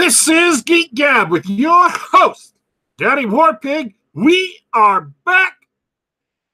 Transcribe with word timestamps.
This 0.00 0.28
is 0.28 0.62
Geek 0.62 0.94
Gab 0.94 1.30
with 1.30 1.46
your 1.46 1.90
host, 1.90 2.54
Daddy 2.96 3.26
Warpig. 3.26 3.92
We 4.14 4.58
are 4.72 5.12
back. 5.26 5.58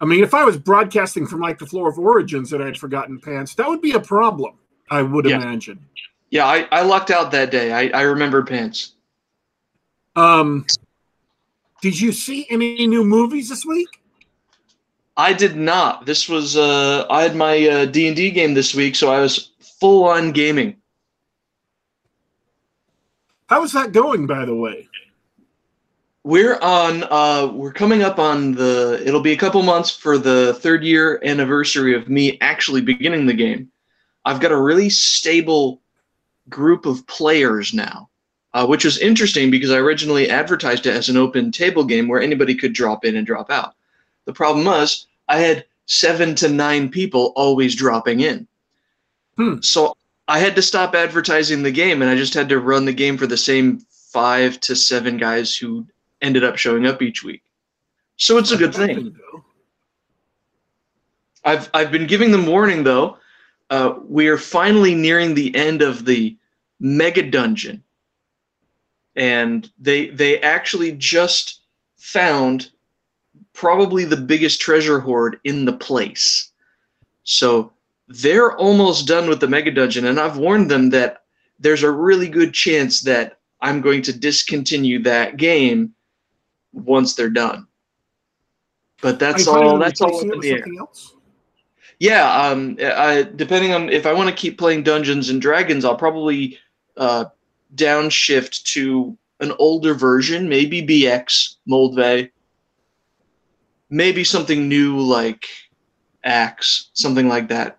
I 0.00 0.04
mean, 0.04 0.22
if 0.24 0.32
I 0.34 0.44
was 0.44 0.56
broadcasting 0.56 1.26
from 1.26 1.40
like 1.40 1.58
the 1.58 1.66
floor 1.66 1.88
of 1.88 1.98
origins 1.98 2.52
and 2.52 2.62
I 2.62 2.66
had 2.66 2.78
forgotten 2.78 3.20
pants, 3.20 3.54
that 3.54 3.68
would 3.68 3.82
be 3.82 3.92
a 3.92 4.00
problem. 4.00 4.54
I 4.90 5.02
would 5.02 5.26
Yeah. 5.26 5.36
imagine. 5.36 5.84
Yeah, 6.30 6.46
I, 6.46 6.68
I 6.70 6.82
lucked 6.82 7.10
out 7.10 7.30
that 7.32 7.50
day. 7.50 7.72
I, 7.72 7.98
I 7.98 8.02
remembered 8.02 8.46
pants. 8.46 8.94
Um, 10.14 10.66
did 11.80 11.98
you 12.00 12.12
see 12.12 12.46
any 12.50 12.86
new 12.86 13.02
movies 13.04 13.48
this 13.48 13.64
week? 13.64 13.88
I 15.16 15.32
did 15.32 15.56
not. 15.56 16.06
This 16.06 16.28
was 16.28 16.56
uh, 16.56 17.06
I 17.10 17.22
had 17.22 17.34
my 17.34 17.66
uh, 17.66 17.84
D 17.86 18.06
and 18.06 18.16
D 18.16 18.30
game 18.30 18.54
this 18.54 18.74
week, 18.74 18.94
so 18.94 19.10
I 19.10 19.20
was 19.20 19.50
full 19.80 20.04
on 20.04 20.30
gaming. 20.32 20.76
How 23.48 23.62
is 23.64 23.72
that 23.72 23.92
going, 23.92 24.26
by 24.26 24.44
the 24.44 24.54
way? 24.54 24.88
We're 26.22 26.58
on. 26.58 27.04
Uh, 27.04 27.50
we're 27.54 27.72
coming 27.72 28.02
up 28.02 28.18
on 28.18 28.52
the. 28.52 29.02
It'll 29.04 29.22
be 29.22 29.32
a 29.32 29.36
couple 29.36 29.62
months 29.62 29.90
for 29.90 30.18
the 30.18 30.54
third 30.54 30.84
year 30.84 31.20
anniversary 31.24 31.94
of 31.94 32.08
me 32.08 32.38
actually 32.42 32.82
beginning 32.82 33.24
the 33.24 33.32
game. 33.32 33.70
I've 34.26 34.40
got 34.40 34.52
a 34.52 34.60
really 34.60 34.90
stable 34.90 35.80
group 36.50 36.84
of 36.84 37.06
players 37.06 37.72
now, 37.72 38.10
uh, 38.52 38.66
which 38.66 38.84
was 38.84 38.98
interesting 38.98 39.50
because 39.50 39.70
I 39.70 39.78
originally 39.78 40.28
advertised 40.28 40.84
it 40.84 40.94
as 40.94 41.08
an 41.08 41.16
open 41.16 41.50
table 41.50 41.84
game 41.84 42.08
where 42.08 42.20
anybody 42.20 42.54
could 42.54 42.74
drop 42.74 43.06
in 43.06 43.16
and 43.16 43.26
drop 43.26 43.50
out. 43.50 43.74
The 44.26 44.34
problem 44.34 44.66
was 44.66 45.06
I 45.28 45.38
had 45.38 45.64
seven 45.86 46.34
to 46.34 46.50
nine 46.50 46.90
people 46.90 47.32
always 47.36 47.74
dropping 47.74 48.20
in. 48.20 48.46
Hmm. 49.38 49.60
So 49.62 49.96
I 50.28 50.38
had 50.38 50.54
to 50.56 50.62
stop 50.62 50.94
advertising 50.94 51.62
the 51.62 51.72
game 51.72 52.02
and 52.02 52.10
I 52.10 52.14
just 52.14 52.34
had 52.34 52.50
to 52.50 52.60
run 52.60 52.84
the 52.84 52.92
game 52.92 53.16
for 53.16 53.26
the 53.26 53.36
same 53.36 53.78
five 53.90 54.60
to 54.60 54.76
seven 54.76 55.16
guys 55.16 55.56
who 55.56 55.86
ended 56.20 56.44
up 56.44 56.58
showing 56.58 56.86
up 56.86 57.00
each 57.00 57.24
week. 57.24 57.42
So 58.16 58.36
it's 58.36 58.52
a 58.52 58.56
good 58.56 58.74
thing. 58.74 59.16
I've 61.44 61.70
I've 61.72 61.90
been 61.90 62.06
giving 62.06 62.30
them 62.30 62.46
warning 62.46 62.84
though. 62.84 63.16
Uh, 63.70 63.94
we 64.06 64.28
are 64.28 64.38
finally 64.38 64.94
nearing 64.94 65.34
the 65.34 65.54
end 65.54 65.82
of 65.82 66.04
the 66.04 66.36
mega 66.80 67.22
dungeon, 67.22 67.82
and 69.16 69.70
they 69.78 70.08
they 70.08 70.40
actually 70.40 70.92
just 70.92 71.60
found 71.96 72.70
probably 73.52 74.04
the 74.04 74.16
biggest 74.16 74.60
treasure 74.60 75.00
hoard 75.00 75.40
in 75.44 75.64
the 75.64 75.72
place. 75.72 76.50
So 77.24 77.72
they're 78.08 78.56
almost 78.56 79.06
done 79.06 79.28
with 79.28 79.40
the 79.40 79.48
mega 79.48 79.70
dungeon, 79.70 80.06
and 80.06 80.18
I've 80.18 80.38
warned 80.38 80.70
them 80.70 80.90
that 80.90 81.24
there's 81.58 81.82
a 81.82 81.90
really 81.90 82.28
good 82.28 82.54
chance 82.54 83.02
that 83.02 83.38
I'm 83.60 83.80
going 83.80 84.02
to 84.02 84.18
discontinue 84.18 85.02
that 85.02 85.36
game 85.36 85.94
once 86.72 87.14
they're 87.14 87.28
done. 87.28 87.66
But 89.00 89.18
that's 89.18 89.46
Are 89.46 89.50
you 89.50 89.56
planning 89.56 89.70
all. 89.70 89.78
That's 89.78 90.00
all 90.00 90.08
replacing 90.08 90.30
up 90.30 90.44
it 90.44 90.48
in 90.48 90.64
the 90.64 90.76
air. 90.76 90.80
else? 90.80 91.14
Yeah, 92.00 92.32
um, 92.32 92.76
I, 92.80 93.28
depending 93.34 93.72
on 93.72 93.88
if 93.88 94.06
I 94.06 94.12
want 94.12 94.28
to 94.28 94.34
keep 94.34 94.56
playing 94.56 94.84
Dungeons 94.84 95.30
and 95.30 95.42
Dragons, 95.42 95.84
I'll 95.84 95.96
probably 95.96 96.58
uh, 96.96 97.26
downshift 97.74 98.62
to 98.74 99.16
an 99.40 99.52
older 99.58 99.94
version, 99.94 100.48
maybe 100.48 100.80
BX 100.82 101.56
Moldvay, 101.68 102.30
maybe 103.90 104.24
something 104.24 104.68
new 104.68 105.00
like 105.00 105.46
ACKS, 106.24 106.88
something 106.92 107.28
like 107.28 107.48
that. 107.48 107.77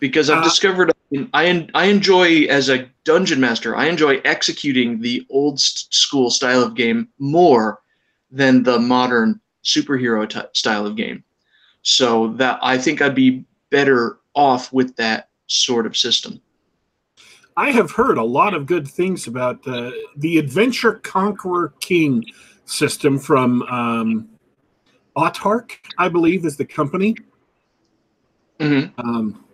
Because 0.00 0.30
I've 0.30 0.38
Uh, 0.38 0.44
discovered 0.44 0.92
I 1.32 1.46
en- 1.46 1.70
I 1.74 1.86
enjoy 1.86 2.42
as 2.44 2.68
a 2.68 2.86
dungeon 3.04 3.40
master, 3.40 3.74
I 3.74 3.86
enjoy 3.86 4.20
executing 4.24 5.00
the 5.00 5.26
old 5.30 5.58
school 5.58 6.30
style 6.30 6.62
of 6.62 6.74
game 6.74 7.08
more 7.18 7.80
than 8.30 8.62
the 8.62 8.78
modern 8.78 9.40
superhero 9.64 10.30
style 10.54 10.86
of 10.86 10.96
game. 10.96 11.24
So 11.82 12.28
that 12.34 12.58
I 12.62 12.76
think 12.76 13.00
I'd 13.00 13.14
be 13.14 13.44
better 13.70 14.18
off 14.34 14.72
with 14.72 14.94
that 14.96 15.30
sort 15.46 15.86
of 15.86 15.96
system. 15.96 16.40
I 17.56 17.70
have 17.70 17.90
heard 17.90 18.18
a 18.18 18.22
lot 18.22 18.54
of 18.54 18.66
good 18.66 18.86
things 18.86 19.26
about 19.26 19.62
the 19.62 19.92
the 20.16 20.38
Adventure 20.38 20.94
Conqueror 20.94 21.72
King 21.80 22.24
system 22.66 23.18
from 23.18 23.62
um, 23.62 24.28
Autarch, 25.16 25.72
I 25.96 26.08
believe, 26.08 26.44
is 26.44 26.56
the 26.56 26.66
company. 26.66 27.16
hmm 28.60 28.84
Um, 28.98 29.44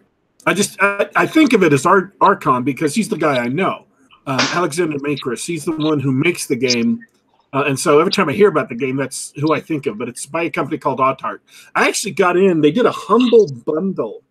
I 0.46 0.54
just 0.54 0.76
I, 0.80 1.08
I 1.16 1.26
think 1.26 1.52
of 1.52 1.62
it 1.62 1.72
as 1.72 1.86
Ar- 1.86 2.12
Archon 2.20 2.64
because 2.64 2.94
he's 2.94 3.08
the 3.08 3.16
guy 3.16 3.38
I 3.38 3.48
know, 3.48 3.86
um, 4.26 4.40
Alexander 4.40 4.98
Macris. 4.98 5.44
He's 5.44 5.64
the 5.64 5.76
one 5.76 6.00
who 6.00 6.12
makes 6.12 6.46
the 6.46 6.56
game, 6.56 7.00
uh, 7.52 7.64
and 7.66 7.78
so 7.78 7.98
every 7.98 8.12
time 8.12 8.28
I 8.28 8.32
hear 8.32 8.48
about 8.48 8.68
the 8.68 8.74
game, 8.74 8.96
that's 8.96 9.32
who 9.36 9.54
I 9.54 9.60
think 9.60 9.86
of. 9.86 9.98
But 9.98 10.08
it's 10.08 10.26
by 10.26 10.44
a 10.44 10.50
company 10.50 10.78
called 10.78 10.98
Autarch. 10.98 11.40
I 11.74 11.88
actually 11.88 12.12
got 12.12 12.36
in. 12.36 12.60
They 12.60 12.72
did 12.72 12.86
a 12.86 12.92
humble 12.92 13.50
bundle 13.64 14.22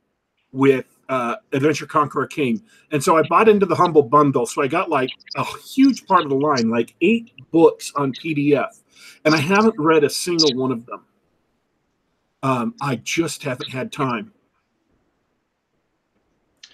with 0.51 0.85
uh, 1.09 1.37
Adventure 1.51 1.87
Conqueror 1.87 2.27
King, 2.27 2.61
and 2.91 3.03
so 3.03 3.17
I 3.17 3.23
bought 3.23 3.49
into 3.49 3.65
the 3.65 3.75
humble 3.75 4.03
bundle. 4.03 4.45
So 4.45 4.61
I 4.61 4.67
got 4.67 4.89
like 4.89 5.09
a 5.35 5.45
huge 5.59 6.05
part 6.05 6.23
of 6.23 6.29
the 6.29 6.35
line, 6.35 6.69
like 6.69 6.95
eight 7.01 7.31
books 7.51 7.91
on 7.95 8.13
PDF, 8.13 8.81
and 9.25 9.33
I 9.33 9.39
haven't 9.39 9.75
read 9.79 10.03
a 10.03 10.09
single 10.09 10.55
one 10.55 10.71
of 10.71 10.85
them. 10.85 11.05
Um, 12.43 12.75
I 12.81 12.97
just 12.97 13.41
haven't 13.41 13.69
had 13.69 13.91
time. 13.91 14.33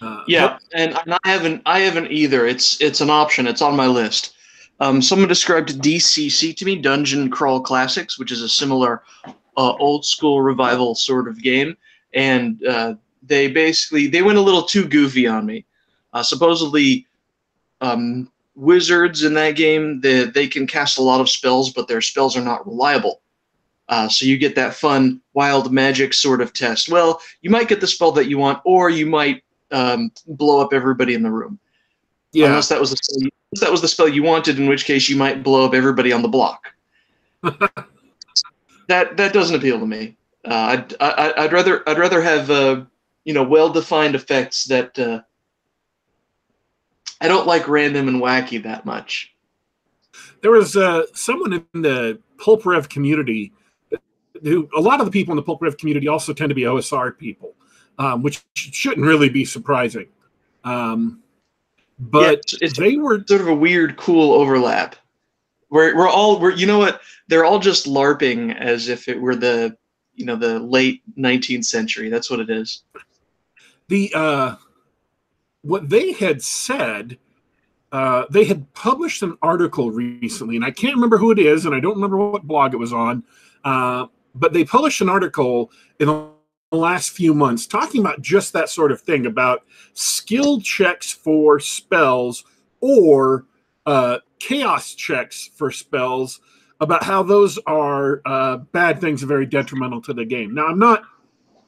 Uh, 0.01 0.23
Yeah, 0.27 0.57
and, 0.73 0.97
and 1.05 1.17
I 1.23 1.29
haven't 1.29 1.61
I 1.65 1.79
haven't 1.79 2.11
either. 2.11 2.45
It's 2.47 2.79
it's 2.81 3.01
an 3.01 3.09
option. 3.09 3.47
It's 3.47 3.61
on 3.61 3.75
my 3.75 3.87
list. 3.87 4.35
Um, 4.79 5.01
someone 5.01 5.27
described 5.27 5.81
DCC 5.81 6.55
to 6.55 6.65
me, 6.65 6.77
Dungeon 6.77 7.29
Crawl 7.29 7.59
Classics, 7.59 8.17
which 8.17 8.31
is 8.31 8.41
a 8.41 8.49
similar 8.49 9.03
uh, 9.25 9.73
old 9.73 10.05
school 10.05 10.41
revival 10.41 10.95
sort 10.95 11.27
of 11.27 11.41
game, 11.41 11.75
and 12.13 12.65
uh, 12.65 12.93
they 13.23 13.49
basically 13.49 14.07
they 14.07 14.21
went 14.21 14.37
a 14.37 14.41
little 14.41 14.63
too 14.63 14.87
goofy 14.87 15.27
on 15.27 15.45
me. 15.45 15.65
Uh, 16.13 16.23
supposedly, 16.23 17.05
um, 17.81 18.31
wizards 18.55 19.23
in 19.23 19.33
that 19.33 19.55
game 19.55 20.01
they, 20.01 20.25
they 20.25 20.47
can 20.47 20.65
cast 20.65 20.97
a 20.97 21.03
lot 21.03 21.21
of 21.21 21.29
spells, 21.29 21.71
but 21.71 21.87
their 21.87 22.01
spells 22.01 22.37
are 22.37 22.41
not 22.41 22.65
reliable. 22.65 23.21
Uh, 23.89 24.07
so 24.07 24.25
you 24.25 24.37
get 24.37 24.55
that 24.55 24.75
fun 24.75 25.19
wild 25.33 25.73
magic 25.73 26.13
sort 26.13 26.41
of 26.41 26.53
test. 26.53 26.89
Well, 26.89 27.21
you 27.41 27.49
might 27.49 27.67
get 27.67 27.81
the 27.81 27.87
spell 27.87 28.11
that 28.13 28.27
you 28.27 28.37
want, 28.37 28.61
or 28.63 28.89
you 28.89 29.05
might 29.07 29.43
um, 29.71 30.11
blow 30.27 30.61
up 30.61 30.73
everybody 30.73 31.13
in 31.13 31.23
the 31.23 31.31
room. 31.31 31.59
Yeah. 32.31 32.47
Unless 32.47 32.69
that 32.69 32.79
was 32.79 32.91
the 32.91 32.97
spell 32.97 33.23
you, 33.23 33.29
unless 33.51 33.61
that 33.61 33.71
was 33.71 33.81
the 33.81 33.87
spell 33.87 34.07
you 34.07 34.23
wanted, 34.23 34.59
in 34.59 34.67
which 34.67 34.85
case 34.85 35.09
you 35.09 35.17
might 35.17 35.43
blow 35.43 35.65
up 35.65 35.73
everybody 35.73 36.11
on 36.11 36.21
the 36.21 36.27
block. 36.27 36.73
that 38.87 39.17
that 39.17 39.33
doesn't 39.33 39.55
appeal 39.55 39.79
to 39.79 39.85
me. 39.85 40.15
Uh, 40.45 40.53
I'd, 40.53 40.93
I, 41.01 41.33
I'd 41.37 41.53
rather 41.53 41.87
I'd 41.89 41.97
rather 41.97 42.21
have 42.21 42.49
uh, 42.49 42.83
you 43.23 43.33
know 43.33 43.43
well 43.43 43.69
defined 43.69 44.15
effects 44.15 44.65
that 44.65 44.97
uh, 44.99 45.21
I 47.21 47.27
don't 47.27 47.47
like 47.47 47.67
random 47.67 48.07
and 48.07 48.21
wacky 48.21 48.61
that 48.63 48.85
much. 48.85 49.33
There 50.41 50.51
was 50.51 50.77
uh, 50.77 51.03
someone 51.13 51.65
in 51.73 51.81
the 51.81 52.19
Pulp 52.37 52.65
Rev 52.65 52.87
community 52.87 53.53
who 54.43 54.69
a 54.75 54.79
lot 54.79 54.99
of 54.99 55.05
the 55.05 55.11
people 55.11 55.31
in 55.31 55.35
the 55.35 55.43
Pulp 55.43 55.61
Rev 55.61 55.77
community 55.77 56.07
also 56.07 56.33
tend 56.33 56.49
to 56.49 56.55
be 56.55 56.61
OSR 56.63 57.17
people, 57.17 57.55
um, 57.99 58.23
which 58.23 58.43
shouldn't 58.55 59.05
really 59.05 59.29
be 59.29 59.45
surprising. 59.45 60.07
Um, 60.63 61.21
but 61.99 62.21
Yeah, 62.21 62.31
it's- 62.31 62.53
it's- 62.55 62.77
they 62.77 62.95
were 62.95 63.23
Sort 63.27 63.41
of 63.41 63.47
a 63.47 63.53
weird, 63.53 63.97
cool 63.97 64.33
overlap. 64.33 64.95
We're 65.69 65.95
we're 65.95 66.09
all 66.09 66.39
we're 66.39 66.51
you 66.55 66.65
know 66.65 66.79
what 66.79 67.01
they're 67.27 67.45
all 67.45 67.59
just 67.59 67.85
larping 67.85 68.57
as 68.57 68.89
if 68.89 69.07
it 69.07 69.21
were 69.21 69.35
the 69.35 69.77
you 70.15 70.25
know 70.25 70.35
the 70.35 70.57
late 70.59 71.03
19th 71.15 71.65
century. 71.65 72.09
That's 72.09 72.29
what 72.31 72.39
it 72.39 72.49
is. 72.49 72.83
the 73.87 74.11
uh, 74.15 74.55
what 75.61 75.89
they 75.89 76.13
had 76.13 76.41
said. 76.41 77.17
Uh, 77.91 78.25
they 78.29 78.43
had 78.45 78.71
published 78.75 79.23
an 79.23 79.35
article 79.41 79.89
recently, 79.91 80.55
and 80.55 80.63
I 80.63 80.69
can't 80.69 80.93
remember 80.93 81.17
who 81.17 81.31
it 81.31 81.39
is, 81.39 81.65
and 81.65 81.73
I 81.73 81.79
don't 81.79 81.95
remember 81.95 82.17
what 82.17 82.43
blog 82.43 82.73
it 82.73 82.77
was 82.77 82.93
on. 82.93 83.23
Uh, 83.63 84.05
but 84.35 84.53
they 84.53 84.63
published 84.63 85.01
an 85.01 85.09
article 85.09 85.71
in 85.99 86.05
the 86.07 86.29
last 86.77 87.11
few 87.11 87.33
months 87.33 87.65
talking 87.65 88.01
about 88.01 88.21
just 88.21 88.53
that 88.53 88.69
sort 88.69 88.91
of 88.91 89.01
thing 89.01 89.25
about 89.25 89.65
skill 89.93 90.61
checks 90.61 91.11
for 91.11 91.59
spells 91.59 92.43
or 92.79 93.45
uh, 93.85 94.19
chaos 94.39 94.93
checks 94.93 95.49
for 95.55 95.71
spells 95.71 96.39
about 96.79 97.03
how 97.03 97.23
those 97.23 97.57
are 97.65 98.21
uh, 98.25 98.57
bad 98.57 99.01
things 99.01 99.21
and 99.21 99.27
very 99.27 99.45
detrimental 99.45 100.01
to 100.01 100.13
the 100.13 100.23
game. 100.23 100.53
Now, 100.53 100.67
I'm 100.67 100.79
not, 100.79 101.03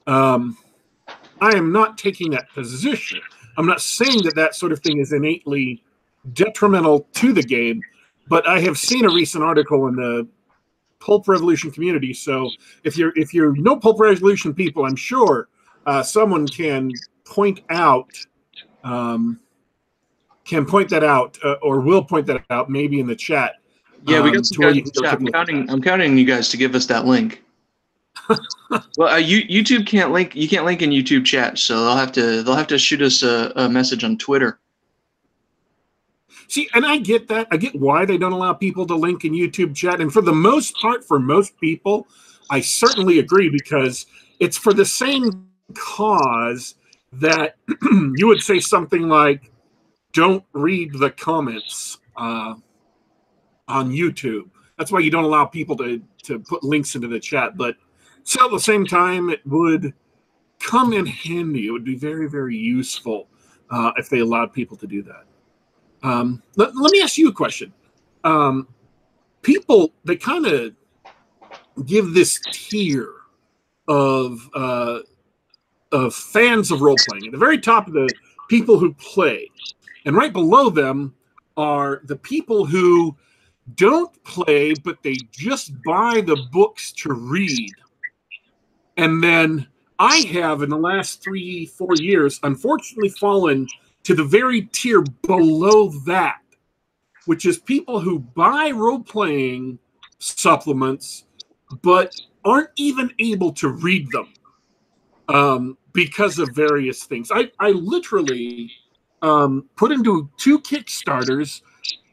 um, 0.08 0.58
I 1.42 1.56
am 1.56 1.72
not 1.72 1.98
taking 1.98 2.32
that 2.32 2.50
position. 2.54 3.22
I'm 3.58 3.66
not 3.66 3.82
saying 3.82 4.24
that 4.24 4.36
that 4.36 4.56
sort 4.56 4.72
of 4.72 4.80
thing 4.80 5.00
is 5.00 5.12
innately 5.12 5.84
detrimental 6.34 7.08
to 7.14 7.34
the 7.34 7.44
game, 7.44 7.82
but 8.28 8.48
I 8.48 8.60
have 8.62 8.78
seen 8.78 9.04
a 9.06 9.10
recent 9.10 9.44
article 9.44 9.88
in 9.88 9.96
the 9.96 10.28
Pulp 11.02 11.28
Revolution 11.28 11.72
community. 11.72 12.14
So 12.14 12.50
if 12.84 12.98
you're 12.98 13.12
if 13.16 13.34
you're 13.34 13.56
no 13.58 13.78
Pulp 13.78 14.00
Revolution 14.00 14.54
people, 14.54 14.86
I'm 14.86 14.96
sure 14.96 15.50
uh, 15.86 16.04
someone 16.04 16.48
can 16.48 16.92
point 17.26 17.62
out 17.70 18.12
um, 18.84 19.40
can 20.46 20.66
point 20.66 20.90
that 20.90 21.04
out 21.04 21.38
uh, 21.44 21.56
or 21.62 21.82
will 21.82 22.04
point 22.04 22.28
that 22.28 22.44
out 22.50 22.70
maybe 22.70 23.00
in 23.00 23.08
the 23.08 23.16
chat. 23.16 23.56
Yeah, 24.08 24.22
we 24.22 24.30
um, 24.30 24.36
got 24.36 24.46
some 24.46 24.62
to 24.62 24.68
guys 24.68 24.78
in 24.78 24.84
the 24.84 25.02
chat. 25.02 25.14
I'm 25.14 25.28
counting. 25.28 25.70
I'm 25.70 25.82
counting 25.82 26.18
you 26.18 26.26
guys 26.26 26.50
to 26.50 26.58
give 26.58 26.76
us 26.76 26.86
that 26.88 27.06
link. 27.06 27.44
well, 28.98 29.10
uh, 29.10 29.18
you, 29.18 29.42
YouTube 29.44 29.86
can't 29.88 30.12
link. 30.12 30.36
You 30.36 30.48
can't 30.48 30.66
link 30.66 30.82
in 30.82 30.92
YouTube 30.92 31.26
chat, 31.26 31.60
so 31.60 31.84
they'll 31.84 31.96
have 31.96 32.12
to. 32.14 32.44
They'll 32.44 32.56
have 32.56 32.68
to 32.68 32.80
shoot 32.80 33.02
us 33.02 33.24
a, 33.24 33.52
a 33.56 33.70
message 33.70 34.04
on 34.04 34.18
Twitter. 34.18 34.60
See, 36.52 36.68
and 36.74 36.86
I 36.86 36.98
get 36.98 37.30
that. 37.30 37.48
I 37.50 37.56
get 37.56 37.74
why 37.76 38.04
they 38.04 38.18
don't 38.18 38.34
allow 38.34 38.52
people 38.52 38.86
to 38.88 38.94
link 38.94 39.24
in 39.24 39.32
YouTube 39.32 39.74
chat. 39.74 40.02
And 40.02 40.12
for 40.12 40.22
the 40.22 40.34
most 40.34 40.76
part, 40.76 41.02
for 41.02 41.18
most 41.18 41.58
people, 41.62 42.10
I 42.50 42.60
certainly 42.60 43.20
agree 43.20 43.48
because 43.48 44.06
it's 44.42 44.58
for 44.58 44.74
the 44.74 44.84
same 44.84 45.48
cause 45.74 46.76
that 47.14 47.56
you 48.18 48.28
would 48.28 48.42
say 48.42 48.60
something 48.60 49.08
like, 49.08 49.50
don't 50.12 50.44
read 50.52 50.92
the 51.00 51.12
comments 51.12 52.00
uh, 52.18 52.56
on 53.70 53.90
YouTube. 53.90 54.50
That's 54.78 54.92
why 54.92 55.00
you 55.00 55.10
don't 55.10 55.24
allow 55.24 55.46
people 55.46 55.78
to, 55.78 56.02
to 56.24 56.40
put 56.40 56.66
links 56.66 56.96
into 56.96 57.08
the 57.08 57.22
chat. 57.22 57.56
But 57.56 57.78
still, 58.26 58.48
at 58.48 58.52
the 58.52 58.60
same 58.60 58.86
time, 58.86 59.30
it 59.30 59.40
would 59.46 59.94
come 60.60 60.92
in 60.92 61.06
handy. 61.06 61.68
It 61.68 61.72
would 61.72 61.86
be 61.86 61.96
very, 61.96 62.28
very 62.28 62.58
useful 62.58 63.30
uh, 63.70 63.94
if 63.96 64.10
they 64.10 64.20
allowed 64.20 64.52
people 64.52 64.76
to 64.76 64.86
do 64.86 65.02
that. 65.04 65.24
Um, 66.04 66.42
let, 66.56 66.76
let 66.76 66.92
me 66.92 67.02
ask 67.02 67.18
you 67.18 67.30
a 67.30 67.34
question. 67.34 67.74
Um, 68.24 68.68
people, 69.42 69.92
they 70.04 70.16
kind 70.16 70.46
of 70.46 70.74
give 71.86 72.14
this 72.14 72.40
tier 72.52 73.10
of 73.88 74.50
uh, 74.54 75.00
of 75.92 76.16
fans 76.16 76.72
of 76.72 76.82
role 76.82 76.96
playing. 77.08 77.28
At 77.28 77.32
the 77.32 77.38
very 77.38 77.60
top 77.60 77.88
of 77.88 77.94
the 77.94 78.10
people 78.50 78.80
who 78.80 78.94
play, 78.94 79.50
and 80.06 80.16
right 80.16 80.32
below 80.32 80.70
them 80.70 81.14
are 81.58 82.02
the 82.06 82.16
people 82.16 82.66
who 82.66 83.16
don't 83.76 84.24
play, 84.24 84.74
but 84.84 85.02
they 85.04 85.16
just 85.32 85.72
buy 85.84 86.22
the 86.22 86.38
books 86.52 86.92
to 86.94 87.14
read. 87.14 87.74
And 88.98 89.24
then 89.24 89.68
I 90.00 90.18
have, 90.32 90.62
in 90.62 90.70
the 90.70 90.78
last 90.78 91.22
three, 91.22 91.66
four 91.66 91.94
years, 91.96 92.40
unfortunately 92.44 93.10
fallen 93.10 93.68
to 94.04 94.16
the 94.16 94.24
very 94.24 94.64
tier 94.64 95.02
below 95.22 95.90
that, 96.06 96.42
which 97.26 97.46
is 97.46 97.60
people 97.60 98.00
who 98.00 98.20
buy 98.20 98.72
role 98.72 99.00
playing 99.00 99.80
supplements 100.20 101.26
but 101.82 102.14
aren't 102.44 102.70
even 102.76 103.12
able 103.20 103.52
to 103.54 103.70
read 103.70 104.10
them 104.12 104.34
um, 105.30 105.78
because 105.94 106.40
of 106.40 106.50
various 106.54 107.04
things. 107.06 107.32
I, 107.32 107.52
I 107.60 107.72
literally 107.72 108.72
um, 109.22 109.70
put 109.76 109.92
into 109.92 110.30
two 110.38 110.60
Kickstarters 110.60 111.62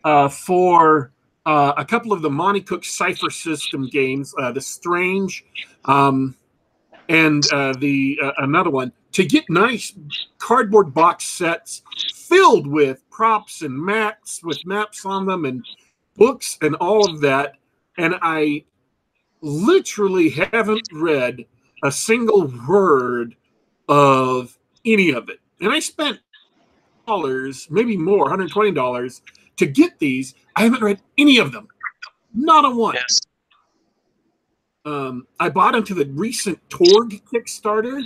uh, 0.05 0.29
for 0.29 1.13
uh, 1.47 1.73
a 1.77 1.85
couple 1.85 2.13
of 2.13 2.23
the 2.23 2.31
Monte 2.31 2.61
Cook 2.63 2.85
Cipher 2.85 3.31
System 3.31 3.89
games, 3.89 4.35
uh, 4.39 4.53
The 4.53 4.61
Strange, 4.61 5.45
um, 5.87 6.37
and 7.09 7.43
uh, 7.53 7.73
the 7.79 8.19
uh, 8.23 8.33
another 8.39 8.71
one 8.71 8.93
to 9.13 9.25
get 9.25 9.49
nice 9.49 9.95
cardboard 10.39 10.93
box 10.93 11.25
sets 11.25 11.83
filled 12.15 12.67
with 12.67 13.09
props 13.11 13.63
and 13.63 13.77
mats 13.77 14.43
with 14.43 14.65
maps 14.67 15.05
on 15.05 15.27
them 15.27 15.45
and 15.45 15.65
books 16.17 16.59
and 16.63 16.75
all 16.77 17.09
of 17.09 17.21
that. 17.21 17.55
And 17.97 18.17
I 18.23 18.65
literally 19.41 20.31
haven't 20.31 20.89
read 20.93 21.45
a 21.83 21.93
single 21.93 22.53
word 22.69 23.35
of 23.89 24.59
any 24.85 25.11
of 25.11 25.29
it. 25.29 25.41
And 25.61 25.73
I 25.73 25.81
spent 25.81 26.21
dollars, 27.07 27.67
maybe 27.71 27.97
more, 27.97 28.27
$120 28.29 29.21
to 29.57 29.67
get 29.67 29.99
these. 29.99 30.35
I 30.57 30.63
haven't 30.63 30.83
read 30.83 31.01
any 31.17 31.39
of 31.39 31.53
them. 31.53 31.69
Not 32.35 32.65
a 32.65 32.71
one. 32.71 32.95
Yes. 32.95 33.19
Um, 34.85 35.27
I 35.41 35.49
bought 35.49 35.75
into 35.75 35.95
the 35.95 36.07
recent 36.07 36.59
Torg 36.71 37.21
Kickstarter, 37.33 38.03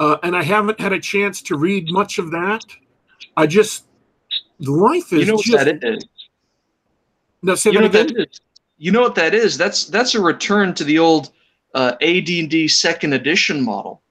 uh, 0.00 0.16
and 0.22 0.34
I 0.34 0.42
haven't 0.42 0.80
had 0.80 0.92
a 0.92 0.98
chance 0.98 1.42
to 1.42 1.56
read 1.56 1.92
much 1.92 2.18
of 2.18 2.30
that. 2.32 2.64
I 3.36 3.46
just 3.46 3.84
the 4.58 4.72
life 4.72 5.12
is 5.12 5.20
You 5.20 5.26
know 5.26 5.34
what 5.34 5.44
just 5.44 5.64
that 5.64 5.84
is. 5.84 6.04
no. 7.42 7.54
Say 7.54 7.70
You 7.70 7.80
know 7.80 7.88
that 7.88 8.06
again. 8.06 8.16
that 8.16 8.28
is. 8.30 8.40
You 8.78 8.92
know 8.92 9.02
what 9.02 9.14
that 9.16 9.34
is. 9.34 9.58
That's 9.58 9.86
that's 9.86 10.14
a 10.14 10.20
return 10.20 10.74
to 10.74 10.84
the 10.84 10.98
old 10.98 11.30
uh, 11.74 11.96
AD&D 12.00 12.66
second 12.68 13.12
edition 13.12 13.62
model. 13.62 14.02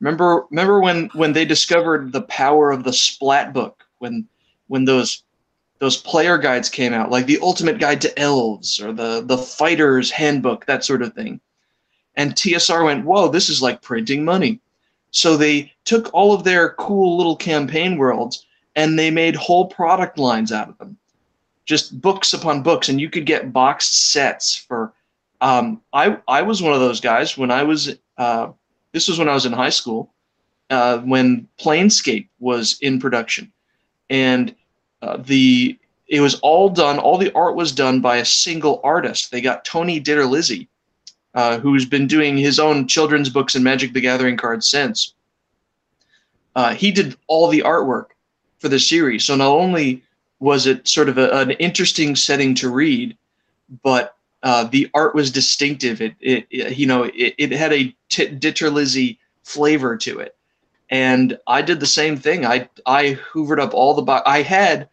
Remember 0.00 0.46
remember 0.50 0.80
when 0.80 1.06
when 1.14 1.32
they 1.32 1.44
discovered 1.44 2.12
the 2.12 2.22
power 2.22 2.72
of 2.72 2.84
the 2.84 2.92
splat 2.92 3.52
book 3.52 3.84
when 3.98 4.26
when 4.66 4.84
those 4.84 5.22
those 5.78 5.96
player 5.96 6.36
guides 6.38 6.68
came 6.68 6.92
out 6.92 7.10
like 7.10 7.26
the 7.26 7.38
ultimate 7.40 7.78
guide 7.78 8.00
to 8.00 8.18
elves 8.18 8.80
or 8.80 8.92
the 8.92 9.22
the 9.22 9.38
fighter's 9.38 10.10
handbook 10.10 10.66
that 10.66 10.84
sort 10.84 11.02
of 11.02 11.14
thing 11.14 11.40
and 12.16 12.34
tsr 12.34 12.84
went 12.84 13.04
whoa 13.04 13.28
this 13.28 13.48
is 13.48 13.62
like 13.62 13.80
printing 13.82 14.24
money 14.24 14.60
so 15.10 15.36
they 15.36 15.72
took 15.84 16.12
all 16.12 16.32
of 16.32 16.44
their 16.44 16.70
cool 16.74 17.16
little 17.16 17.36
campaign 17.36 17.96
worlds 17.96 18.46
and 18.76 18.98
they 18.98 19.10
made 19.10 19.34
whole 19.34 19.66
product 19.66 20.18
lines 20.18 20.52
out 20.52 20.68
of 20.68 20.78
them. 20.78 20.96
Just 21.64 22.00
books 22.00 22.32
upon 22.32 22.62
books 22.62 22.88
and 22.88 23.00
you 23.00 23.10
could 23.10 23.26
get 23.26 23.52
boxed 23.52 24.10
sets 24.12 24.54
for 24.56 24.92
um, 25.40 25.80
I, 25.92 26.18
I 26.26 26.42
was 26.42 26.62
one 26.62 26.72
of 26.72 26.80
those 26.80 27.00
guys 27.00 27.38
when 27.38 27.50
i 27.50 27.62
was 27.62 27.96
uh, 28.16 28.48
this 28.92 29.06
was 29.06 29.18
when 29.18 29.28
i 29.28 29.34
was 29.34 29.46
in 29.46 29.52
high 29.52 29.70
school 29.70 30.12
uh, 30.70 30.98
when 30.98 31.48
planescape 31.58 32.28
was 32.40 32.78
in 32.80 33.00
production. 33.00 33.52
And 34.10 34.54
uh, 35.02 35.18
the 35.18 35.78
it 36.06 36.20
was 36.20 36.36
all 36.40 36.70
done 36.70 36.98
all 36.98 37.18
the 37.18 37.32
art 37.34 37.54
was 37.54 37.72
done 37.72 38.00
by 38.00 38.16
a 38.16 38.24
single 38.24 38.80
artist. 38.82 39.30
They 39.30 39.40
got 39.40 39.64
tony 39.64 40.00
DiTerlizzi 40.00 40.66
uh, 41.34 41.58
who's 41.58 41.84
been 41.84 42.06
doing 42.06 42.36
his 42.36 42.58
own 42.58 42.86
children's 42.86 43.28
books 43.28 43.54
and 43.54 43.64
magic 43.64 43.92
the 43.92 44.00
gathering 44.00 44.36
cards 44.36 44.68
since. 44.68 45.14
Uh, 46.54 46.74
he 46.74 46.90
did 46.90 47.16
all 47.26 47.48
the 47.48 47.60
artwork 47.60 48.06
for 48.58 48.68
the 48.68 48.80
series. 48.80 49.24
So 49.24 49.36
not 49.36 49.50
only 49.50 50.02
was 50.40 50.66
it 50.66 50.88
sort 50.88 51.08
of 51.08 51.18
a, 51.18 51.30
an 51.38 51.50
interesting 51.52 52.16
setting 52.16 52.54
to 52.56 52.70
read 52.70 53.16
but 53.82 54.16
uh, 54.42 54.64
the 54.64 54.88
art 54.94 55.14
was 55.14 55.30
distinctive. 55.30 56.00
It, 56.00 56.14
it, 56.20 56.46
it 56.50 56.78
you 56.78 56.86
know 56.86 57.04
it, 57.04 57.34
it 57.38 57.52
had 57.52 57.72
a 57.72 57.94
t- 58.08 58.28
DiTerlizzi 58.28 59.18
flavor 59.42 59.96
to 59.98 60.18
it. 60.20 60.36
And 60.90 61.38
I 61.46 61.62
did 61.62 61.80
the 61.80 61.86
same 61.86 62.16
thing. 62.16 62.46
I 62.46 62.68
I 62.86 63.18
hoovered 63.32 63.60
up 63.60 63.74
all 63.74 63.94
the 63.94 64.02
bo- 64.02 64.22
I 64.24 64.42
had 64.42 64.88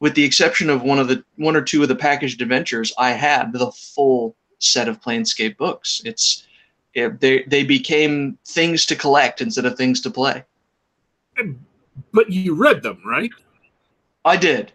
with 0.00 0.14
the 0.14 0.24
exception 0.24 0.70
of 0.70 0.82
one 0.82 0.98
of 0.98 1.08
the 1.08 1.24
one 1.36 1.56
or 1.56 1.62
two 1.62 1.82
of 1.82 1.88
the 1.88 1.96
packaged 1.96 2.40
adventures, 2.40 2.92
I 2.98 3.12
had 3.12 3.52
the 3.52 3.72
full 3.72 4.36
set 4.58 4.88
of 4.88 5.00
Planescape 5.00 5.56
books. 5.56 6.02
It's 6.04 6.46
it, 6.94 7.20
they 7.20 7.42
they 7.44 7.64
became 7.64 8.38
things 8.46 8.86
to 8.86 8.96
collect 8.96 9.40
instead 9.40 9.66
of 9.66 9.76
things 9.76 10.00
to 10.02 10.10
play. 10.10 10.44
But 12.12 12.30
you 12.30 12.54
read 12.54 12.82
them, 12.82 13.00
right? 13.04 13.30
I 14.24 14.36
did. 14.36 14.72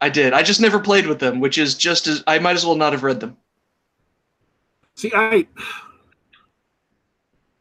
I 0.00 0.08
did. 0.08 0.32
I 0.32 0.42
just 0.42 0.60
never 0.60 0.78
played 0.78 1.06
with 1.06 1.18
them, 1.18 1.40
which 1.40 1.58
is 1.58 1.74
just 1.74 2.06
as 2.06 2.22
I 2.26 2.38
might 2.38 2.56
as 2.56 2.64
well 2.64 2.76
not 2.76 2.92
have 2.92 3.02
read 3.02 3.20
them. 3.20 3.36
See, 4.94 5.12
I 5.14 5.46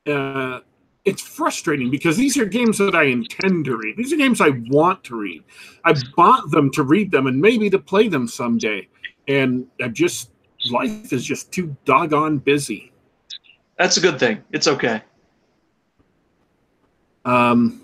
uh, 0.07 0.59
it's 1.05 1.21
frustrating 1.21 1.89
because 1.89 2.17
these 2.17 2.38
are 2.38 2.45
games 2.45 2.77
that 2.77 2.95
I 2.95 3.03
intend 3.03 3.65
to 3.65 3.77
read. 3.77 3.95
These 3.97 4.12
are 4.12 4.17
games 4.17 4.41
I 4.41 4.50
want 4.67 5.03
to 5.05 5.15
read. 5.15 5.43
I 5.86 5.93
bought 6.15 6.51
them 6.51 6.69
to 6.71 6.83
read 6.83 7.12
them 7.12 7.27
and 7.27 7.39
maybe 7.39 7.69
to 7.69 7.79
play 7.79 8.07
them 8.07 8.27
someday. 8.27 8.88
And 9.27 9.67
I've 9.81 9.93
just 9.93 10.31
life 10.70 11.14
is 11.14 11.24
just 11.24 11.52
too 11.52 11.76
doggone 11.86 12.38
busy. 12.40 12.92
That's 13.78 13.98
a 13.98 14.02
good 14.02 14.20
thing. 14.20 14.44
It's 14.52 14.68
okay. 14.68 15.02
Um, 17.26 17.82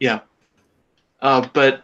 yeah. 0.00 0.20
Uh, 1.20 1.48
but 1.52 1.82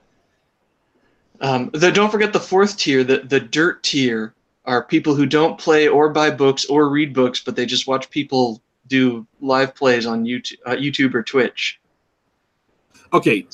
um, 1.41 1.71
the, 1.73 1.91
don't 1.91 2.11
forget 2.11 2.33
the 2.33 2.41
fourth 2.41 2.77
tier, 2.77 3.05
the, 3.05 3.21
the 3.21 3.41
dirt 3.41 3.83
tier, 3.83 4.35
are 4.65 4.85
people 4.85 5.15
who 5.15 5.25
don't 5.25 5.59
play 5.59 5.89
or 5.89 6.11
buy 6.11 6.31
books 6.31 6.67
or 6.67 6.91
read 6.91 7.15
books, 7.15 7.41
but 7.41 7.57
they 7.57 7.65
just 7.65 7.87
watch 7.87 8.11
people 8.11 8.61
do 8.87 9.27
live 9.41 9.75
plays 9.75 10.05
on 10.05 10.25
YouTube, 10.25 10.59
uh, 10.67 10.73
YouTube 10.73 11.15
or 11.15 11.23
Twitch. 11.23 11.81
Okay, 13.15 13.47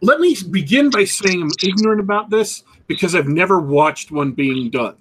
let 0.00 0.20
me 0.20 0.36
begin 0.50 0.90
by 0.90 1.04
saying 1.04 1.42
I'm 1.42 1.50
ignorant 1.62 2.00
about 2.00 2.30
this 2.30 2.62
because 2.86 3.16
I've 3.16 3.26
never 3.26 3.58
watched 3.58 4.12
one 4.12 4.30
being 4.30 4.70
done. 4.70 4.94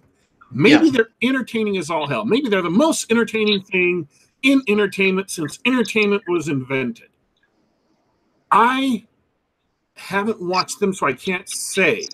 Maybe 0.53 0.85
yeah. 0.85 0.91
they're 0.91 1.09
entertaining 1.21 1.77
as 1.77 1.89
all 1.89 2.07
hell. 2.07 2.25
Maybe 2.25 2.49
they're 2.49 2.61
the 2.61 2.69
most 2.69 3.11
entertaining 3.11 3.61
thing 3.63 4.07
in 4.43 4.61
entertainment 4.67 5.31
since 5.31 5.59
entertainment 5.65 6.23
was 6.27 6.47
invented. 6.47 7.09
I 8.51 9.05
haven't 9.95 10.41
watched 10.41 10.79
them, 10.79 10.93
so 10.93 11.07
I 11.07 11.13
can't 11.13 11.49
say. 11.49 12.05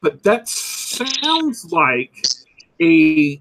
But 0.00 0.22
that 0.24 0.48
sounds 0.48 1.70
like 1.72 2.24
a 2.80 3.40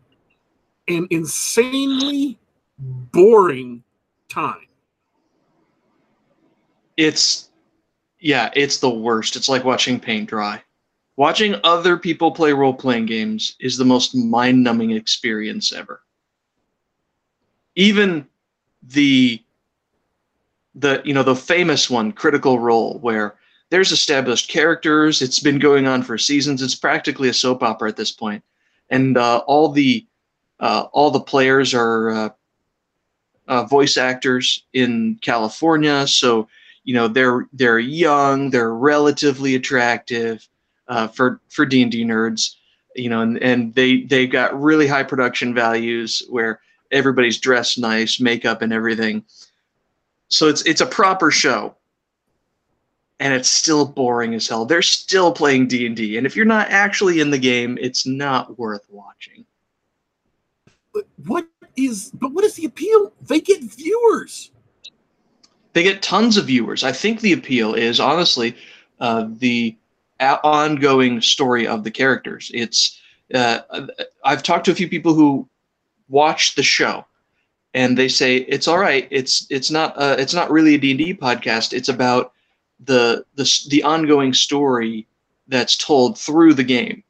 an 0.88 1.08
insanely 1.10 2.38
boring 2.78 3.84
time. 4.30 4.68
It's 6.98 7.50
yeah, 8.20 8.52
it's 8.56 8.78
the 8.78 8.90
worst. 8.90 9.36
It's 9.36 9.50
like 9.50 9.64
watching 9.64 10.00
paint 10.00 10.30
dry. 10.30 10.62
Watching 11.16 11.56
other 11.64 11.98
people 11.98 12.32
play 12.32 12.54
role 12.54 12.74
playing 12.74 13.06
games 13.06 13.56
is 13.60 13.78
the 13.78 13.86
most 13.86 14.16
mind 14.16 14.64
numbing 14.64 14.92
experience 14.92 15.72
ever. 15.72 16.02
Even 17.76 18.28
the 18.82 19.42
the 20.76 21.02
you 21.06 21.14
know 21.14 21.24
the 21.24 21.36
famous 21.36 21.90
one 21.90 22.12
critical 22.12 22.60
role 22.60 22.98
where 23.00 23.36
there's 23.70 23.92
established 23.92 24.50
characters 24.50 25.22
it's 25.22 25.40
been 25.40 25.60
going 25.60 25.88
on 25.88 26.02
for 26.02 26.18
seasons 26.18 26.62
it's 26.62 26.76
practically 26.76 27.30
a 27.30 27.34
soap 27.34 27.64
opera 27.64 27.90
at 27.90 27.96
this 27.96 28.12
point 28.12 28.44
and 28.90 29.18
uh, 29.18 29.38
all 29.46 29.70
the 29.70 30.06
uh, 30.60 30.86
all 30.92 31.12
the 31.12 31.20
players 31.20 31.74
are 31.74 32.10
uh, 32.10 32.30
uh 33.48 33.64
voice 33.66 33.98
actors 33.98 34.64
in 34.74 35.18
California 35.22 36.08
so 36.08 36.48
you 36.84 36.94
know 36.94 37.08
they're 37.08 37.48
they're 37.54 37.80
young 37.80 38.50
they're 38.50 38.74
relatively 38.74 39.56
attractive 39.56 40.48
uh, 40.88 41.08
for 41.08 41.42
for 41.50 41.66
D&D 41.66 42.06
nerds 42.06 42.56
you 42.96 43.10
know 43.10 43.22
and, 43.22 43.42
and 43.42 43.74
they 43.76 44.04
they 44.04 44.28
got 44.28 44.60
really 44.60 44.88
high 44.88 45.04
production 45.04 45.54
values 45.54 46.24
where 46.30 46.60
everybody's 46.94 47.40
dressed 47.40 47.78
nice, 47.78 48.20
makeup 48.20 48.62
and 48.62 48.72
everything. 48.72 49.26
So 50.30 50.48
it's 50.48 50.62
it's 50.64 50.82
a 50.82 50.86
proper 50.86 51.32
show. 51.32 51.76
And 53.20 53.34
it's 53.34 53.50
still 53.50 53.86
boring 53.86 54.34
as 54.34 54.48
hell. 54.50 54.66
They're 54.66 54.82
still 54.82 55.32
playing 55.32 55.68
D&D, 55.68 56.18
and 56.18 56.26
if 56.26 56.36
you're 56.36 56.46
not 56.46 56.70
actually 56.70 57.22
in 57.22 57.30
the 57.30 57.38
game, 57.38 57.78
it's 57.80 58.06
not 58.06 58.58
worth 58.60 58.86
watching. 58.90 59.46
But 60.94 61.06
what 61.26 61.48
is 61.78 62.12
but 62.16 62.34
what 62.34 62.44
is 62.44 62.56
the 62.56 62.66
appeal? 62.66 63.14
They 63.22 63.40
get 63.40 63.62
viewers. 63.62 64.52
They 65.72 65.84
get 65.84 66.02
tons 66.02 66.38
of 66.38 66.48
viewers. 66.48 66.84
I 66.84 66.92
think 66.92 67.22
the 67.22 67.34
appeal 67.34 67.76
is 67.76 68.00
honestly 68.00 68.58
uh, 69.00 69.28
the 69.30 69.78
ongoing 70.44 71.22
story 71.22 71.68
of 71.68 71.84
the 71.84 71.92
characters. 71.92 72.52
It's 72.54 73.00
uh, 73.34 73.60
I've 74.24 74.44
talked 74.44 74.66
to 74.66 74.72
a 74.72 74.76
few 74.76 74.90
people 74.90 75.14
who 75.14 75.48
watch 76.10 76.56
the 76.56 76.64
show 76.64 77.06
and 77.74 77.98
they 77.98 78.08
say 78.08 78.38
it's 78.38 78.68
all 78.68 78.78
right. 78.78 79.08
It's 79.10 79.48
it's 79.50 79.72
not 79.72 79.98
uh, 79.98 80.16
it's 80.20 80.34
not 80.34 80.52
really 80.52 80.76
a 80.76 80.78
d&d 80.78 81.16
podcast. 81.16 81.74
It's 81.74 81.90
about 81.90 82.34
the, 82.80 83.26
the 83.36 83.50
the 83.70 83.84
ongoing 83.84 84.34
story 84.34 85.08
that's 85.48 85.76
told 85.76 86.18
through 86.18 86.54
the 86.54 86.64
game. 86.64 87.04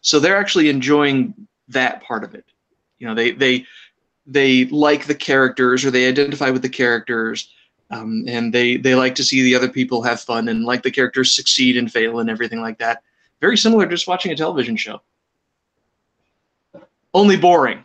So 0.00 0.20
they're 0.20 0.36
actually 0.36 0.68
enjoying 0.68 1.34
that 1.68 2.02
part 2.02 2.24
of 2.24 2.34
it. 2.34 2.44
You 2.98 3.08
know 3.08 3.14
they 3.14 3.32
they 3.32 3.66
they 4.26 4.66
like 4.66 5.06
the 5.06 5.14
characters 5.14 5.84
or 5.84 5.90
they 5.90 6.08
identify 6.08 6.50
with 6.50 6.62
the 6.62 6.68
characters 6.68 7.48
um, 7.94 8.24
and 8.26 8.52
they 8.52 8.76
they 8.76 8.94
like 8.94 9.14
to 9.14 9.24
see 9.24 9.42
the 9.42 9.54
other 9.54 9.68
people 9.68 10.02
have 10.02 10.20
fun 10.20 10.48
and 10.48 10.64
like 10.64 10.82
the 10.82 10.90
characters 10.90 11.32
succeed 11.32 11.76
and 11.76 11.92
fail 11.92 12.20
and 12.20 12.28
everything 12.28 12.60
like 12.60 12.78
that 12.78 13.02
very 13.40 13.56
similar 13.56 13.84
to 13.84 13.90
just 13.90 14.08
watching 14.08 14.32
a 14.32 14.36
television 14.36 14.76
show 14.76 15.00
only 17.12 17.36
boring 17.36 17.84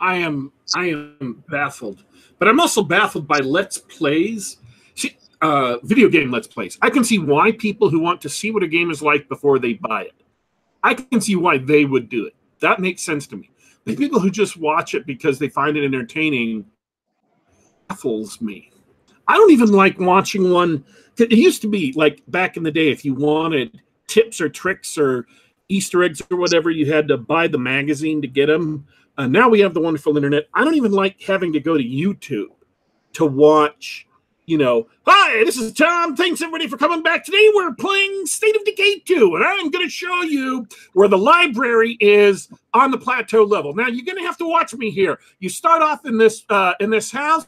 I 0.00 0.16
am 0.16 0.52
I 0.76 0.86
am 0.86 1.44
baffled, 1.48 2.04
but 2.38 2.48
I'm 2.48 2.60
also 2.60 2.82
baffled 2.82 3.26
by 3.26 3.38
let's 3.38 3.78
plays. 3.78 4.58
See, 4.94 5.16
uh, 5.40 5.78
video 5.82 6.08
game 6.08 6.30
let's 6.30 6.46
plays. 6.46 6.78
I 6.82 6.90
can 6.90 7.04
see 7.04 7.18
why 7.18 7.52
people 7.52 7.90
who 7.90 7.98
want 7.98 8.20
to 8.22 8.28
see 8.28 8.50
what 8.50 8.62
a 8.62 8.68
game 8.68 8.90
is 8.90 9.02
like 9.02 9.28
before 9.28 9.58
they 9.58 9.74
buy 9.74 10.02
it. 10.02 10.14
I 10.82 10.94
can 10.94 11.20
see 11.20 11.36
why 11.36 11.58
they 11.58 11.84
would 11.84 12.08
do 12.08 12.26
it. 12.26 12.34
That 12.60 12.80
makes 12.80 13.02
sense 13.02 13.26
to 13.28 13.36
me. 13.36 13.50
The 13.84 13.96
people 13.96 14.20
who 14.20 14.30
just 14.30 14.56
watch 14.56 14.94
it 14.94 15.06
because 15.06 15.38
they 15.38 15.48
find 15.48 15.76
it 15.76 15.84
entertaining 15.84 16.66
baffles 17.88 18.40
me. 18.40 18.70
I 19.26 19.34
don't 19.34 19.50
even 19.50 19.72
like 19.72 19.98
watching 19.98 20.50
one. 20.50 20.84
It 21.18 21.32
used 21.32 21.62
to 21.62 21.68
be 21.68 21.92
like 21.94 22.22
back 22.28 22.56
in 22.56 22.62
the 22.62 22.70
day, 22.70 22.90
if 22.90 23.04
you 23.04 23.14
wanted 23.14 23.80
tips 24.06 24.40
or 24.40 24.48
tricks 24.48 24.96
or 24.96 25.26
Easter 25.68 26.02
eggs 26.02 26.22
or 26.30 26.38
whatever, 26.38 26.70
you 26.70 26.90
had 26.90 27.08
to 27.08 27.18
buy 27.18 27.46
the 27.46 27.58
magazine 27.58 28.22
to 28.22 28.28
get 28.28 28.46
them. 28.46 28.86
Uh, 29.18 29.26
now 29.26 29.48
we 29.48 29.60
have 29.60 29.74
the 29.74 29.80
wonderful 29.80 30.16
internet. 30.16 30.48
I 30.54 30.64
don't 30.64 30.76
even 30.76 30.92
like 30.92 31.20
having 31.20 31.52
to 31.52 31.60
go 31.60 31.76
to 31.76 31.84
YouTube 31.84 32.46
to 33.14 33.26
watch, 33.26 34.06
you 34.46 34.56
know, 34.56 34.88
hi, 35.04 35.44
this 35.44 35.58
is 35.58 35.72
Tom. 35.72 36.16
Thanks 36.16 36.40
everybody 36.40 36.68
for 36.68 36.78
coming 36.78 37.02
back. 37.02 37.24
Today 37.24 37.50
we're 37.54 37.74
playing 37.74 38.26
State 38.26 38.56
of 38.56 38.64
Decay 38.64 39.00
2, 39.00 39.34
and 39.34 39.44
I'm 39.44 39.70
going 39.70 39.84
to 39.84 39.90
show 39.90 40.22
you 40.22 40.66
where 40.94 41.08
the 41.08 41.18
library 41.18 41.98
is 42.00 42.48
on 42.72 42.90
the 42.90 42.98
plateau 42.98 43.42
level. 43.42 43.74
Now 43.74 43.88
you're 43.88 44.06
going 44.06 44.18
to 44.18 44.24
have 44.24 44.38
to 44.38 44.48
watch 44.48 44.72
me 44.72 44.90
here. 44.90 45.18
You 45.40 45.48
start 45.48 45.82
off 45.82 46.06
in 46.06 46.16
this 46.16 46.44
uh, 46.48 46.74
in 46.80 46.88
this 46.88 47.10
house. 47.10 47.46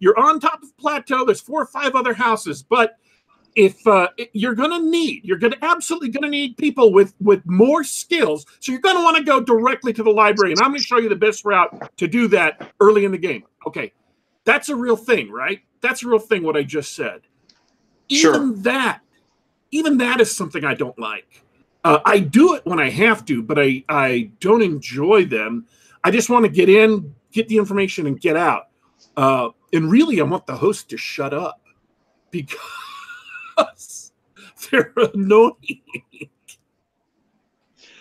You're 0.00 0.18
on 0.18 0.40
top 0.40 0.62
of 0.62 0.68
the 0.68 0.74
plateau. 0.78 1.24
There's 1.24 1.40
four 1.40 1.62
or 1.62 1.66
five 1.66 1.94
other 1.94 2.14
houses, 2.14 2.62
but 2.62 2.96
if 3.56 3.86
uh, 3.86 4.08
you're 4.32 4.54
going 4.54 4.70
to 4.70 4.90
need, 4.90 5.24
you're 5.24 5.38
going 5.38 5.52
to 5.52 5.64
absolutely 5.64 6.08
going 6.08 6.22
to 6.22 6.30
need 6.30 6.56
people 6.56 6.92
with 6.92 7.14
with 7.20 7.42
more 7.46 7.84
skills. 7.84 8.46
So 8.60 8.72
you're 8.72 8.80
going 8.80 8.96
to 8.96 9.02
want 9.02 9.16
to 9.16 9.22
go 9.22 9.40
directly 9.40 9.92
to 9.92 10.02
the 10.02 10.10
library, 10.10 10.52
and 10.52 10.60
I'm 10.60 10.70
going 10.70 10.80
to 10.80 10.86
show 10.86 10.98
you 10.98 11.08
the 11.08 11.16
best 11.16 11.44
route 11.44 11.96
to 11.96 12.08
do 12.08 12.28
that 12.28 12.72
early 12.80 13.04
in 13.04 13.12
the 13.12 13.18
game. 13.18 13.44
Okay, 13.66 13.92
that's 14.44 14.68
a 14.68 14.76
real 14.76 14.96
thing, 14.96 15.30
right? 15.30 15.60
That's 15.80 16.02
a 16.02 16.08
real 16.08 16.18
thing. 16.18 16.42
What 16.42 16.56
I 16.56 16.62
just 16.62 16.94
said. 16.94 17.22
Even 18.08 18.20
sure. 18.20 18.52
that, 18.62 19.02
even 19.70 19.98
that 19.98 20.20
is 20.20 20.34
something 20.34 20.64
I 20.64 20.74
don't 20.74 20.98
like. 20.98 21.44
Uh, 21.84 22.00
I 22.04 22.18
do 22.18 22.54
it 22.54 22.66
when 22.66 22.80
I 22.80 22.90
have 22.90 23.24
to, 23.26 23.42
but 23.42 23.58
I 23.58 23.84
I 23.88 24.30
don't 24.40 24.62
enjoy 24.62 25.26
them. 25.26 25.66
I 26.02 26.10
just 26.10 26.30
want 26.30 26.44
to 26.44 26.50
get 26.50 26.68
in, 26.68 27.14
get 27.32 27.48
the 27.48 27.58
information, 27.58 28.06
and 28.06 28.20
get 28.20 28.36
out. 28.36 28.68
Uh, 29.16 29.50
and 29.72 29.90
really, 29.90 30.20
I 30.20 30.24
want 30.24 30.46
the 30.46 30.56
host 30.56 30.88
to 30.90 30.96
shut 30.96 31.32
up 31.32 31.60
because 32.30 32.58
they're 34.70 34.92
annoying. 35.14 35.82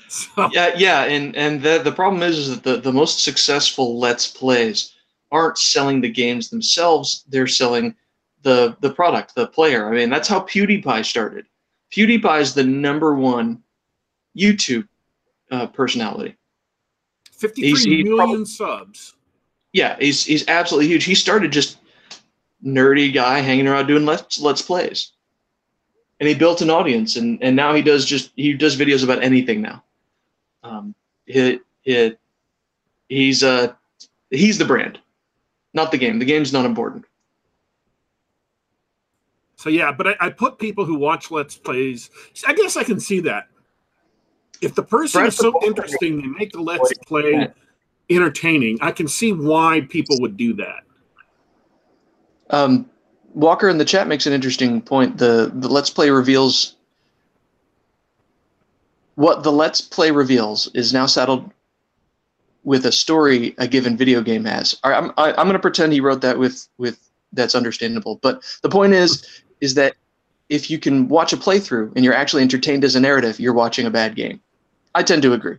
So. 0.07 0.49
Yeah, 0.51 0.73
yeah, 0.75 1.03
and 1.03 1.35
and 1.35 1.61
the 1.61 1.81
the 1.83 1.91
problem 1.91 2.23
is, 2.23 2.37
is 2.37 2.49
that 2.49 2.63
the, 2.63 2.77
the 2.77 2.91
most 2.91 3.23
successful 3.23 3.99
let's 3.99 4.25
plays 4.25 4.95
aren't 5.31 5.59
selling 5.59 6.01
the 6.01 6.09
games 6.09 6.49
themselves; 6.49 7.25
they're 7.29 7.45
selling 7.45 7.95
the 8.41 8.75
the 8.81 8.91
product, 8.91 9.35
the 9.35 9.47
player. 9.47 9.87
I 9.87 9.95
mean, 9.95 10.09
that's 10.09 10.27
how 10.27 10.41
PewDiePie 10.41 11.05
started. 11.05 11.45
PewDiePie 11.91 12.41
is 12.41 12.55
the 12.55 12.63
number 12.63 13.13
one 13.13 13.61
YouTube 14.35 14.87
uh, 15.51 15.67
personality. 15.67 16.35
Fifty-three 17.31 17.97
he's, 17.97 18.05
million 18.05 18.45
prob- 18.45 18.47
subs. 18.47 19.15
Yeah, 19.73 19.97
he's 19.99 20.25
he's 20.25 20.47
absolutely 20.47 20.87
huge. 20.87 21.03
He 21.03 21.15
started 21.15 21.51
just 21.51 21.77
nerdy 22.65 23.13
guy 23.13 23.39
hanging 23.39 23.67
around 23.67 23.87
doing 23.87 24.05
let's 24.05 24.39
let's 24.39 24.61
plays 24.61 25.11
and 26.19 26.27
he 26.27 26.35
built 26.35 26.61
an 26.61 26.69
audience, 26.69 27.15
and 27.15 27.41
and 27.41 27.55
now 27.55 27.73
he 27.73 27.81
does 27.81 28.05
just 28.05 28.31
he 28.35 28.53
does 28.53 28.75
videos 28.75 29.03
about 29.03 29.23
anything 29.23 29.61
now. 29.61 29.83
Um, 30.63 30.93
it 31.25 31.61
it 31.85 32.19
he's 33.07 33.43
uh 33.43 33.73
he's 34.29 34.57
the 34.57 34.65
brand, 34.65 34.99
not 35.73 35.91
the 35.91 35.97
game. 35.97 36.19
The 36.19 36.25
game's 36.25 36.51
not 36.51 36.65
important. 36.65 37.05
So 39.55 39.69
yeah, 39.69 39.91
but 39.91 40.07
I, 40.07 40.15
I 40.19 40.29
put 40.29 40.57
people 40.57 40.85
who 40.85 40.95
watch 40.95 41.31
Let's 41.31 41.57
Plays. 41.57 42.09
I 42.47 42.53
guess 42.53 42.77
I 42.77 42.83
can 42.83 42.99
see 42.99 43.21
that. 43.21 43.47
If 44.61 44.75
the 44.75 44.83
person 44.83 45.25
is 45.25 45.37
so 45.37 45.53
interesting, 45.63 46.21
they 46.21 46.27
make 46.27 46.51
the 46.51 46.61
Let's 46.61 46.93
Play 47.05 47.49
entertaining. 48.09 48.77
I 48.81 48.91
can 48.91 49.07
see 49.07 49.33
why 49.33 49.81
people 49.89 50.19
would 50.21 50.37
do 50.37 50.53
that. 50.55 50.83
Um, 52.49 52.89
Walker 53.33 53.69
in 53.69 53.77
the 53.77 53.85
chat 53.85 54.07
makes 54.07 54.25
an 54.25 54.33
interesting 54.33 54.81
point. 54.81 55.17
The 55.17 55.51
the 55.53 55.69
Let's 55.69 55.89
Play 55.89 56.09
reveals 56.09 56.75
what 59.15 59.43
the 59.43 59.51
Let's 59.51 59.81
Play 59.81 60.11
reveals 60.11 60.69
is 60.73 60.93
now 60.93 61.05
saddled 61.05 61.51
with 62.63 62.85
a 62.85 62.91
story 62.91 63.55
a 63.57 63.67
given 63.67 63.95
video 63.95 64.21
game 64.21 64.45
has. 64.45 64.79
I'm 64.83 65.11
I, 65.17 65.29
I'm 65.29 65.45
going 65.45 65.53
to 65.53 65.59
pretend 65.59 65.93
he 65.93 66.01
wrote 66.01 66.21
that 66.21 66.39
with 66.39 66.67
with 66.77 67.09
that's 67.33 67.55
understandable. 67.55 68.19
But 68.21 68.43
the 68.63 68.69
point 68.69 68.93
is 68.93 69.43
is 69.61 69.75
that 69.75 69.95
if 70.49 70.71
you 70.71 70.79
can 70.79 71.07
watch 71.07 71.31
a 71.31 71.37
playthrough 71.37 71.93
and 71.95 72.03
you're 72.03 72.13
actually 72.13 72.41
entertained 72.41 72.83
as 72.83 72.95
a 72.95 72.99
narrative, 72.99 73.39
you're 73.39 73.53
watching 73.53 73.85
a 73.85 73.91
bad 73.91 74.15
game. 74.15 74.41
I 74.95 75.03
tend 75.03 75.21
to 75.21 75.33
agree, 75.33 75.57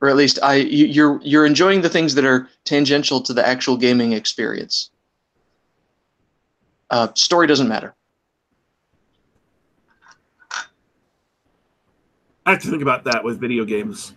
or 0.00 0.08
at 0.08 0.16
least 0.16 0.38
I 0.42 0.56
you're 0.56 1.20
you're 1.22 1.46
enjoying 1.46 1.80
the 1.80 1.88
things 1.88 2.14
that 2.14 2.24
are 2.24 2.48
tangential 2.64 3.20
to 3.22 3.32
the 3.32 3.46
actual 3.46 3.76
gaming 3.76 4.12
experience. 4.12 4.90
Uh, 6.90 7.08
story 7.14 7.46
doesn't 7.46 7.68
matter. 7.68 7.94
I 12.46 12.52
have 12.52 12.62
to 12.62 12.70
think 12.70 12.80
about 12.80 13.04
that 13.04 13.22
with 13.22 13.38
video 13.38 13.66
games. 13.66 14.14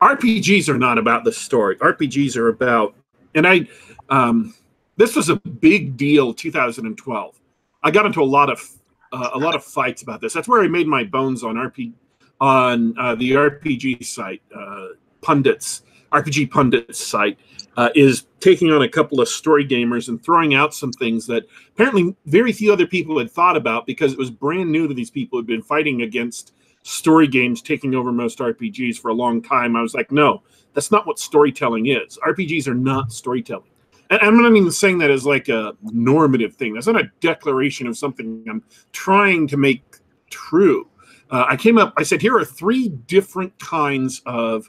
RPGs 0.00 0.70
are 0.70 0.78
not 0.78 0.96
about 0.96 1.24
the 1.24 1.32
story. 1.32 1.76
RPGs 1.76 2.34
are 2.36 2.48
about, 2.48 2.94
and 3.34 3.46
I, 3.46 3.68
um, 4.08 4.54
this 4.96 5.14
was 5.14 5.28
a 5.28 5.36
big 5.36 5.98
deal. 5.98 6.32
2012. 6.32 7.40
I 7.82 7.90
got 7.90 8.06
into 8.06 8.22
a 8.22 8.24
lot 8.24 8.48
of 8.48 8.66
uh, 9.12 9.30
a 9.34 9.38
lot 9.38 9.54
of 9.54 9.62
fights 9.62 10.02
about 10.02 10.22
this. 10.22 10.32
That's 10.32 10.48
where 10.48 10.62
I 10.62 10.68
made 10.68 10.86
my 10.86 11.04
bones 11.04 11.42
on 11.42 11.56
RP 11.56 11.92
on 12.40 12.98
uh, 12.98 13.14
the 13.16 13.32
RPG 13.32 14.06
site, 14.06 14.40
uh, 14.56 14.88
pundits, 15.20 15.82
RPG 16.12 16.50
pundits 16.50 17.04
site, 17.04 17.38
uh, 17.76 17.90
is 17.94 18.26
taking 18.40 18.70
on 18.70 18.82
a 18.82 18.88
couple 18.88 19.20
of 19.20 19.28
story 19.28 19.66
gamers 19.66 20.08
and 20.08 20.22
throwing 20.22 20.54
out 20.54 20.74
some 20.74 20.92
things 20.92 21.26
that 21.26 21.44
apparently 21.74 22.14
very 22.26 22.52
few 22.52 22.72
other 22.72 22.86
people 22.86 23.18
had 23.18 23.30
thought 23.30 23.56
about 23.56 23.86
because 23.86 24.12
it 24.12 24.18
was 24.18 24.30
brand 24.30 24.70
new 24.70 24.88
to 24.88 24.94
these 24.94 25.10
people 25.10 25.36
who 25.36 25.42
had 25.42 25.46
been 25.46 25.62
fighting 25.62 26.02
against 26.02 26.52
story 26.82 27.28
games 27.28 27.62
taking 27.62 27.94
over 27.94 28.10
most 28.10 28.38
RPGs 28.38 28.98
for 28.98 29.10
a 29.10 29.14
long 29.14 29.42
time. 29.42 29.76
I 29.76 29.82
was 29.82 29.94
like, 29.94 30.10
no, 30.10 30.42
that's 30.74 30.90
not 30.90 31.06
what 31.06 31.18
storytelling 31.18 31.86
is. 31.86 32.18
RPGs 32.26 32.66
are 32.66 32.74
not 32.74 33.12
storytelling. 33.12 33.70
And 34.10 34.20
I'm 34.22 34.42
not 34.42 34.56
even 34.56 34.72
saying 34.72 34.98
that 34.98 35.10
as 35.10 35.24
like 35.24 35.48
a 35.48 35.74
normative 35.82 36.54
thing. 36.56 36.74
That's 36.74 36.86
not 36.86 37.00
a 37.00 37.10
declaration 37.20 37.86
of 37.86 37.96
something 37.96 38.44
I'm 38.48 38.64
trying 38.92 39.46
to 39.48 39.56
make 39.56 39.84
true. 40.30 40.88
Uh, 41.30 41.44
I 41.48 41.56
came 41.56 41.78
up, 41.78 41.94
I 41.96 42.02
said, 42.02 42.20
here 42.20 42.36
are 42.36 42.44
three 42.44 42.88
different 42.88 43.56
kinds 43.60 44.20
of 44.26 44.68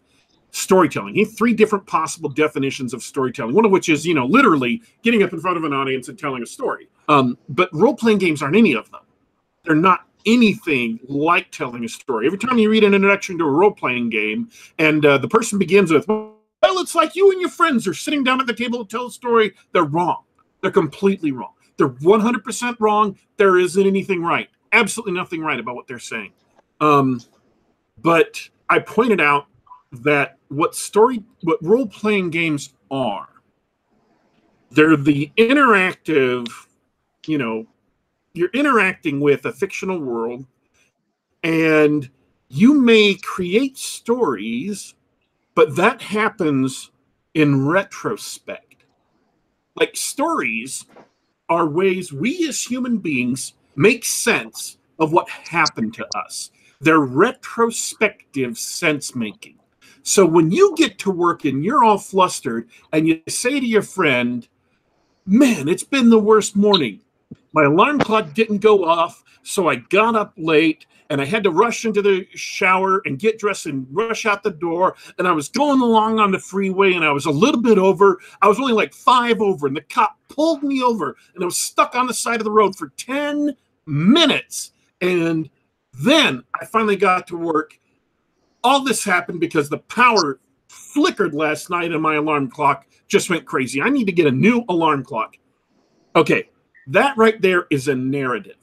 storytelling. 0.52 1.16
Here 1.16 1.26
three 1.26 1.54
different 1.54 1.88
possible 1.88 2.30
definitions 2.30 2.94
of 2.94 3.02
storytelling. 3.02 3.56
One 3.56 3.66
of 3.66 3.72
which 3.72 3.90
is, 3.90 4.06
you 4.06 4.14
know, 4.14 4.26
literally 4.26 4.82
getting 5.02 5.24
up 5.24 5.34
in 5.34 5.40
front 5.40 5.58
of 5.58 5.64
an 5.64 5.74
audience 5.74 6.10
and 6.10 6.20
telling 6.20 6.44
a 6.44 6.46
story. 6.46 6.90
Um, 7.08 7.38
but 7.50 7.70
role 7.74 7.96
playing 7.96 8.20
games 8.20 8.42
aren't 8.42 8.56
any 8.56 8.74
of 8.74 8.90
them. 8.92 9.02
They're 9.64 9.76
not 9.76 10.06
anything 10.26 11.00
like 11.08 11.52
telling 11.52 11.84
a 11.84 11.90
story. 11.90 12.28
Every 12.28 12.38
time 12.38 12.58
you 12.58 12.70
read 12.70 12.84
an 12.84 12.94
introduction 12.94 13.38
to 13.40 13.46
a 13.46 13.52
role 13.52 13.72
playing 13.72 14.10
game 14.10 14.50
and 14.78 15.06
uh, 15.06 15.18
the 15.18 15.28
person 15.28 15.58
begins 15.58 15.92
with, 15.92 16.08
well, 16.08 16.36
it's 16.62 16.96
like 16.96 17.16
you 17.16 17.32
and 17.32 17.42
your 17.42 17.50
friends 17.50 17.88
are 17.88 17.94
sitting 17.94 18.24
down 18.24 18.40
at 18.40 18.48
the 18.48 18.54
table 18.54 18.86
to 18.86 18.90
tell 18.90 19.08
a 19.08 19.12
story, 19.12 19.54
they're 19.72 19.84
wrong. 19.84 20.24
They're 20.62 20.72
completely 20.72 21.32
wrong. 21.32 21.54
They're 21.78 21.90
100% 21.90 22.76
wrong. 22.80 23.18
There 23.38 23.58
isn't 23.58 23.88
anything 23.88 24.22
right. 24.22 24.48
Absolutely 24.72 25.14
nothing 25.14 25.42
right 25.42 25.60
about 25.60 25.76
what 25.76 25.88
they're 25.88 26.00
saying. 26.00 26.34
Um, 26.80 27.22
but 28.02 28.40
I 28.70 28.80
pointed 28.80 29.20
out 29.20 29.48
that 29.92 30.38
what 30.50 30.76
story, 30.76 31.24
what 31.42 31.60
role 31.62 31.88
playing 31.88 32.30
games 32.30 32.74
are, 32.90 33.28
they're 34.72 34.96
the 34.96 35.32
interactive, 35.38 36.48
you 37.28 37.38
know, 37.38 37.66
you're 38.34 38.50
interacting 38.54 39.20
with 39.20 39.46
a 39.46 39.52
fictional 39.52 40.00
world 40.00 40.46
and 41.44 42.10
you 42.50 42.74
may 42.74 43.16
create 43.16 43.78
stories 43.78 44.96
but 45.56 45.76
that 45.76 46.02
happens 46.02 46.92
in 47.34 47.68
retrospect. 47.68 48.86
Like 49.76 49.96
stories 49.96 50.86
are 51.50 51.68
ways 51.68 52.14
we 52.14 52.48
as 52.48 52.64
human 52.64 52.98
beings 52.98 53.54
make 53.76 54.06
sense 54.06 54.78
of 55.00 55.12
what 55.12 55.30
happened 55.30 55.94
to 55.96 56.08
us. 56.18 56.52
They're 56.80 57.00
retrospective 57.00 58.58
sense 58.58 59.16
making 59.16 59.60
so 60.04 60.26
when 60.26 60.52
you 60.52 60.74
get 60.78 60.98
to 61.00 61.12
work 61.12 61.46
and 61.46 61.64
you're 61.64 61.84
all 61.84 61.98
flustered 61.98 62.68
and 62.92 63.08
you 63.08 63.22
say 63.28 63.60
to 63.60 63.66
your 63.66 63.82
friend 63.82 64.48
man 65.26 65.68
it's 65.68 65.84
been 65.84 66.10
the 66.10 66.20
worst 66.20 66.56
morning 66.56 67.02
my 67.54 67.64
alarm 67.64 68.00
clock 68.00 68.34
didn't 68.34 68.60
go 68.60 68.86
off, 68.86 69.24
so 69.44 69.68
I 69.68 69.76
got 69.76 70.16
up 70.16 70.34
late 70.38 70.86
and 71.10 71.22
I 71.22 71.26
had 71.26 71.44
to 71.44 71.52
rush 71.52 71.84
into 71.84 72.02
the 72.02 72.26
shower 72.34 73.02
and 73.06 73.20
get 73.20 73.40
dressed 73.40 73.66
and 73.66 73.86
rush 73.92 74.26
out 74.26 74.44
the 74.44 74.52
door. 74.52 74.96
And 75.18 75.28
I 75.28 75.32
was 75.32 75.50
going 75.50 75.82
along 75.82 76.20
on 76.20 76.32
the 76.32 76.40
freeway 76.40 76.94
and 76.94 77.04
I 77.04 77.12
was 77.12 77.26
a 77.26 77.32
little 77.32 77.62
bit 77.62 77.78
over. 77.78 78.20
I 78.42 78.48
was 78.48 78.60
only 78.60 78.74
like 78.74 78.94
five 78.94 79.42
over, 79.42 79.68
and 79.68 79.76
the 79.76 79.82
cop 79.82 80.18
pulled 80.30 80.64
me 80.64 80.82
over 80.82 81.18
and 81.36 81.44
I 81.44 81.46
was 81.46 81.58
stuck 81.58 81.96
on 81.96 82.08
the 82.08 82.14
side 82.14 82.40
of 82.40 82.46
the 82.46 82.52
road 82.52 82.76
for 82.76 82.90
10 82.96 83.56
minutes. 83.86 84.72
And 85.02 85.50
then 85.94 86.44
I 86.60 86.66
finally 86.66 86.96
got 86.96 87.28
to 87.28 87.38
work. 87.38 87.78
All 88.64 88.84
this 88.84 89.04
happened 89.04 89.40
because 89.40 89.70
the 89.70 89.80
power 89.80 90.40
flickered 90.68 91.34
last 91.34 91.70
night 91.70 91.92
and 91.92 92.02
my 92.02 92.16
alarm 92.16 92.50
clock 92.50 92.86
just 93.08 93.30
went 93.30 93.46
crazy. 93.46 93.82
I 93.82 93.90
need 93.90 94.06
to 94.06 94.14
get 94.14 94.28
a 94.28 94.32
new 94.32 94.64
alarm 94.70 95.04
clock. 95.04 95.36
Okay, 96.16 96.50
that 96.88 97.18
right 97.18 97.42
there 97.42 97.68
is 97.70 97.88
a 97.88 97.96
narrative. 97.96 98.56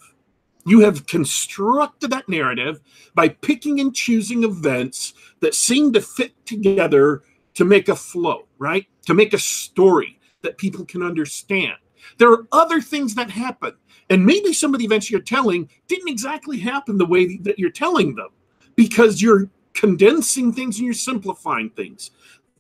You 0.65 0.81
have 0.81 1.07
constructed 1.07 2.11
that 2.11 2.29
narrative 2.29 2.81
by 3.15 3.29
picking 3.29 3.81
and 3.81 3.95
choosing 3.95 4.45
events 4.45 5.15
that 5.41 5.55
seem 5.55 5.93
to 5.95 6.01
fit 6.01 6.35
together 6.47 7.23
to 7.55 7.65
make 7.65 7.89
a 7.89 7.97
flow, 7.97 8.47
right? 8.59 8.87
To 9.07 9.15
make 9.15 9.33
a 9.33 9.39
story 9.39 10.19
that 10.43 10.59
people 10.59 10.85
can 10.85 11.03
understand. 11.03 11.75
There 12.19 12.31
are 12.31 12.47
other 12.53 12.81
things 12.81 13.15
that 13.15 13.31
happen. 13.31 13.73
And 14.11 14.25
maybe 14.25 14.53
some 14.53 14.75
of 14.75 14.79
the 14.79 14.87
events 14.87 15.11
you're 15.11 15.21
telling 15.21 15.69
didn't 15.87 16.09
exactly 16.09 16.59
happen 16.59 16.99
the 16.99 17.07
way 17.07 17.37
that 17.39 17.59
you're 17.59 17.71
telling 17.71 18.15
them 18.15 18.29
because 18.77 19.21
you're 19.21 19.49
condensing 19.79 20.53
things 20.53 20.79
and 20.79 20.87
you're 20.87 20.95
simplifying 20.95 21.71
things. 21.71 22.11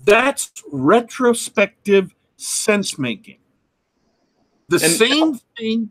That's 0.04 0.50
retrospective 0.70 2.14
sense 2.36 2.98
making. 2.98 3.38
The 4.68 4.76
and 4.76 4.92
same 4.92 5.40
thing. 5.56 5.90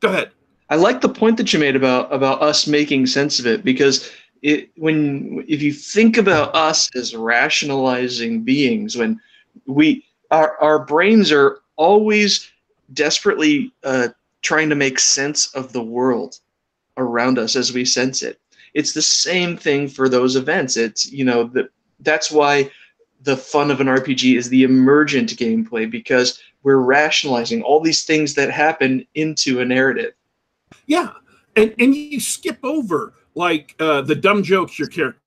Go 0.00 0.08
ahead. 0.08 0.30
I 0.70 0.76
like 0.76 1.00
the 1.00 1.08
point 1.08 1.36
that 1.36 1.52
you 1.52 1.58
made 1.58 1.76
about 1.76 2.12
about 2.12 2.42
us 2.42 2.66
making 2.66 3.06
sense 3.06 3.38
of 3.38 3.46
it 3.46 3.64
because 3.64 4.10
it 4.42 4.70
when 4.76 5.44
if 5.46 5.62
you 5.62 5.72
think 5.72 6.16
about 6.16 6.54
us 6.54 6.88
as 6.96 7.14
rationalizing 7.14 8.42
beings, 8.42 8.96
when 8.96 9.20
we 9.66 10.04
our 10.30 10.56
our 10.60 10.78
brains 10.78 11.30
are 11.30 11.60
always 11.76 12.50
desperately 12.92 13.72
uh, 13.82 14.08
trying 14.42 14.68
to 14.68 14.74
make 14.74 14.98
sense 14.98 15.54
of 15.54 15.72
the 15.72 15.82
world 15.82 16.38
around 16.96 17.38
us 17.38 17.56
as 17.56 17.72
we 17.72 17.84
sense 17.84 18.22
it. 18.22 18.40
It's 18.74 18.92
the 18.92 19.02
same 19.02 19.56
thing 19.56 19.88
for 19.88 20.08
those 20.08 20.36
events. 20.36 20.76
It's 20.76 21.10
you 21.10 21.24
know 21.24 21.44
that 21.54 21.70
that's 22.00 22.30
why 22.30 22.70
the 23.22 23.36
fun 23.36 23.70
of 23.70 23.80
an 23.80 23.86
RPG 23.86 24.36
is 24.36 24.48
the 24.48 24.64
emergent 24.64 25.30
gameplay 25.36 25.90
because 25.90 26.42
we're 26.62 26.78
rationalizing 26.78 27.62
all 27.62 27.80
these 27.80 28.04
things 28.04 28.34
that 28.34 28.50
happen 28.50 29.06
into 29.14 29.60
a 29.60 29.64
narrative. 29.64 30.12
Yeah, 30.86 31.12
and 31.56 31.74
and 31.78 31.94
you 31.94 32.20
skip 32.20 32.58
over 32.62 33.14
like 33.34 33.74
uh, 33.78 34.02
the 34.02 34.14
dumb 34.14 34.42
jokes 34.42 34.78
your 34.78 34.88
character 34.88 35.18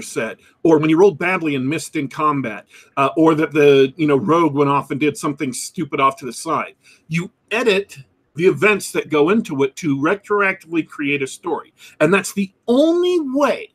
said, 0.00 0.38
or 0.62 0.78
when 0.78 0.90
you 0.90 0.98
rolled 0.98 1.18
badly 1.18 1.54
and 1.54 1.68
missed 1.68 1.96
in 1.96 2.08
combat, 2.08 2.66
uh, 2.96 3.10
or 3.16 3.34
that 3.34 3.52
the 3.52 3.92
you 3.96 4.06
know 4.06 4.16
rogue 4.16 4.54
went 4.54 4.70
off 4.70 4.90
and 4.90 5.00
did 5.00 5.16
something 5.16 5.52
stupid 5.52 6.00
off 6.00 6.16
to 6.16 6.26
the 6.26 6.32
side. 6.32 6.74
You 7.08 7.30
edit 7.50 7.98
the 8.36 8.46
events 8.46 8.92
that 8.92 9.10
go 9.10 9.30
into 9.30 9.62
it 9.62 9.76
to 9.76 9.96
retroactively 9.96 10.86
create 10.86 11.22
a 11.22 11.26
story, 11.26 11.72
and 12.00 12.12
that's 12.12 12.32
the 12.32 12.52
only 12.68 13.18
way 13.20 13.70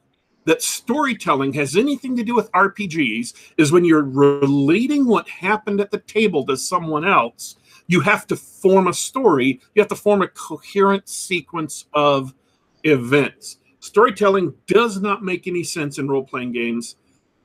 that 0.46 0.62
storytelling 0.62 1.54
has 1.54 1.76
anything 1.76 2.16
to 2.16 2.24
do 2.24 2.36
with 2.36 2.52
RPGs 2.52 3.34
is 3.58 3.72
when 3.72 3.84
you're 3.84 4.04
relating 4.04 5.06
what 5.06 5.28
happened 5.28 5.82
at 5.82 5.92
the 5.92 5.98
table 6.00 6.46
to 6.46 6.56
someone 6.56 7.06
else, 7.06 7.58
you 7.88 8.00
have 8.02 8.26
to 8.28 8.36
form 8.36 8.88
a 8.88 8.94
story, 8.94 9.60
you 9.74 9.82
have 9.82 9.90
to 9.90 9.96
form 9.96 10.22
a 10.22 10.28
coherent 10.28 11.10
sequence 11.10 11.86
of 11.94 12.34
events. 12.84 13.58
Storytelling 13.80 14.54
does 14.68 15.02
not 15.02 15.24
make 15.24 15.48
any 15.48 15.64
sense 15.64 15.98
in 15.98 16.08
role 16.08 16.24
playing 16.24 16.52
games, 16.52 16.96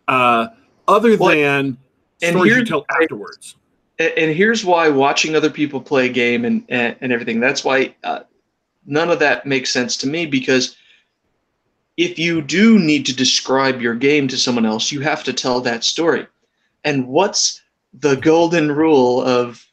uh, 0.09 0.49
other 0.87 1.17
Well, 1.17 1.35
than 1.35 1.79
stories 2.23 2.57
you 2.57 2.65
tell 2.65 2.87
afterwards. 2.89 3.57
And, 4.01 4.35
here's 4.35 4.65
why 4.65 4.89
watching 4.89 5.37
other 5.37 5.51
people 5.51 5.81
play 5.81 6.07
a 6.07 6.13
game 6.13 6.45
and 6.45 6.65
and, 6.69 6.97
and 7.01 7.13
everything 7.13 7.41
that's 7.41 7.65
why 7.65 7.95
uh, 8.05 8.21
none 8.87 9.11
of 9.11 9.19
that 9.19 9.47
makes 9.47 9.71
sense 9.71 9.97
to 9.99 10.07
me 10.07 10.27
because 10.27 10.77
if 11.97 12.19
you 12.19 12.41
do 12.41 12.79
need 12.79 13.05
to 13.07 13.15
describe 13.15 13.83
your 13.83 13.95
game 13.95 14.27
to 14.29 14.39
someone 14.39 14.67
else 14.67 14.91
you 14.91 15.01
have 15.01 15.23
to 15.25 15.33
tell 15.33 15.61
that 15.61 15.85
story. 15.85 16.27
And 16.85 17.07
what's 17.09 17.61
the 17.93 18.17
golden 18.17 18.73
rule 18.73 19.23
of 19.23 19.67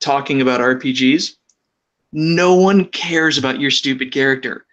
talking 0.00 0.40
about 0.40 0.60
rpgs 0.60 1.34
no 2.12 2.54
one 2.54 2.86
cares 2.86 3.36
about 3.36 3.60
your 3.60 3.70
stupid 3.70 4.10
character. 4.10 4.64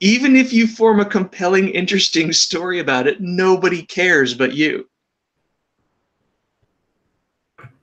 Even 0.00 0.34
if 0.34 0.50
you 0.50 0.66
form 0.66 0.98
a 0.98 1.04
compelling 1.04 1.68
interesting 1.68 2.32
story 2.32 2.78
about 2.78 3.06
it 3.06 3.20
nobody 3.20 3.82
cares 3.82 4.32
but 4.32 4.54
you 4.54 4.88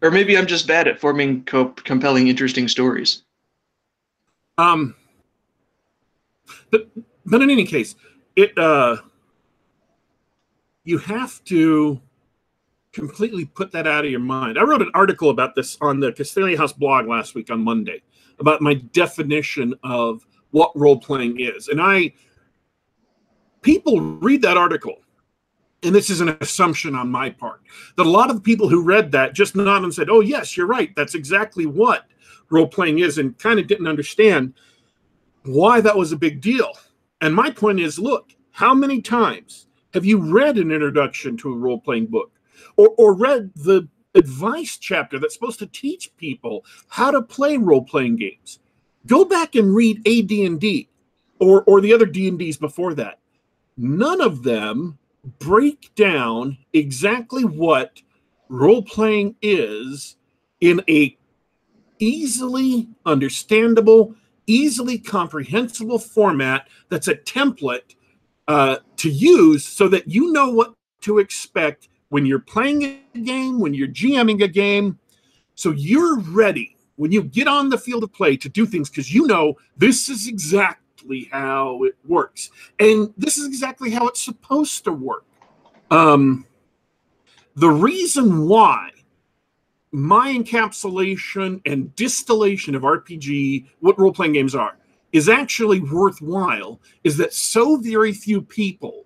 or 0.01 0.11
maybe 0.11 0.37
I'm 0.37 0.47
just 0.47 0.67
bad 0.67 0.87
at 0.87 0.99
forming 0.99 1.43
co- 1.45 1.69
compelling, 1.69 2.27
interesting 2.27 2.67
stories. 2.67 3.23
Um, 4.57 4.95
but 6.71 6.87
but 7.25 7.41
in 7.41 7.49
any 7.49 7.65
case, 7.65 7.95
it 8.35 8.57
uh, 8.57 8.97
you 10.83 10.97
have 10.97 11.43
to 11.45 12.01
completely 12.91 13.45
put 13.45 13.71
that 13.71 13.87
out 13.87 14.03
of 14.03 14.11
your 14.11 14.19
mind. 14.19 14.57
I 14.59 14.63
wrote 14.63 14.81
an 14.81 14.91
article 14.93 15.29
about 15.29 15.55
this 15.55 15.77
on 15.81 15.99
the 15.99 16.11
Castalia 16.11 16.57
House 16.57 16.73
blog 16.73 17.07
last 17.07 17.35
week 17.35 17.49
on 17.49 17.63
Monday 17.63 18.01
about 18.39 18.61
my 18.61 18.73
definition 18.73 19.73
of 19.83 20.25
what 20.49 20.71
role 20.75 20.99
playing 20.99 21.39
is, 21.39 21.67
and 21.67 21.81
I 21.81 22.11
people 23.61 24.01
read 24.01 24.41
that 24.41 24.57
article. 24.57 25.00
And 25.83 25.95
this 25.95 26.09
is 26.09 26.21
an 26.21 26.37
assumption 26.41 26.95
on 26.95 27.09
my 27.09 27.31
part 27.31 27.61
that 27.95 28.05
a 28.05 28.09
lot 28.09 28.29
of 28.29 28.35
the 28.35 28.41
people 28.41 28.69
who 28.69 28.83
read 28.83 29.11
that 29.11 29.33
just 29.33 29.55
nodded 29.55 29.83
and 29.83 29.93
said, 29.93 30.09
"Oh 30.09 30.19
yes, 30.19 30.55
you're 30.55 30.67
right. 30.67 30.95
That's 30.95 31.15
exactly 31.15 31.65
what 31.65 32.05
role 32.49 32.67
playing 32.67 32.99
is," 32.99 33.17
and 33.17 33.37
kind 33.39 33.59
of 33.59 33.67
didn't 33.67 33.87
understand 33.87 34.53
why 35.43 35.81
that 35.81 35.97
was 35.97 36.11
a 36.11 36.17
big 36.17 36.39
deal. 36.39 36.71
And 37.21 37.33
my 37.33 37.49
point 37.49 37.79
is 37.79 37.97
look, 37.97 38.35
how 38.51 38.73
many 38.73 39.01
times 39.01 39.67
have 39.93 40.05
you 40.05 40.17
read 40.17 40.57
an 40.57 40.71
introduction 40.71 41.37
to 41.37 41.53
a 41.53 41.57
role 41.57 41.79
playing 41.79 42.07
book 42.07 42.31
or, 42.77 42.89
or 42.97 43.13
read 43.13 43.51
the 43.55 43.87
advice 44.13 44.77
chapter 44.77 45.19
that's 45.19 45.33
supposed 45.33 45.59
to 45.59 45.67
teach 45.67 46.15
people 46.17 46.65
how 46.89 47.11
to 47.11 47.21
play 47.21 47.57
role 47.57 47.83
playing 47.83 48.17
games? 48.17 48.59
Go 49.07 49.25
back 49.25 49.55
and 49.55 49.73
read 49.73 49.97
AD&D 50.07 50.89
or, 51.39 51.63
or 51.63 51.81
the 51.81 51.93
other 51.93 52.05
D&Ds 52.05 52.57
before 52.57 52.93
that. 52.93 53.19
None 53.77 54.21
of 54.21 54.43
them 54.43 54.99
break 55.39 55.93
down 55.95 56.57
exactly 56.73 57.43
what 57.43 58.01
role 58.49 58.81
playing 58.81 59.35
is 59.41 60.17
in 60.59 60.81
a 60.89 61.17
easily 61.99 62.87
understandable 63.05 64.15
easily 64.47 64.97
comprehensible 64.97 65.99
format 65.99 66.67
that's 66.89 67.07
a 67.07 67.15
template 67.15 67.95
uh, 68.47 68.77
to 68.97 69.09
use 69.09 69.65
so 69.65 69.87
that 69.87 70.07
you 70.07 70.31
know 70.31 70.49
what 70.49 70.73
to 71.01 71.19
expect 71.19 71.87
when 72.09 72.25
you're 72.25 72.39
playing 72.39 72.83
a 72.83 73.19
game, 73.19 73.59
when 73.59 73.73
you're 73.73 73.87
GMing 73.87 74.43
a 74.43 74.47
game. 74.47 74.99
So 75.55 75.71
you're 75.71 76.19
ready 76.19 76.75
when 76.97 77.11
you 77.11 77.23
get 77.23 77.47
on 77.47 77.69
the 77.69 77.77
field 77.77 78.03
of 78.03 78.11
play 78.13 78.35
to 78.37 78.49
do 78.49 78.65
things 78.65 78.89
because 78.89 79.13
you 79.13 79.25
know 79.25 79.55
this 79.77 80.09
is 80.09 80.27
exactly 81.01 81.29
how 81.31 81.83
it 81.83 81.95
works. 82.07 82.49
And 82.79 83.13
this 83.17 83.37
is 83.37 83.47
exactly 83.47 83.89
how 83.89 84.07
it's 84.07 84.21
supposed 84.21 84.83
to 84.85 84.91
work. 84.91 85.25
Um, 85.89 86.45
the 87.55 87.69
reason 87.69 88.47
why 88.47 88.91
my 89.91 90.33
encapsulation 90.33 91.61
and 91.65 91.93
distillation 91.95 92.75
of 92.75 92.83
RPG, 92.83 93.67
what 93.79 93.99
role 93.99 94.13
playing 94.13 94.33
games 94.33 94.55
are, 94.55 94.77
is 95.11 95.27
actually 95.27 95.81
worthwhile 95.81 96.79
is 97.03 97.17
that 97.17 97.33
so 97.33 97.75
very 97.75 98.13
few 98.13 98.41
people 98.41 99.05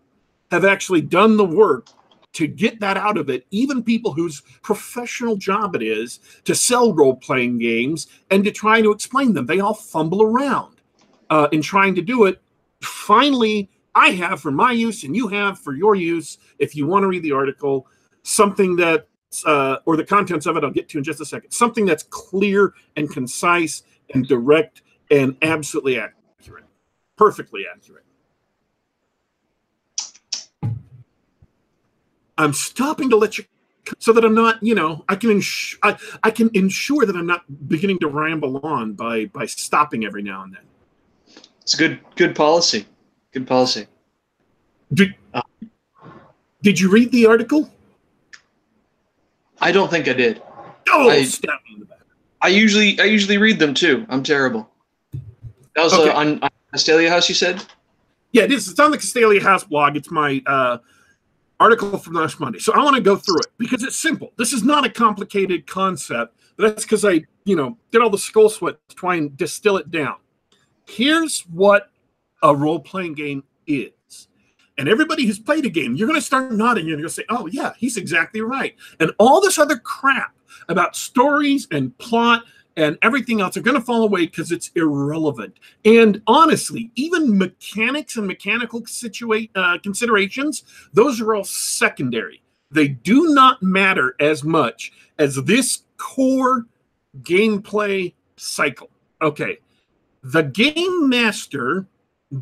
have 0.51 0.63
actually 0.63 1.01
done 1.01 1.37
the 1.37 1.45
work 1.45 1.87
to 2.33 2.45
get 2.45 2.79
that 2.81 2.97
out 2.97 3.17
of 3.17 3.29
it, 3.29 3.47
even 3.49 3.81
people 3.81 4.11
whose 4.11 4.41
professional 4.61 5.37
job 5.37 5.73
it 5.75 5.81
is 5.81 6.19
to 6.43 6.53
sell 6.53 6.93
role 6.93 7.15
playing 7.15 7.57
games 7.57 8.07
and 8.29 8.43
to 8.43 8.51
try 8.51 8.81
to 8.81 8.91
explain 8.91 9.33
them. 9.33 9.45
They 9.45 9.61
all 9.61 9.73
fumble 9.73 10.21
around 10.21 10.74
uh, 11.29 11.47
in 11.51 11.61
trying 11.61 11.95
to 11.95 12.01
do 12.01 12.25
it. 12.25 12.41
Finally, 12.81 13.69
I 13.95 14.09
have 14.11 14.41
for 14.41 14.51
my 14.51 14.71
use, 14.71 15.03
and 15.03 15.15
you 15.15 15.27
have 15.29 15.57
for 15.59 15.73
your 15.73 15.95
use, 15.95 16.37
if 16.59 16.75
you 16.75 16.85
want 16.85 17.03
to 17.03 17.07
read 17.07 17.23
the 17.23 17.31
article, 17.31 17.87
something 18.23 18.75
that 18.77 19.07
uh, 19.45 19.77
or 19.85 19.97
the 19.97 20.03
contents 20.03 20.45
of 20.45 20.57
it, 20.57 20.63
I'll 20.63 20.71
get 20.71 20.87
to 20.89 20.97
in 20.97 21.03
just 21.03 21.21
a 21.21 21.25
second. 21.25 21.51
Something 21.51 21.85
that's 21.85 22.03
clear 22.03 22.73
and 22.95 23.09
concise 23.09 23.83
and 24.13 24.27
direct 24.27 24.81
and 25.11 25.35
absolutely 25.41 25.99
accurate, 25.99 26.65
perfectly 27.15 27.65
accurate. 27.73 28.03
I'm 32.37 32.53
stopping 32.53 33.09
to 33.09 33.15
let 33.15 33.37
you 33.37 33.45
so 33.99 34.11
that 34.13 34.25
I'm 34.25 34.33
not, 34.33 34.61
you 34.61 34.75
know, 34.75 35.05
I 35.07 35.15
can 35.15 35.31
ins- 35.31 35.77
I, 35.83 35.97
I 36.23 36.31
can 36.31 36.49
ensure 36.53 37.05
that 37.05 37.15
I'm 37.15 37.27
not 37.27 37.43
beginning 37.69 37.99
to 37.99 38.07
ramble 38.07 38.57
on 38.65 38.93
by 38.93 39.25
by 39.25 39.45
stopping 39.45 40.05
every 40.05 40.23
now 40.23 40.43
and 40.43 40.53
then. 40.53 40.63
It's 41.65 41.73
a 41.73 41.77
good 41.77 41.99
good 42.15 42.35
policy. 42.35 42.85
Good 43.33 43.47
policy. 43.47 43.87
Did, 44.93 45.15
did 46.61 46.79
you 46.79 46.91
read 46.91 47.11
the 47.11 47.25
article? 47.25 47.71
I 49.59 49.71
don't 49.71 49.89
think 49.89 50.07
I 50.07 50.13
did. 50.13 50.43
Oh, 50.89 51.09
I- 51.09 51.23
stab 51.23 51.49
me 51.67 51.73
in 51.73 51.79
the 51.79 51.85
back. 51.87 52.01
I 52.43 52.49
usually 52.49 52.99
I 52.99 53.05
usually 53.05 53.39
read 53.39 53.57
them 53.57 53.73
too. 53.73 54.05
I'm 54.09 54.21
terrible. 54.21 54.69
That 55.75 55.83
was 55.85 55.93
Okay. 55.93 56.11
uh, 56.11 56.19
on, 56.19 56.43
on 56.43 56.49
Castalia 56.71 57.09
House. 57.09 57.27
You 57.27 57.33
said. 57.35 57.65
Yeah, 58.31 58.43
it 58.43 58.51
is. 58.51 58.69
It's 58.69 58.79
on 58.79 58.91
the 58.91 58.99
Castalia 58.99 59.41
House 59.41 59.63
blog. 59.63 59.97
It's 59.97 60.11
my 60.11 60.43
uh, 60.45 60.77
article 61.59 61.97
from 61.97 62.13
last 62.13 62.39
Monday. 62.39 62.59
So 62.59 62.73
I 62.73 62.83
want 62.83 62.95
to 62.95 63.01
go 63.01 63.15
through 63.15 63.39
it 63.39 63.47
because 63.57 63.81
it's 63.81 63.95
simple. 63.97 64.33
This 64.37 64.53
is 64.53 64.61
not 64.63 64.85
a 64.85 64.89
complicated 64.89 65.65
concept. 65.65 66.37
But 66.57 66.69
that's 66.69 66.83
because 66.83 67.03
I, 67.03 67.23
you 67.43 67.55
know, 67.55 67.75
did 67.91 68.03
all 68.03 68.11
the 68.11 68.19
skull 68.19 68.49
sweat 68.49 68.75
to 68.89 68.95
try 68.95 69.15
and 69.15 69.35
distill 69.35 69.77
it 69.77 69.89
down. 69.89 70.17
Here's 70.85 71.41
what 71.41 71.89
a 72.43 72.55
role 72.55 72.79
playing 72.79 73.13
game 73.13 73.43
is. 73.67 73.91
And 74.77 74.89
everybody 74.89 75.25
who's 75.25 75.39
played 75.39 75.65
a 75.65 75.69
game, 75.69 75.95
you're 75.95 76.07
going 76.07 76.19
to 76.19 76.25
start 76.25 76.51
nodding. 76.51 76.85
You're 76.85 76.97
going 76.97 77.07
to 77.07 77.13
say, 77.13 77.23
oh, 77.29 77.47
yeah, 77.47 77.73
he's 77.77 77.97
exactly 77.97 78.41
right. 78.41 78.75
And 78.99 79.11
all 79.19 79.39
this 79.39 79.57
other 79.57 79.77
crap 79.77 80.35
about 80.67 80.95
stories 80.95 81.67
and 81.71 81.97
plot 81.97 82.43
and 82.77 82.97
everything 83.01 83.39
else 83.39 83.55
are 83.55 83.61
going 83.61 83.79
to 83.79 83.85
fall 83.85 84.03
away 84.03 84.25
because 84.25 84.51
it's 84.51 84.71
irrelevant. 84.75 85.59
And 85.85 86.21
honestly, 86.27 86.91
even 86.95 87.37
mechanics 87.37 88.17
and 88.17 88.27
mechanical 88.27 88.81
situa- 88.81 89.49
uh, 89.55 89.77
considerations, 89.81 90.63
those 90.93 91.21
are 91.21 91.35
all 91.35 91.45
secondary. 91.45 92.41
They 92.71 92.89
do 92.89 93.33
not 93.33 93.63
matter 93.63 94.15
as 94.19 94.43
much 94.43 94.91
as 95.17 95.35
this 95.43 95.83
core 95.97 96.65
gameplay 97.21 98.13
cycle. 98.35 98.89
Okay. 99.21 99.59
The 100.25 100.41
game 100.41 101.07
master 101.07 101.85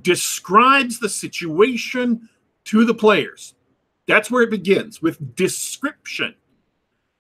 describes 0.02 1.00
the 1.00 1.10
situation 1.10 2.30
to 2.64 2.86
the 2.86 2.94
players. 2.94 3.56
That's 4.08 4.32
where 4.32 4.44
it 4.44 4.52
begins 4.52 5.02
with 5.02 5.36
description. 5.36 6.36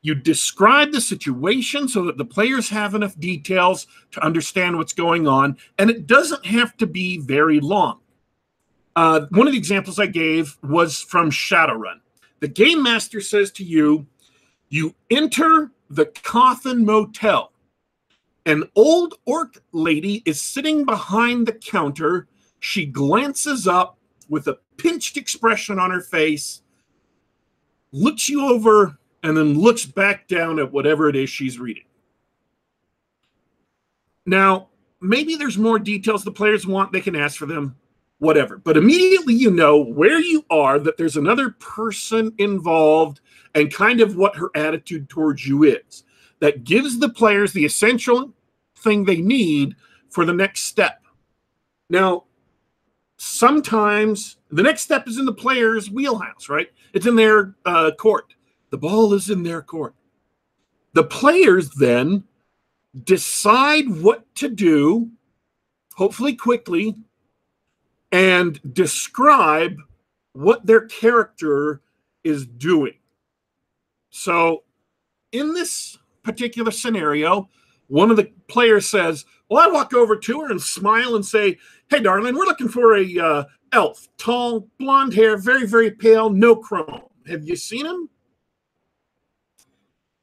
You 0.03 0.15
describe 0.15 0.93
the 0.93 1.01
situation 1.01 1.89
so 1.89 2.05
that 2.05 2.17
the 2.17 2.23
players 2.23 2.69
have 2.69 2.95
enough 2.95 3.19
details 3.19 3.87
to 4.11 4.23
understand 4.23 4.77
what's 4.77 4.93
going 4.93 5.27
on, 5.27 5.57
and 5.77 5.89
it 5.89 6.07
doesn't 6.07 6.45
have 6.45 6.77
to 6.77 6.87
be 6.87 7.17
very 7.17 7.59
long. 7.59 7.99
Uh, 8.95 9.25
one 9.31 9.47
of 9.47 9.51
the 9.51 9.59
examples 9.59 9.99
I 9.99 10.05
gave 10.05 10.57
was 10.63 11.01
from 11.01 11.29
Shadowrun. 11.29 11.99
The 12.39 12.47
game 12.47 12.81
master 12.81 13.19
says 13.19 13.51
to 13.53 13.65
you, 13.65 14.07
You 14.69 14.95
enter 15.09 15.71
the 15.89 16.05
Coffin 16.05 16.85
Motel. 16.85 17.52
An 18.45 18.63
old 18.75 19.15
orc 19.25 19.61
lady 19.71 20.21
is 20.25 20.41
sitting 20.41 20.83
behind 20.85 21.47
the 21.47 21.53
counter. 21.53 22.27
She 22.59 22.85
glances 22.85 23.67
up 23.67 23.97
with 24.27 24.47
a 24.47 24.59
pinched 24.77 25.17
expression 25.17 25.79
on 25.79 25.91
her 25.91 26.01
face, 26.01 26.61
looks 27.91 28.27
you 28.27 28.45
over, 28.47 28.97
and 29.21 29.37
then 29.37 29.59
looks 29.59 29.85
back 29.85 30.27
down 30.27 30.59
at 30.59 30.71
whatever 30.71 31.07
it 31.07 31.15
is 31.15 31.29
she's 31.29 31.59
reading. 31.59 31.85
Now, 34.25 34.69
maybe 34.99 35.35
there's 35.35 35.57
more 35.57 35.79
details 35.79 36.23
the 36.23 36.31
players 36.31 36.67
want, 36.67 36.91
they 36.91 37.01
can 37.01 37.15
ask 37.15 37.37
for 37.37 37.45
them, 37.45 37.75
whatever. 38.19 38.57
But 38.57 38.77
immediately 38.77 39.33
you 39.33 39.51
know 39.51 39.77
where 39.77 40.19
you 40.19 40.45
are, 40.49 40.79
that 40.79 40.97
there's 40.97 41.17
another 41.17 41.51
person 41.51 42.33
involved, 42.37 43.21
and 43.55 43.73
kind 43.73 44.01
of 44.01 44.15
what 44.15 44.35
her 44.35 44.49
attitude 44.55 45.09
towards 45.09 45.45
you 45.45 45.63
is. 45.63 46.03
That 46.39 46.63
gives 46.65 46.99
the 46.99 47.09
players 47.09 47.53
the 47.53 47.63
essential 47.63 48.32
thing 48.83 49.05
they 49.05 49.21
need 49.21 49.75
for 50.09 50.25
the 50.25 50.33
next 50.33 50.63
step. 50.63 51.03
Now, 51.89 52.25
sometimes 53.17 54.37
the 54.51 54.63
next 54.63 54.81
step 54.81 55.07
is 55.07 55.17
in 55.17 55.25
the 55.25 55.33
player's 55.33 55.89
wheelhouse, 55.89 56.49
right? 56.49 56.67
It's 56.93 57.07
in 57.07 57.15
their 57.15 57.55
uh, 57.65 57.91
court. 57.91 58.33
The 58.69 58.77
ball 58.77 59.13
is 59.13 59.29
in 59.29 59.43
their 59.43 59.61
court. 59.61 59.95
The 60.93 61.03
players 61.03 61.69
then 61.71 62.23
decide 63.03 63.89
what 63.89 64.33
to 64.35 64.49
do, 64.49 65.09
hopefully 65.95 66.35
quickly, 66.35 66.95
and 68.11 68.59
describe 68.73 69.77
what 70.33 70.65
their 70.65 70.85
character 70.85 71.81
is 72.23 72.45
doing. 72.45 72.93
So, 74.11 74.63
in 75.31 75.53
this 75.53 75.97
particular 76.21 76.71
scenario, 76.71 77.49
one 77.93 78.09
of 78.09 78.17
the 78.17 78.31
players 78.47 78.89
says, 78.89 79.23
Well, 79.49 79.61
I 79.61 79.71
walk 79.71 79.93
over 79.93 80.15
to 80.15 80.41
her 80.41 80.49
and 80.49 80.59
smile 80.59 81.15
and 81.15 81.23
say, 81.23 81.59
Hey, 81.91 81.99
darling, 81.99 82.33
we're 82.33 82.45
looking 82.45 82.67
for 82.67 82.97
a 82.97 83.19
uh, 83.19 83.43
elf, 83.71 84.07
tall, 84.17 84.67
blonde 84.79 85.13
hair, 85.13 85.37
very, 85.37 85.67
very 85.67 85.91
pale, 85.91 86.31
no 86.31 86.55
chrome. 86.55 87.01
Have 87.27 87.43
you 87.43 87.55
seen 87.55 87.85
him? 87.85 88.09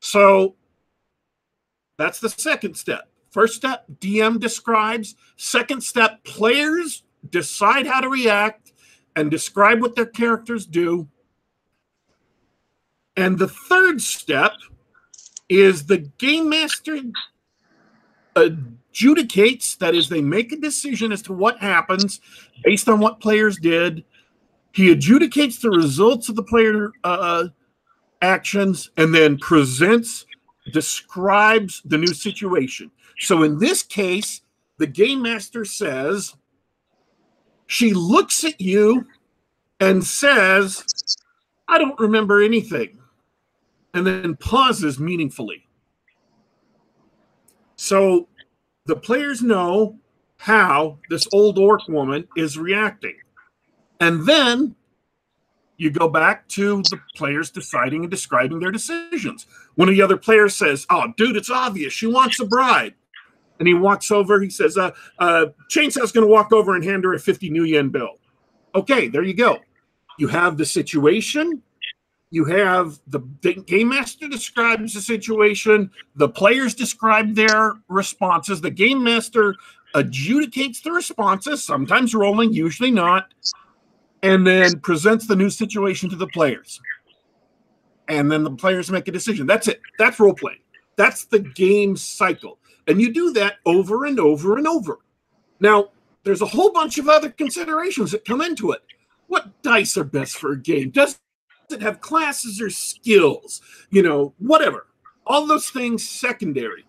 So 0.01 0.57
that's 1.97 2.19
the 2.19 2.29
second 2.29 2.75
step. 2.75 3.09
First 3.31 3.55
step, 3.55 3.85
DM 4.01 4.41
describes. 4.41 5.15
Second 5.37 5.85
step, 5.85 6.25
players 6.25 7.05
decide 7.29 7.87
how 7.87 8.01
to 8.01 8.09
react 8.09 8.73
and 9.15 9.31
describe 9.31 9.81
what 9.81 9.95
their 9.95 10.07
characters 10.07 10.67
do. 10.67 11.09
And 13.17 13.39
the 13.39 13.47
third 13.47 14.01
step 14.01 14.55
is 15.49 15.87
the 15.87 15.99
game 15.99 16.49
master 16.49 17.01
adjudicates, 18.37 19.77
that 19.79 19.95
is, 19.95 20.09
they 20.09 20.23
make 20.23 20.53
a 20.53 20.57
decision 20.57 21.13
as 21.13 21.23
to 21.23 21.33
what 21.33 21.59
happens 21.59 22.21
based 22.65 22.89
on 22.89 23.01
what 23.01 23.21
players 23.21 23.57
did. 23.59 24.05
He 24.73 24.95
adjudicates 24.95 25.61
the 25.61 25.71
results 25.71 26.29
of 26.29 26.37
the 26.37 26.43
player 26.43 26.93
uh, 27.05 27.49
actions 28.23 28.91
and 28.97 29.15
then 29.15 29.39
presents, 29.39 30.27
describes 30.73 31.83
the 31.85 31.99
new 31.99 32.15
situation. 32.15 32.91
So 33.19 33.43
in 33.43 33.59
this 33.59 33.83
case, 33.83 34.43
the 34.79 34.87
game 34.87 35.23
master 35.23 35.65
says, 35.65 36.35
she 37.67 37.93
looks 37.93 38.45
at 38.45 38.61
you 38.61 39.07
and 39.79 40.05
says, 40.05 40.85
I 41.69 41.79
don't 41.79 41.99
remember 42.01 42.43
anything, 42.43 42.99
and 43.95 44.07
then 44.07 44.37
pauses 44.37 44.99
meaningfully. 44.99 45.67
So 47.81 48.29
the 48.85 48.95
players 48.95 49.41
know 49.41 49.99
how 50.37 50.99
this 51.09 51.27
old 51.33 51.59
orc 51.59 51.89
woman 51.89 52.29
is 52.37 52.59
reacting. 52.59 53.17
And 54.01 54.27
then 54.27 54.77
you 55.79 55.91
go 55.91 56.07
back 56.07 56.47
to 56.49 56.83
the 56.83 57.01
players 57.17 57.51
deciding 57.51 58.03
and 58.03 58.11
describing 58.11 58.61
their 58.61 58.71
decisions. 58.71 59.47
One 59.77 59.89
of 59.89 59.95
the 59.95 60.03
other 60.03 60.19
players 60.19 60.55
says, 60.55 60.85
Oh, 60.91 61.15
dude, 61.17 61.37
it's 61.37 61.49
obvious. 61.49 61.95
She 61.95 62.07
wants 62.07 62.39
a 62.39 62.45
bride. 62.45 62.97
And 63.59 63.67
he 63.67 63.73
walks 63.73 64.11
over, 64.11 64.43
he 64.43 64.51
says, 64.51 64.77
uh, 64.77 64.91
uh, 65.19 65.47
Chainsaw's 65.71 66.13
going 66.13 66.27
to 66.27 66.33
walk 66.33 66.53
over 66.53 66.75
and 66.75 66.85
hand 66.85 67.05
her 67.05 67.15
a 67.15 67.19
50 67.19 67.51
nuyen 67.51 67.91
bill. 67.91 68.19
Okay, 68.75 69.09
there 69.09 69.23
you 69.23 69.35
go. 69.35 69.59
You 70.19 70.29
have 70.29 70.59
the 70.59 70.67
situation. 70.67 71.63
You 72.31 72.45
have 72.45 73.01
the 73.09 73.21
game 73.67 73.89
master 73.89 74.29
describes 74.29 74.95
the 74.95 75.01
situation. 75.01 75.91
The 76.15 76.29
players 76.29 76.75
describe 76.75 77.35
their 77.35 77.75
responses. 77.89 78.61
The 78.61 78.71
game 78.71 79.03
master 79.03 79.57
adjudicates 79.95 80.83
the 80.83 80.93
responses, 80.93 81.65
sometimes 81.65 82.15
rolling, 82.15 82.53
usually 82.53 82.93
not, 82.93 83.35
and 84.23 84.47
then 84.47 84.79
presents 84.81 85.27
the 85.27 85.35
new 85.35 85.51
situation 85.51 86.09
to 86.11 86.17
the 86.17 86.29
players. 86.29 86.81
And 88.09 88.31
then 88.31 88.45
the 88.45 88.51
players 88.53 88.91
make 88.91 89.09
a 89.09 89.13
decision. 89.13 89.47
That's 89.47 89.67
it. 89.67 89.81
That's 89.99 90.21
role 90.21 90.35
playing. 90.35 90.61
That's 90.97 91.25
the 91.25 91.41
game 91.41 91.97
cycle. 91.97 92.59
And 92.87 93.01
you 93.01 93.13
do 93.13 93.33
that 93.33 93.57
over 93.67 94.05
and 94.05 94.21
over 94.21 94.57
and 94.57 94.67
over. 94.67 94.99
Now, 95.59 95.91
there's 96.23 96.43
a 96.43 96.47
whole 96.47 96.73
bunch 96.73 96.99
of 96.99 97.09
other 97.09 97.31
considerations 97.31 98.13
that 98.13 98.25
come 98.25 98.41
into 98.41 98.73
it. 98.73 98.83
What 99.27 99.63
dice 99.63 99.97
are 99.97 100.05
best 100.05 100.37
for 100.37 100.53
a 100.53 100.61
game? 100.61 100.91
Does 100.91 101.19
it 101.73 101.83
have 101.83 102.01
classes 102.01 102.61
or 102.61 102.71
skills? 102.71 103.61
You 103.91 104.03
know, 104.03 104.35
whatever. 104.39 104.87
All 105.27 105.47
those 105.47 105.71
things 105.71 106.09
secondary. 106.09 106.85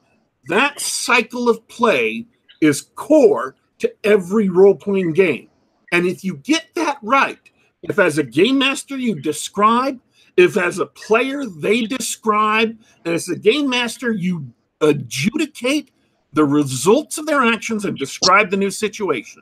That 0.48 0.80
cycle 0.80 1.50
of 1.50 1.68
play 1.68 2.26
is 2.62 2.90
core 2.96 3.56
to 3.80 3.94
every 4.04 4.50
role 4.50 4.76
playing 4.76 5.14
game. 5.14 5.50
And 5.92 6.06
if 6.06 6.24
you 6.24 6.38
get 6.38 6.68
that 6.76 6.98
right, 7.02 7.40
if 7.84 8.00
as 8.00 8.18
a 8.18 8.24
game 8.24 8.58
master 8.58 8.98
you 8.98 9.20
describe, 9.20 10.00
if 10.38 10.58
as 10.58 10.80
a 10.80 10.86
player 10.86 11.46
they 11.46 11.82
describe, 11.84 12.78
and 13.06 13.14
as 13.14 13.28
a 13.28 13.36
game 13.36 13.70
master 13.70 14.12
you 14.12 14.52
adjudicate 14.80 15.92
the 16.34 16.46
results 16.46 17.18
of 17.18 17.26
their 17.26 17.42
actions 17.42 17.86
and 17.86 17.98
describe 17.98 18.50
the 18.50 18.58
new 18.58 18.72
situation. 18.72 19.42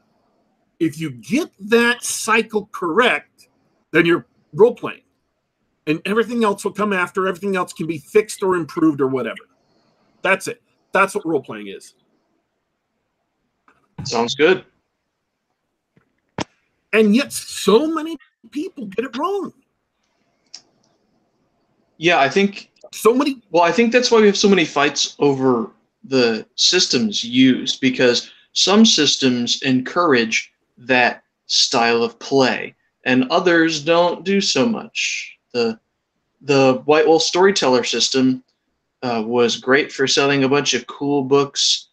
If 0.79 0.99
you 0.99 1.11
get 1.11 1.51
that 1.59 2.03
cycle 2.03 2.69
correct, 2.71 3.49
then 3.91 4.05
you're 4.05 4.25
role 4.53 4.73
playing. 4.73 5.01
And 5.89 6.01
everything 6.05 6.43
else 6.43 6.63
will 6.63 6.71
come 6.71 6.93
after. 6.93 7.27
Everything 7.27 7.55
else 7.55 7.73
can 7.73 7.87
be 7.87 7.97
fixed 7.97 8.43
or 8.43 8.55
improved 8.55 9.01
or 9.01 9.07
whatever. 9.07 9.41
That's 10.21 10.47
it. 10.47 10.61
That's 10.91 11.15
what 11.15 11.25
role 11.25 11.41
playing 11.41 11.67
is. 11.67 11.95
Sounds 14.03 14.35
good. 14.35 14.65
And 16.93 17.15
yet, 17.15 17.33
so 17.33 17.87
many 17.87 18.17
people 18.51 18.85
get 18.85 19.05
it 19.05 19.17
wrong. 19.17 19.51
Yeah, 21.97 22.19
I 22.19 22.29
think 22.29 22.69
so 22.93 23.11
many. 23.13 23.41
Well, 23.49 23.63
I 23.63 23.71
think 23.71 23.91
that's 23.91 24.11
why 24.11 24.21
we 24.21 24.27
have 24.27 24.37
so 24.37 24.47
many 24.47 24.65
fights 24.65 25.15
over 25.17 25.71
the 26.03 26.45
systems 26.53 27.23
used 27.23 27.81
because 27.81 28.31
some 28.53 28.85
systems 28.85 29.61
encourage 29.63 30.53
that 30.77 31.23
style 31.47 32.03
of 32.03 32.19
play 32.19 32.75
and 33.05 33.25
others 33.31 33.83
don't 33.83 34.23
do 34.23 34.39
so 34.39 34.67
much. 34.67 35.38
The 35.51 35.79
the 36.41 36.81
White 36.85 37.05
Wolf 37.05 37.23
Storyteller 37.23 37.83
system 37.83 38.43
uh, 39.01 39.23
was 39.25 39.57
great 39.57 39.91
for 39.91 40.07
selling 40.07 40.43
a 40.43 40.49
bunch 40.49 40.73
of 40.73 40.87
cool 40.87 41.23
books 41.23 41.87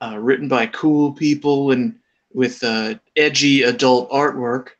uh, 0.00 0.16
written 0.18 0.48
by 0.48 0.66
cool 0.66 1.12
people 1.12 1.72
and 1.72 1.98
with 2.32 2.62
uh, 2.62 2.94
edgy 3.16 3.62
adult 3.62 4.10
artwork. 4.10 4.70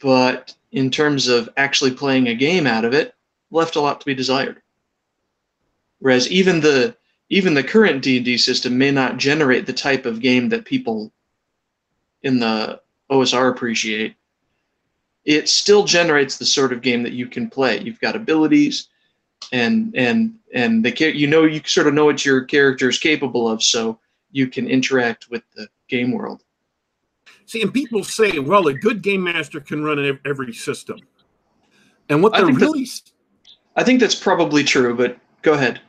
But 0.00 0.54
in 0.72 0.90
terms 0.90 1.28
of 1.28 1.48
actually 1.56 1.92
playing 1.92 2.28
a 2.28 2.34
game 2.34 2.66
out 2.66 2.84
of 2.84 2.94
it, 2.94 3.14
left 3.50 3.76
a 3.76 3.80
lot 3.80 4.00
to 4.00 4.06
be 4.06 4.14
desired. 4.14 4.62
Whereas 5.98 6.30
even 6.30 6.60
the 6.60 6.96
even 7.30 7.54
the 7.54 7.64
current 7.64 8.02
D&D 8.02 8.38
system 8.38 8.78
may 8.78 8.90
not 8.90 9.18
generate 9.18 9.66
the 9.66 9.72
type 9.72 10.06
of 10.06 10.20
game 10.20 10.48
that 10.48 10.64
people 10.64 11.12
in 12.22 12.38
the 12.38 12.80
OSR 13.10 13.50
appreciate. 13.50 14.14
It 15.28 15.46
still 15.46 15.84
generates 15.84 16.38
the 16.38 16.46
sort 16.46 16.72
of 16.72 16.80
game 16.80 17.02
that 17.02 17.12
you 17.12 17.26
can 17.26 17.50
play. 17.50 17.78
You've 17.80 18.00
got 18.00 18.16
abilities, 18.16 18.88
and 19.52 19.94
and 19.94 20.34
and 20.54 20.82
the 20.82 21.14
you 21.14 21.26
know 21.26 21.44
you 21.44 21.60
sort 21.66 21.86
of 21.86 21.92
know 21.92 22.06
what 22.06 22.24
your 22.24 22.44
character 22.44 22.88
is 22.88 22.98
capable 22.98 23.46
of, 23.46 23.62
so 23.62 23.98
you 24.32 24.46
can 24.46 24.66
interact 24.66 25.28
with 25.28 25.42
the 25.54 25.68
game 25.86 26.12
world. 26.12 26.44
See, 27.44 27.60
and 27.60 27.74
people 27.74 28.02
say, 28.04 28.38
well, 28.38 28.68
a 28.68 28.74
good 28.74 29.02
game 29.02 29.22
master 29.24 29.60
can 29.60 29.84
run 29.84 30.18
every 30.24 30.54
system. 30.54 30.98
And 32.08 32.22
what 32.22 32.32
they're 32.32 32.46
really 32.46 32.86
I 33.76 33.84
think 33.84 34.00
that's 34.00 34.14
probably 34.14 34.64
true, 34.64 34.96
but 34.96 35.18
go 35.42 35.52
ahead. 35.52 35.82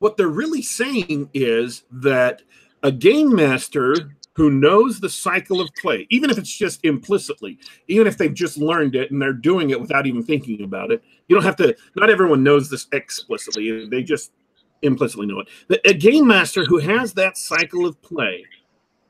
What 0.00 0.16
they're 0.16 0.26
really 0.26 0.62
saying 0.62 1.30
is 1.32 1.84
that 1.92 2.42
a 2.82 2.90
game 2.90 3.32
master 3.32 4.16
who 4.40 4.48
knows 4.48 4.98
the 4.98 5.10
cycle 5.10 5.60
of 5.60 5.68
play, 5.74 6.06
even 6.08 6.30
if 6.30 6.38
it's 6.38 6.56
just 6.56 6.82
implicitly, 6.82 7.58
even 7.88 8.06
if 8.06 8.16
they've 8.16 8.32
just 8.32 8.56
learned 8.56 8.94
it 8.94 9.10
and 9.10 9.20
they're 9.20 9.34
doing 9.34 9.68
it 9.68 9.78
without 9.78 10.06
even 10.06 10.22
thinking 10.22 10.62
about 10.62 10.90
it, 10.90 11.02
you 11.28 11.36
don't 11.36 11.44
have 11.44 11.56
to, 11.56 11.76
not 11.94 12.08
everyone 12.08 12.42
knows 12.42 12.70
this 12.70 12.86
explicitly. 12.92 13.86
They 13.88 14.02
just 14.02 14.32
implicitly 14.80 15.26
know 15.26 15.40
it. 15.40 15.80
A 15.84 15.92
game 15.92 16.26
master 16.26 16.64
who 16.64 16.78
has 16.78 17.12
that 17.12 17.36
cycle 17.36 17.84
of 17.84 18.00
play 18.00 18.46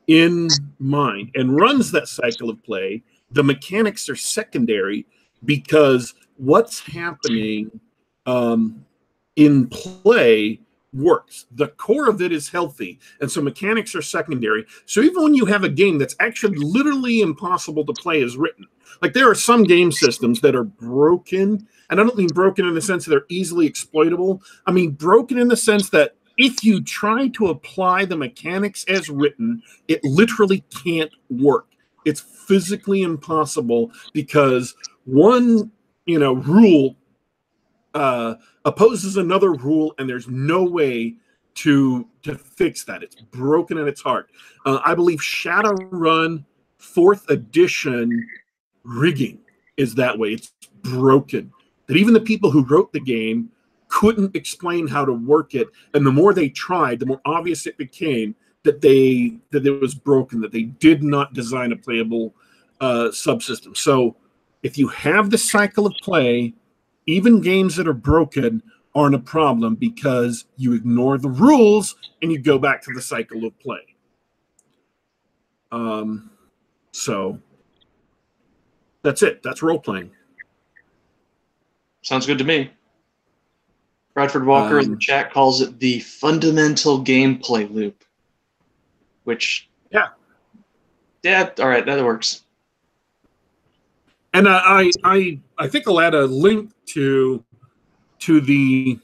in 0.08 0.48
mind 0.80 1.30
and 1.36 1.54
runs 1.54 1.92
that 1.92 2.08
cycle 2.08 2.50
of 2.50 2.60
play, 2.64 3.00
the 3.30 3.44
mechanics 3.44 4.08
are 4.08 4.16
secondary 4.16 5.06
because 5.44 6.12
what's 6.38 6.80
happening 6.80 7.70
um, 8.26 8.84
in 9.36 9.68
play 9.68 10.58
works. 10.92 11.46
The 11.52 11.68
core 11.68 12.08
of 12.08 12.20
it 12.20 12.32
is 12.32 12.48
healthy. 12.48 12.98
And 13.20 13.30
so 13.30 13.40
mechanics 13.40 13.94
are 13.94 14.02
secondary. 14.02 14.64
So 14.86 15.00
even 15.00 15.22
when 15.22 15.34
you 15.34 15.46
have 15.46 15.64
a 15.64 15.68
game 15.68 15.98
that's 15.98 16.16
actually 16.20 16.56
literally 16.58 17.20
impossible 17.20 17.84
to 17.86 17.92
play 17.92 18.22
as 18.22 18.36
written, 18.36 18.66
like 19.02 19.12
there 19.12 19.30
are 19.30 19.34
some 19.34 19.64
game 19.64 19.92
systems 19.92 20.40
that 20.40 20.54
are 20.54 20.64
broken. 20.64 21.66
And 21.90 22.00
I 22.00 22.04
don't 22.04 22.16
mean 22.16 22.28
broken 22.28 22.66
in 22.66 22.74
the 22.74 22.80
sense 22.80 23.04
that 23.04 23.10
they're 23.10 23.26
easily 23.28 23.66
exploitable. 23.66 24.42
I 24.66 24.72
mean 24.72 24.92
broken 24.92 25.38
in 25.38 25.48
the 25.48 25.56
sense 25.56 25.90
that 25.90 26.16
if 26.36 26.64
you 26.64 26.82
try 26.82 27.28
to 27.28 27.48
apply 27.48 28.06
the 28.06 28.16
mechanics 28.16 28.84
as 28.88 29.10
written, 29.10 29.62
it 29.88 30.02
literally 30.02 30.64
can't 30.84 31.12
work. 31.28 31.66
It's 32.06 32.20
physically 32.20 33.02
impossible 33.02 33.92
because 34.14 34.74
one, 35.04 35.70
you 36.06 36.18
know, 36.18 36.34
rule 36.34 36.96
uh, 37.94 38.34
opposes 38.64 39.16
another 39.16 39.52
rule, 39.52 39.94
and 39.98 40.08
there's 40.08 40.28
no 40.28 40.64
way 40.64 41.16
to 41.54 42.06
to 42.22 42.36
fix 42.36 42.84
that. 42.84 43.02
It's 43.02 43.16
broken 43.16 43.78
at 43.78 43.88
its 43.88 44.00
heart. 44.00 44.30
Uh, 44.66 44.80
I 44.84 44.94
believe 44.94 45.20
Shadowrun 45.20 46.44
fourth 46.78 47.28
edition 47.28 48.26
rigging 48.84 49.38
is 49.76 49.94
that 49.96 50.18
way. 50.18 50.30
It's 50.30 50.52
broken. 50.82 51.52
That 51.86 51.96
even 51.96 52.14
the 52.14 52.20
people 52.20 52.50
who 52.50 52.64
wrote 52.64 52.92
the 52.92 53.00
game 53.00 53.50
couldn't 53.88 54.36
explain 54.36 54.86
how 54.86 55.04
to 55.04 55.12
work 55.12 55.54
it, 55.54 55.68
and 55.94 56.06
the 56.06 56.12
more 56.12 56.32
they 56.32 56.48
tried, 56.48 57.00
the 57.00 57.06
more 57.06 57.20
obvious 57.24 57.66
it 57.66 57.76
became 57.76 58.34
that 58.62 58.80
they 58.80 59.36
that 59.50 59.66
it 59.66 59.80
was 59.80 59.94
broken. 59.94 60.40
That 60.40 60.52
they 60.52 60.62
did 60.62 61.02
not 61.02 61.32
design 61.34 61.72
a 61.72 61.76
playable 61.76 62.34
uh, 62.80 63.08
subsystem. 63.08 63.76
So 63.76 64.16
if 64.62 64.78
you 64.78 64.88
have 64.88 65.30
the 65.30 65.38
cycle 65.38 65.86
of 65.86 65.94
play, 66.02 66.54
even 67.10 67.40
games 67.40 67.76
that 67.76 67.88
are 67.88 67.92
broken 67.92 68.62
aren't 68.94 69.14
a 69.14 69.20
problem 69.20 69.74
because 69.74 70.46
you 70.56 70.72
ignore 70.72 71.18
the 71.18 71.28
rules 71.28 71.96
and 72.22 72.32
you 72.32 72.38
go 72.38 72.58
back 72.58 72.82
to 72.82 72.92
the 72.92 73.02
cycle 73.02 73.44
of 73.44 73.58
play. 73.60 73.80
Um, 75.72 76.30
so 76.92 77.38
that's 79.02 79.22
it. 79.22 79.42
That's 79.42 79.62
role 79.62 79.78
playing. 79.78 80.10
Sounds 82.02 82.26
good 82.26 82.38
to 82.38 82.44
me. 82.44 82.70
Bradford 84.14 84.44
Walker 84.44 84.78
um, 84.78 84.84
in 84.84 84.88
the 84.90 84.94
um, 84.94 84.98
chat 84.98 85.32
calls 85.32 85.60
it 85.60 85.78
the 85.78 86.00
fundamental 86.00 87.04
gameplay 87.04 87.72
loop, 87.72 88.04
which 89.24 89.68
yeah, 89.90 90.08
yeah, 91.22 91.50
all 91.58 91.68
right, 91.68 91.86
that 91.86 92.04
works. 92.04 92.42
And 94.32 94.48
I, 94.48 94.90
I, 95.02 95.40
I 95.58 95.68
think 95.68 95.88
I'll 95.88 96.00
add 96.00 96.14
a 96.14 96.24
link 96.24 96.70
to 96.86 97.44
to 98.20 98.40
the 98.40 98.98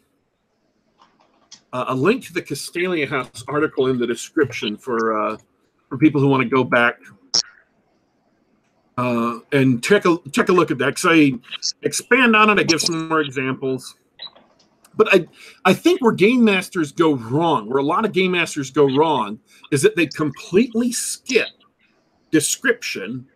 uh, 1.72 1.86
a 1.88 1.94
link 1.94 2.24
to 2.24 2.32
the 2.32 2.42
Castalia 2.42 3.08
House 3.08 3.44
article 3.48 3.88
in 3.88 3.98
the 3.98 4.06
description 4.06 4.76
for 4.76 5.20
uh, 5.20 5.36
for 5.88 5.98
people 5.98 6.20
who 6.20 6.28
want 6.28 6.42
to 6.42 6.48
go 6.48 6.62
back 6.62 6.98
uh, 8.98 9.38
and 9.52 9.82
take 9.82 10.04
a 10.04 10.16
take 10.32 10.48
a 10.48 10.52
look 10.52 10.70
at 10.70 10.78
that. 10.78 10.86
Because 10.94 11.06
I 11.06 11.32
expand 11.82 12.36
on 12.36 12.50
it, 12.50 12.58
I 12.58 12.62
give 12.62 12.80
some 12.80 13.08
more 13.08 13.20
examples. 13.20 13.96
But 14.94 15.12
I 15.12 15.26
I 15.64 15.74
think 15.74 16.02
where 16.02 16.12
game 16.12 16.44
masters 16.44 16.92
go 16.92 17.14
wrong, 17.14 17.68
where 17.68 17.78
a 17.78 17.82
lot 17.82 18.04
of 18.04 18.12
game 18.12 18.32
masters 18.32 18.70
go 18.70 18.84
wrong, 18.96 19.38
is 19.70 19.82
that 19.82 19.96
they 19.96 20.06
completely 20.06 20.92
skip 20.92 21.48
description 22.30 23.26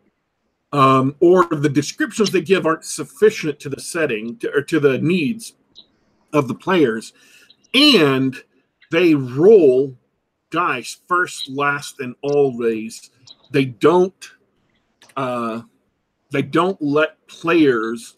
um, 0.73 1.17
or 1.21 1.47
the 1.47 1.69
descriptions 1.69 2.31
they 2.31 2.41
give 2.41 2.67
aren't 2.67 2.85
sufficient 2.85 3.59
to 3.61 3.69
the 3.69 3.81
setting 3.81 4.37
to, 4.39 4.53
or 4.55 4.63
to 4.63 4.81
the 4.81 4.99
needs 4.99 5.55
of 6.33 6.49
the 6.49 6.55
players, 6.55 7.13
and 7.75 8.37
they 8.91 9.15
roll 9.15 9.97
dice 10.51 10.99
first, 11.09 11.49
last, 11.49 12.01
and 12.01 12.15
always. 12.23 13.11
They 13.51 13.65
don't. 13.65 14.31
Uh, 15.17 15.63
they 16.31 16.43
don't 16.43 16.81
let 16.81 17.27
players 17.27 18.17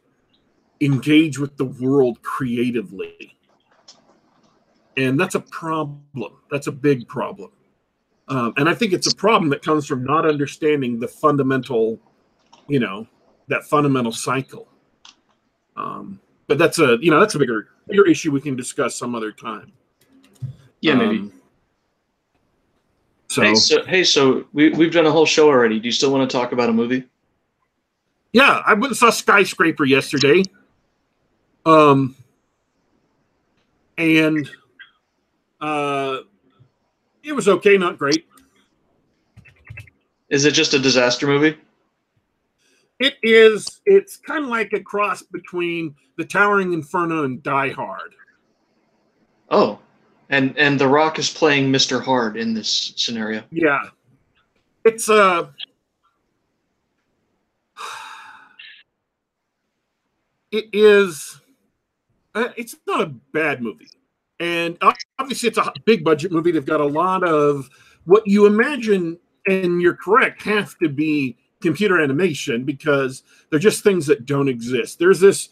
engage 0.80 1.38
with 1.38 1.56
the 1.56 1.64
world 1.64 2.20
creatively, 2.22 3.36
and 4.96 5.18
that's 5.18 5.34
a 5.34 5.40
problem. 5.40 6.32
That's 6.50 6.66
a 6.66 6.72
big 6.72 7.08
problem, 7.08 7.50
um, 8.28 8.52
and 8.56 8.68
I 8.68 8.74
think 8.74 8.92
it's 8.92 9.10
a 9.10 9.16
problem 9.16 9.48
that 9.50 9.62
comes 9.62 9.86
from 9.86 10.04
not 10.04 10.26
understanding 10.26 10.98
the 10.98 11.08
fundamental, 11.08 11.98
you 12.72 12.80
know, 12.80 13.06
that 13.48 13.64
fundamental 13.64 14.12
cycle. 14.12 14.66
Um, 15.76 16.18
but 16.46 16.56
that's 16.56 16.78
a 16.78 16.96
you 17.02 17.10
know 17.10 17.20
that's 17.20 17.34
a 17.34 17.38
bigger 17.38 17.68
bigger 17.86 18.06
issue 18.06 18.30
we 18.30 18.40
can 18.40 18.56
discuss 18.56 18.96
some 18.96 19.14
other 19.14 19.30
time. 19.30 19.72
Yeah, 20.80 20.94
maybe. 20.94 21.18
Um, 21.18 21.32
so, 23.28 23.42
hey, 23.42 23.54
so 23.54 23.84
hey, 23.84 24.04
so 24.04 24.46
we 24.54 24.70
we've 24.70 24.90
done 24.90 25.04
a 25.04 25.10
whole 25.10 25.26
show 25.26 25.48
already. 25.48 25.78
Do 25.78 25.84
you 25.86 25.92
still 25.92 26.10
want 26.10 26.28
to 26.28 26.34
talk 26.34 26.52
about 26.52 26.70
a 26.70 26.72
movie? 26.72 27.04
Yeah, 28.32 28.62
I 28.66 28.72
went 28.72 28.86
and 28.86 28.96
saw 28.96 29.10
Skyscraper 29.10 29.84
yesterday. 29.84 30.42
Um, 31.66 32.16
and 33.98 34.48
uh, 35.60 36.20
it 37.22 37.34
was 37.34 37.48
okay, 37.48 37.76
not 37.76 37.98
great. 37.98 38.26
Is 40.30 40.46
it 40.46 40.52
just 40.52 40.72
a 40.72 40.78
disaster 40.78 41.26
movie? 41.26 41.58
It 43.02 43.16
is. 43.24 43.80
It's 43.84 44.16
kind 44.16 44.44
of 44.44 44.50
like 44.50 44.72
a 44.74 44.80
cross 44.80 45.24
between 45.24 45.96
the 46.16 46.24
Towering 46.24 46.72
Inferno 46.72 47.24
and 47.24 47.42
Die 47.42 47.70
Hard. 47.70 48.14
Oh, 49.50 49.80
and 50.30 50.56
and 50.56 50.78
The 50.78 50.86
Rock 50.86 51.18
is 51.18 51.28
playing 51.28 51.72
Mr. 51.72 52.00
Hard 52.00 52.36
in 52.36 52.54
this 52.54 52.92
scenario. 52.94 53.42
Yeah, 53.50 53.80
it's 54.84 55.08
a. 55.08 55.14
Uh, 55.14 55.46
it 60.52 60.66
is. 60.72 61.40
Uh, 62.36 62.50
it's 62.56 62.76
not 62.86 63.00
a 63.00 63.06
bad 63.32 63.62
movie, 63.62 63.90
and 64.38 64.78
obviously 65.18 65.48
it's 65.48 65.58
a 65.58 65.72
big 65.86 66.04
budget 66.04 66.30
movie. 66.30 66.52
They've 66.52 66.64
got 66.64 66.80
a 66.80 66.86
lot 66.86 67.24
of 67.24 67.68
what 68.04 68.24
you 68.28 68.46
imagine, 68.46 69.18
and 69.48 69.82
you're 69.82 69.96
correct, 69.96 70.42
have 70.42 70.78
to 70.78 70.88
be 70.88 71.36
computer 71.62 72.00
animation 72.00 72.64
because 72.64 73.22
they're 73.50 73.58
just 73.58 73.82
things 73.82 74.06
that 74.06 74.26
don't 74.26 74.48
exist. 74.48 74.98
There's 74.98 75.20
this, 75.20 75.48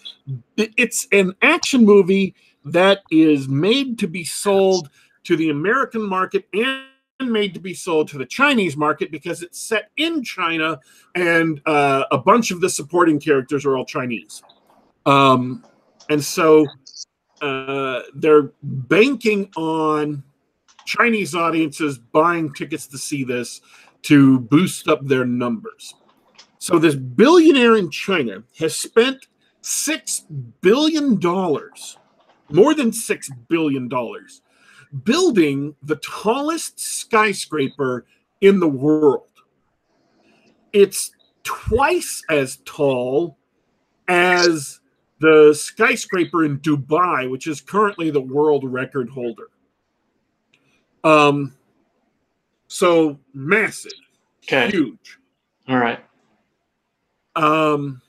it's 0.56 1.06
an 1.12 1.34
action 1.42 1.84
movie 1.84 2.34
that 2.64 3.02
is 3.10 3.48
made 3.48 3.98
to 4.00 4.06
be 4.06 4.24
sold 4.24 4.90
to 5.24 5.36
the 5.36 5.50
American 5.50 6.02
market 6.02 6.46
and 6.52 6.84
made 7.20 7.54
to 7.54 7.60
be 7.60 7.74
sold 7.74 8.08
to 8.08 8.18
the 8.18 8.26
Chinese 8.26 8.76
market 8.76 9.10
because 9.10 9.42
it's 9.42 9.60
set 9.60 9.90
in 9.96 10.22
China 10.22 10.78
and 11.14 11.60
uh, 11.66 12.04
a 12.10 12.18
bunch 12.18 12.50
of 12.50 12.60
the 12.60 12.68
supporting 12.68 13.20
characters 13.20 13.64
are 13.64 13.76
all 13.76 13.84
Chinese. 13.84 14.42
Um, 15.06 15.64
and 16.08 16.22
so 16.22 16.66
uh, 17.42 18.00
they're 18.14 18.52
banking 18.62 19.50
on 19.56 20.22
Chinese 20.86 21.34
audiences 21.34 21.98
buying 21.98 22.52
tickets 22.52 22.86
to 22.88 22.98
see 22.98 23.24
this 23.24 23.60
to 24.02 24.40
boost 24.40 24.88
up 24.88 25.04
their 25.06 25.24
numbers. 25.24 25.94
So 26.58 26.78
this 26.78 26.94
billionaire 26.94 27.76
in 27.76 27.90
China 27.90 28.42
has 28.58 28.76
spent 28.76 29.26
six 29.62 30.26
billion 30.60 31.18
dollars, 31.18 31.98
more 32.50 32.74
than 32.74 32.92
six 32.92 33.30
billion 33.48 33.88
dollars, 33.88 34.42
building 35.04 35.74
the 35.82 35.96
tallest 35.96 36.80
skyscraper 36.80 38.06
in 38.40 38.60
the 38.60 38.68
world. 38.68 39.28
It's 40.72 41.12
twice 41.42 42.22
as 42.28 42.58
tall 42.64 43.36
as 44.08 44.80
the 45.20 45.54
skyscraper 45.54 46.44
in 46.44 46.58
Dubai, 46.60 47.30
which 47.30 47.46
is 47.46 47.60
currently 47.60 48.10
the 48.10 48.20
world 48.20 48.64
record 48.64 49.08
holder. 49.08 49.48
Um, 51.04 51.56
so 52.70 53.18
massive, 53.34 53.92
okay. 54.44 54.70
huge. 54.70 55.18
All 55.68 55.76
right. 55.76 55.98
Um, 57.34 58.00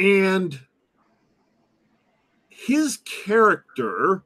and 0.00 0.58
his 2.48 2.98
character, 3.04 4.24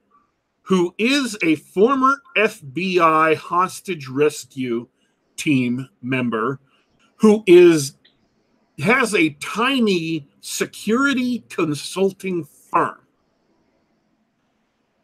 who 0.63 0.95
is 0.97 1.37
a 1.43 1.57
former 1.57 2.23
FBI 2.39 3.37
hostage 3.37 4.09
rescue 4.09 4.89
team 5.37 5.89
member, 6.01 6.59
who 7.17 7.45
is 7.47 7.97
has 8.79 9.15
a 9.15 9.29
tiny 9.41 10.27
security 10.41 11.45
consulting 11.51 12.45
firm 12.71 12.97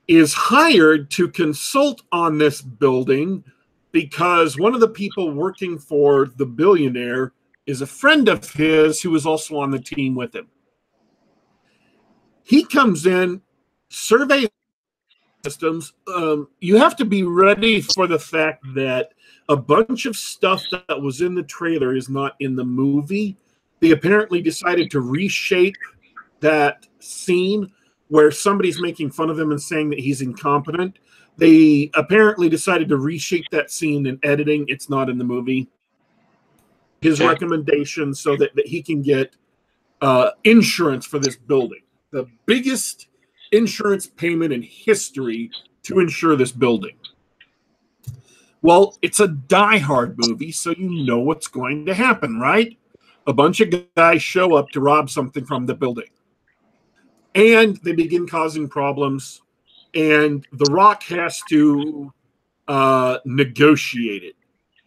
is 0.08 0.32
hired 0.32 1.10
to 1.10 1.28
consult 1.28 2.00
on 2.10 2.38
this 2.38 2.62
building 2.62 3.44
because 3.96 4.58
one 4.58 4.74
of 4.74 4.80
the 4.80 4.88
people 4.88 5.30
working 5.30 5.78
for 5.78 6.26
the 6.36 6.44
billionaire 6.44 7.32
is 7.64 7.80
a 7.80 7.86
friend 7.86 8.28
of 8.28 8.52
his 8.52 9.00
who 9.00 9.10
was 9.10 9.24
also 9.24 9.56
on 9.56 9.70
the 9.70 9.78
team 9.78 10.14
with 10.14 10.34
him. 10.34 10.48
He 12.42 12.62
comes 12.62 13.06
in, 13.06 13.40
survey 13.88 14.48
systems. 15.42 15.94
Um, 16.14 16.46
you 16.60 16.76
have 16.76 16.94
to 16.96 17.06
be 17.06 17.22
ready 17.22 17.80
for 17.80 18.06
the 18.06 18.18
fact 18.18 18.66
that 18.74 19.14
a 19.48 19.56
bunch 19.56 20.04
of 20.04 20.14
stuff 20.14 20.62
that 20.70 21.00
was 21.00 21.22
in 21.22 21.34
the 21.34 21.44
trailer 21.44 21.96
is 21.96 22.10
not 22.10 22.36
in 22.38 22.54
the 22.54 22.66
movie. 22.66 23.38
They 23.80 23.92
apparently 23.92 24.42
decided 24.42 24.90
to 24.90 25.00
reshape 25.00 25.78
that 26.40 26.86
scene 26.98 27.72
where 28.08 28.30
somebody's 28.30 28.78
making 28.78 29.12
fun 29.12 29.30
of 29.30 29.38
him 29.38 29.52
and 29.52 29.62
saying 29.62 29.88
that 29.88 30.00
he's 30.00 30.20
incompetent. 30.20 30.98
They 31.38 31.90
apparently 31.94 32.48
decided 32.48 32.88
to 32.88 32.96
reshape 32.96 33.50
that 33.50 33.70
scene 33.70 34.06
in 34.06 34.18
editing. 34.22 34.64
It's 34.68 34.88
not 34.88 35.10
in 35.10 35.18
the 35.18 35.24
movie. 35.24 35.68
his 37.02 37.20
Okay. 37.20 37.28
recommendation 37.28 38.14
so 38.14 38.36
that, 38.36 38.54
that 38.56 38.66
he 38.66 38.82
can 38.82 39.02
get 39.02 39.36
uh, 40.00 40.30
insurance 40.44 41.06
for 41.06 41.18
this 41.18 41.36
building. 41.36 41.82
The 42.10 42.26
biggest 42.46 43.08
insurance 43.52 44.06
payment 44.06 44.52
in 44.52 44.62
history 44.62 45.50
to 45.84 46.00
insure 46.00 46.36
this 46.36 46.52
building. 46.52 46.96
Well, 48.62 48.96
it's 49.02 49.20
a 49.20 49.28
Die 49.28 49.78
Hard 49.78 50.18
movie, 50.18 50.50
so 50.50 50.70
you 50.70 51.04
know 51.04 51.18
what's 51.20 51.46
going 51.46 51.86
to 51.86 51.94
happen, 51.94 52.40
right? 52.40 52.76
A 53.26 53.32
bunch 53.32 53.60
of 53.60 53.72
guys 53.94 54.22
show 54.22 54.54
up 54.54 54.70
to 54.70 54.80
rob 54.80 55.10
something 55.10 55.44
from 55.44 55.66
the 55.66 55.74
building. 55.74 56.08
And 57.34 57.76
they 57.84 57.92
begin 57.92 58.26
causing 58.26 58.68
problems, 58.68 59.42
and 59.96 60.46
The 60.52 60.70
Rock 60.70 61.02
has 61.04 61.40
to 61.48 62.12
uh, 62.68 63.18
negotiate 63.24 64.22
it. 64.22 64.36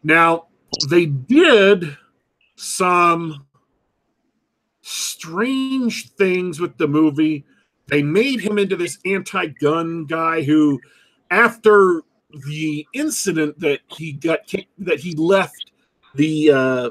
Now, 0.04 0.48
they 0.90 1.08
did 1.08 1.98
some 2.56 3.46
strange 4.82 6.12
things 6.12 6.60
with 6.60 6.78
the 6.78 6.88
movie. 6.88 7.44
They 7.88 8.04
made 8.04 8.40
him 8.40 8.60
into 8.60 8.76
this 8.76 9.00
anti 9.04 9.48
gun 9.48 10.06
guy 10.06 10.44
who, 10.44 10.80
after 11.32 12.04
the 12.48 12.86
incident 12.94 13.60
that 13.60 13.80
he 13.88 14.14
got 14.14 14.40
that 14.78 15.00
he 15.00 15.16
left 15.16 15.72
the 16.14 16.52
uh, 16.52 16.90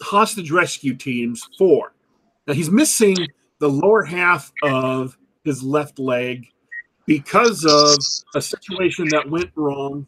hostage 0.00 0.52
rescue 0.52 0.94
teams 0.94 1.42
for. 1.58 1.92
Now 2.46 2.54
he's 2.54 2.70
missing 2.70 3.16
the 3.58 3.68
lower 3.68 4.04
half 4.04 4.52
of 4.62 5.18
his 5.42 5.62
left 5.64 5.98
leg 5.98 6.46
because 7.06 7.64
of 7.64 7.96
a 8.34 8.42
situation 8.42 9.08
that 9.10 9.30
went 9.30 9.50
wrong. 9.54 10.06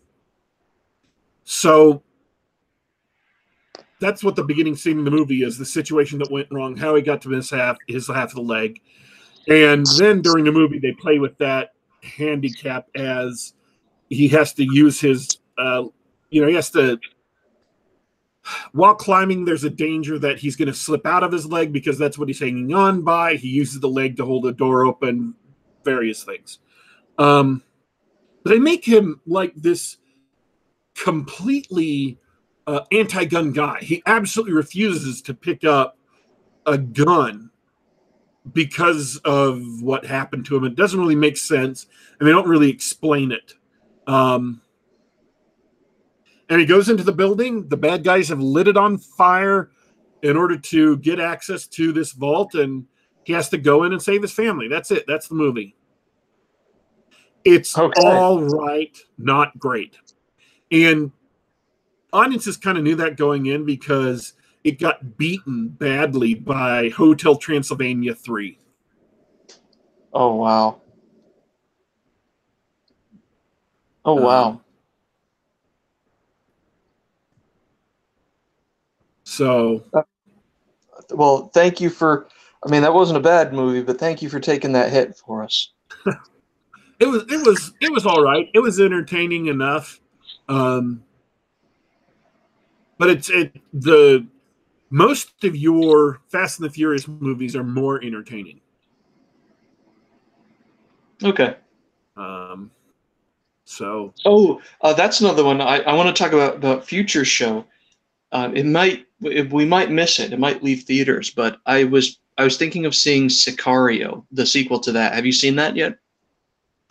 So 1.44 2.02
that's 4.00 4.22
what 4.22 4.36
the 4.36 4.44
beginning 4.44 4.76
scene 4.76 4.98
in 4.98 5.04
the 5.04 5.10
movie 5.10 5.42
is 5.42 5.58
the 5.58 5.64
situation 5.64 6.18
that 6.18 6.30
went 6.30 6.48
wrong, 6.50 6.76
how 6.76 6.94
he 6.94 7.02
got 7.02 7.22
to 7.22 7.28
miss 7.28 7.50
half 7.50 7.78
his 7.86 8.08
half 8.08 8.30
of 8.30 8.34
the 8.34 8.42
leg. 8.42 8.80
And 9.48 9.86
then 9.96 10.20
during 10.20 10.44
the 10.44 10.52
movie, 10.52 10.78
they 10.78 10.92
play 10.92 11.18
with 11.18 11.38
that 11.38 11.70
handicap 12.02 12.88
as 12.94 13.54
he 14.10 14.28
has 14.28 14.52
to 14.54 14.64
use 14.64 15.00
his, 15.00 15.38
uh, 15.56 15.84
you 16.30 16.42
know, 16.42 16.48
he 16.48 16.54
has 16.54 16.70
to, 16.70 16.98
while 18.72 18.94
climbing, 18.94 19.44
there's 19.44 19.64
a 19.64 19.70
danger 19.70 20.18
that 20.18 20.38
he's 20.38 20.56
going 20.56 20.68
to 20.68 20.74
slip 20.74 21.06
out 21.06 21.22
of 21.22 21.32
his 21.32 21.46
leg 21.46 21.72
because 21.72 21.98
that's 21.98 22.18
what 22.18 22.28
he's 22.28 22.40
hanging 22.40 22.72
on 22.74 23.02
by. 23.02 23.36
He 23.36 23.48
uses 23.48 23.80
the 23.80 23.88
leg 23.88 24.16
to 24.18 24.24
hold 24.24 24.44
the 24.44 24.52
door 24.52 24.84
open, 24.84 25.34
various 25.84 26.22
things. 26.24 26.58
Um, 27.18 27.62
they 28.44 28.58
make 28.58 28.84
him 28.84 29.20
like 29.26 29.54
this 29.54 29.98
completely 30.94 32.18
uh, 32.66 32.80
anti-gun 32.92 33.52
guy. 33.52 33.78
He 33.80 34.02
absolutely 34.06 34.54
refuses 34.54 35.20
to 35.22 35.34
pick 35.34 35.64
up 35.64 35.96
a 36.66 36.78
gun 36.78 37.50
because 38.52 39.18
of 39.24 39.82
what 39.82 40.06
happened 40.06 40.46
to 40.46 40.56
him. 40.56 40.64
It 40.64 40.76
doesn't 40.76 40.98
really 40.98 41.14
make 41.14 41.36
sense, 41.36 41.86
and 42.18 42.26
they 42.26 42.32
don't 42.32 42.48
really 42.48 42.70
explain 42.70 43.32
it. 43.32 43.54
Um, 44.06 44.62
and 46.48 46.60
he 46.60 46.66
goes 46.66 46.88
into 46.88 47.02
the 47.02 47.12
building. 47.12 47.68
The 47.68 47.76
bad 47.76 48.04
guys 48.04 48.28
have 48.28 48.40
lit 48.40 48.68
it 48.68 48.76
on 48.76 48.96
fire 48.98 49.70
in 50.22 50.36
order 50.36 50.56
to 50.56 50.96
get 50.98 51.20
access 51.20 51.66
to 51.66 51.92
this 51.92 52.12
vault, 52.12 52.54
and 52.54 52.86
he 53.24 53.32
has 53.34 53.48
to 53.50 53.58
go 53.58 53.84
in 53.84 53.92
and 53.92 54.02
save 54.02 54.22
his 54.22 54.32
family. 54.32 54.68
That's 54.68 54.90
it. 54.90 55.04
That's 55.06 55.28
the 55.28 55.34
movie. 55.34 55.76
It's 57.48 57.78
Okay. 57.78 58.00
all 58.02 58.40
right, 58.42 58.96
not 59.16 59.58
great. 59.58 59.96
And 60.70 61.10
audiences 62.12 62.58
kind 62.58 62.76
of 62.76 62.84
knew 62.84 62.94
that 62.96 63.16
going 63.16 63.46
in 63.46 63.64
because 63.64 64.34
it 64.64 64.78
got 64.78 65.16
beaten 65.16 65.68
badly 65.68 66.34
by 66.34 66.90
Hotel 66.90 67.36
Transylvania 67.36 68.14
3. 68.14 68.58
Oh 70.12 70.34
wow. 70.34 70.82
Oh 74.04 74.14
um, 74.16 74.22
wow. 74.22 74.60
So, 79.24 79.84
uh, 79.94 80.02
Well, 81.10 81.50
thank 81.54 81.80
you 81.80 81.88
for. 81.88 82.28
I 82.66 82.70
mean, 82.70 82.82
that 82.82 82.92
wasn't 82.92 83.18
a 83.18 83.20
bad 83.20 83.52
movie, 83.54 83.82
but 83.82 83.98
thank 83.98 84.20
you 84.20 84.28
for 84.28 84.40
taking 84.40 84.72
that 84.72 84.90
hit 84.92 85.16
for 85.16 85.42
us. 85.42 85.72
it 87.00 87.06
was 87.06 87.24
it 87.28 87.46
was 87.46 87.72
it 87.80 87.92
was 87.92 88.06
all 88.06 88.22
right. 88.22 88.50
It 88.54 88.60
was 88.60 88.80
entertaining 88.80 89.46
enough. 89.46 90.00
Um 90.48 91.02
but 92.98 93.10
it's 93.10 93.30
it 93.30 93.56
the 93.72 94.26
most 94.90 95.44
of 95.44 95.54
your 95.54 96.20
Fast 96.28 96.58
and 96.58 96.68
the 96.68 96.72
Furious 96.72 97.06
movies 97.06 97.54
are 97.54 97.64
more 97.64 98.02
entertaining. 98.02 98.60
Okay. 101.22 101.56
Um 102.16 102.70
so 103.64 104.14
Oh, 104.24 104.60
uh, 104.80 104.94
that's 104.94 105.20
another 105.20 105.44
one. 105.44 105.60
I, 105.60 105.80
I 105.80 105.92
want 105.94 106.14
to 106.14 106.22
talk 106.22 106.32
about 106.32 106.60
the 106.60 106.80
future 106.80 107.24
show. 107.24 107.66
Uh, 108.32 108.50
it 108.54 108.64
might 108.64 109.06
if 109.22 109.52
we 109.52 109.64
might 109.64 109.90
miss 109.90 110.18
it. 110.18 110.32
It 110.32 110.38
might 110.38 110.62
leave 110.62 110.82
theaters, 110.82 111.30
but 111.30 111.58
I 111.66 111.84
was 111.84 112.18
I 112.38 112.44
was 112.44 112.56
thinking 112.56 112.86
of 112.86 112.94
seeing 112.94 113.28
Sicario, 113.28 114.24
the 114.32 114.46
sequel 114.46 114.78
to 114.80 114.92
that. 114.92 115.14
Have 115.14 115.26
you 115.26 115.32
seen 115.32 115.56
that 115.56 115.76
yet? 115.76 115.98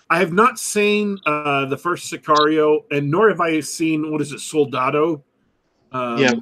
I 0.09 0.19
have 0.19 0.33
not 0.33 0.59
seen 0.59 1.17
uh 1.25 1.65
the 1.65 1.77
first 1.77 2.11
Sicario 2.11 2.83
and 2.91 3.09
nor 3.11 3.29
have 3.29 3.41
I 3.41 3.59
seen 3.59 4.11
what 4.11 4.21
is 4.21 4.31
it 4.31 4.39
Soldado. 4.39 5.23
Um, 5.91 6.17
Yeah. 6.17 6.33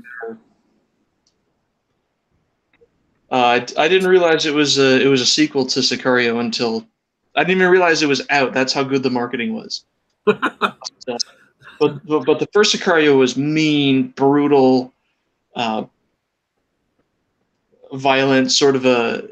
Uh, 3.32 3.60
I, 3.60 3.66
I 3.78 3.88
didn't 3.88 4.08
realize 4.08 4.46
it 4.46 4.54
was 4.54 4.78
a 4.78 5.02
it 5.02 5.08
was 5.08 5.22
a 5.22 5.26
sequel 5.26 5.66
to 5.66 5.80
Sicario 5.80 6.40
until 6.40 6.86
I 7.36 7.44
didn't 7.44 7.58
even 7.58 7.72
realize 7.72 8.02
it 8.02 8.08
was 8.08 8.26
out. 8.30 8.54
That's 8.54 8.72
how 8.72 8.84
good 8.84 9.04
the 9.04 9.10
marketing 9.10 9.54
was. 9.54 9.86
So, 11.00 11.18
but, 11.80 12.04
but 12.08 12.26
but 12.26 12.40
the 12.40 12.48
first 12.52 12.76
Sicario 12.76 13.18
was 13.18 13.38
mean, 13.38 14.08
brutal, 14.10 14.92
uh, 15.56 15.84
violent, 17.94 18.52
sort 18.52 18.76
of 18.76 18.86
a 18.86 19.30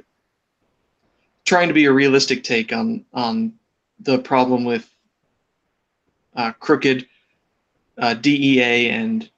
trying 1.46 1.68
to 1.68 1.74
be 1.74 1.86
a 1.86 1.92
realistic 1.92 2.44
take 2.44 2.72
on 2.72 3.06
on 3.14 3.54
the 4.00 4.20
problem 4.20 4.66
with 4.66 4.90
uh, 6.36 6.52
crooked 6.54 7.08
uh, 7.98 8.14
DEA 8.16 8.90
and 8.90 9.30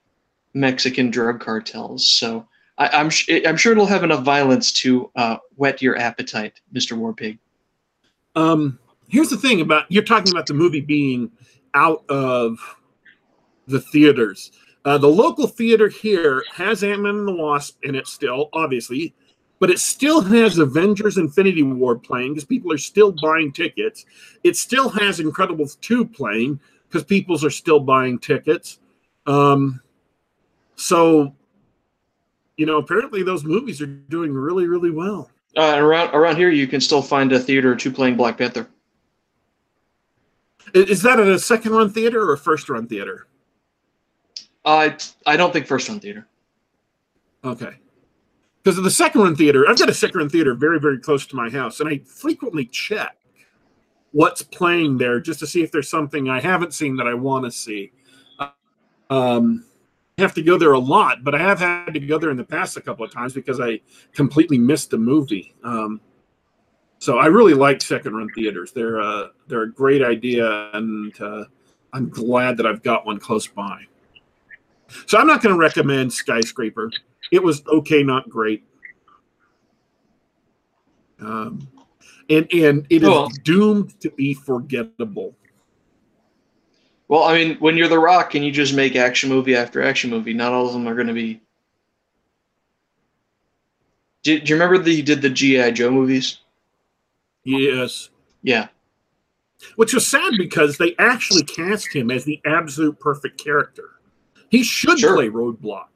Mexican 0.54 1.10
drug 1.10 1.40
cartels. 1.40 2.08
So 2.08 2.46
I, 2.78 2.88
I'm 2.88 3.10
sh- 3.10 3.28
I'm 3.46 3.56
sure 3.56 3.72
it'll 3.72 3.86
have 3.86 4.04
enough 4.04 4.24
violence 4.24 4.72
to 4.72 5.10
uh, 5.16 5.36
whet 5.56 5.82
your 5.82 5.98
appetite, 5.98 6.60
Mr. 6.74 6.96
Warpig. 6.96 7.38
Um, 8.34 8.78
here's 9.08 9.30
the 9.30 9.36
thing 9.36 9.60
about 9.60 9.84
you're 9.88 10.02
talking 10.02 10.32
about 10.32 10.46
the 10.46 10.54
movie 10.54 10.80
being 10.80 11.30
out 11.74 12.04
of 12.08 12.58
the 13.66 13.80
theaters. 13.80 14.52
Uh, 14.84 14.96
the 14.98 15.08
local 15.08 15.46
theater 15.48 15.88
here 15.88 16.44
has 16.54 16.84
Ant 16.84 17.02
Man 17.02 17.16
and 17.16 17.28
the 17.28 17.34
Wasp 17.34 17.76
in 17.82 17.94
it 17.94 18.06
still, 18.06 18.48
obviously, 18.52 19.14
but 19.58 19.70
it 19.70 19.78
still 19.78 20.20
has 20.20 20.58
Avengers 20.58 21.18
Infinity 21.18 21.62
War 21.62 21.96
playing 21.96 22.34
because 22.34 22.44
people 22.44 22.72
are 22.72 22.78
still 22.78 23.12
buying 23.12 23.52
tickets. 23.52 24.04
It 24.44 24.56
still 24.56 24.88
has 24.90 25.18
Incredibles 25.18 25.80
2 25.80 26.04
playing 26.04 26.60
because 26.88 27.04
people 27.04 27.42
are 27.44 27.50
still 27.50 27.80
buying 27.80 28.18
tickets. 28.18 28.78
Um, 29.26 29.80
so, 30.76 31.34
you 32.56 32.66
know, 32.66 32.76
apparently 32.76 33.22
those 33.22 33.44
movies 33.44 33.80
are 33.80 33.86
doing 33.86 34.32
really, 34.32 34.66
really 34.66 34.90
well. 34.90 35.30
Uh, 35.56 35.72
and 35.74 35.80
around 35.80 36.14
around 36.14 36.36
here, 36.36 36.50
you 36.50 36.66
can 36.66 36.80
still 36.80 37.00
find 37.00 37.32
a 37.32 37.40
theater 37.40 37.72
or 37.72 37.76
two 37.76 37.90
playing 37.90 38.16
Black 38.16 38.36
Panther. 38.36 38.68
Is 40.74 41.00
that 41.02 41.18
at 41.18 41.26
a 41.26 41.38
second 41.38 41.72
run 41.72 41.90
theater 41.90 42.20
or 42.20 42.34
a 42.34 42.38
first 42.38 42.68
run 42.68 42.86
theater? 42.86 43.26
I 44.66 44.96
I 45.24 45.38
don't 45.38 45.52
think 45.52 45.66
first 45.66 45.88
run 45.88 45.98
theater. 45.98 46.26
Okay. 47.42 47.76
Because 48.66 48.78
of 48.78 48.82
the 48.82 48.90
second 48.90 49.20
run 49.20 49.36
theater, 49.36 49.68
I've 49.68 49.78
got 49.78 49.88
a 49.88 49.94
second 49.94 50.18
run 50.18 50.28
theater 50.28 50.52
very, 50.52 50.80
very 50.80 50.98
close 50.98 51.24
to 51.28 51.36
my 51.36 51.48
house, 51.48 51.78
and 51.78 51.88
I 51.88 51.98
frequently 51.98 52.64
check 52.64 53.16
what's 54.10 54.42
playing 54.42 54.98
there 54.98 55.20
just 55.20 55.38
to 55.38 55.46
see 55.46 55.62
if 55.62 55.70
there's 55.70 55.88
something 55.88 56.28
I 56.28 56.40
haven't 56.40 56.74
seen 56.74 56.96
that 56.96 57.06
I 57.06 57.14
want 57.14 57.44
to 57.44 57.52
see. 57.52 57.92
Um, 59.08 59.64
I 60.18 60.22
have 60.22 60.34
to 60.34 60.42
go 60.42 60.58
there 60.58 60.72
a 60.72 60.80
lot, 60.80 61.22
but 61.22 61.32
I 61.32 61.38
have 61.38 61.60
had 61.60 61.94
to 61.94 62.00
go 62.00 62.18
there 62.18 62.30
in 62.30 62.36
the 62.36 62.42
past 62.42 62.76
a 62.76 62.80
couple 62.80 63.04
of 63.04 63.12
times 63.12 63.34
because 63.34 63.60
I 63.60 63.80
completely 64.12 64.58
missed 64.58 64.92
a 64.94 64.98
movie. 64.98 65.54
Um, 65.62 66.00
so 66.98 67.18
I 67.18 67.26
really 67.26 67.54
like 67.54 67.80
second 67.80 68.16
run 68.16 68.28
theaters. 68.34 68.72
They're 68.72 69.00
uh, 69.00 69.28
they're 69.46 69.62
a 69.62 69.72
great 69.72 70.02
idea, 70.02 70.70
and 70.72 71.14
uh, 71.20 71.44
I'm 71.92 72.08
glad 72.08 72.56
that 72.56 72.66
I've 72.66 72.82
got 72.82 73.06
one 73.06 73.20
close 73.20 73.46
by. 73.46 73.84
So 75.06 75.18
I'm 75.18 75.28
not 75.28 75.40
going 75.40 75.54
to 75.54 75.60
recommend 75.60 76.12
Skyscraper. 76.12 76.90
It 77.32 77.42
was 77.42 77.62
okay, 77.66 78.02
not 78.02 78.28
great. 78.28 78.64
Um, 81.20 81.66
and 82.28 82.46
and 82.52 82.86
it 82.90 83.02
is 83.02 83.08
Oh. 83.08 83.30
doomed 83.42 83.98
to 84.00 84.10
be 84.10 84.34
forgettable. 84.34 85.34
Well, 87.08 87.22
I 87.22 87.34
mean, 87.34 87.56
when 87.58 87.76
you're 87.76 87.88
The 87.88 87.98
Rock 87.98 88.34
and 88.34 88.44
you 88.44 88.50
just 88.50 88.74
make 88.74 88.96
action 88.96 89.28
movie 89.28 89.54
after 89.54 89.80
action 89.82 90.10
movie, 90.10 90.34
not 90.34 90.52
all 90.52 90.66
of 90.66 90.72
them 90.72 90.86
are 90.88 90.94
going 90.94 91.06
to 91.06 91.12
be 91.14 91.40
Do, 94.24 94.40
do 94.40 94.48
you 94.48 94.56
remember 94.56 94.76
that 94.78 94.90
he 94.90 95.02
did 95.02 95.22
the 95.22 95.30
GI 95.30 95.70
Joe 95.72 95.88
movies? 95.90 96.38
Yes. 97.44 98.10
Yeah. 98.42 98.68
Which 99.76 99.94
was 99.94 100.04
sad 100.04 100.32
because 100.36 100.78
they 100.78 100.96
actually 100.98 101.44
cast 101.44 101.94
him 101.94 102.10
as 102.10 102.24
the 102.24 102.40
absolute 102.44 102.98
perfect 102.98 103.38
character. 103.42 103.90
He 104.50 104.64
should 104.64 104.98
Sure. 104.98 105.14
play 105.14 105.28
Roadblock. 105.28 105.86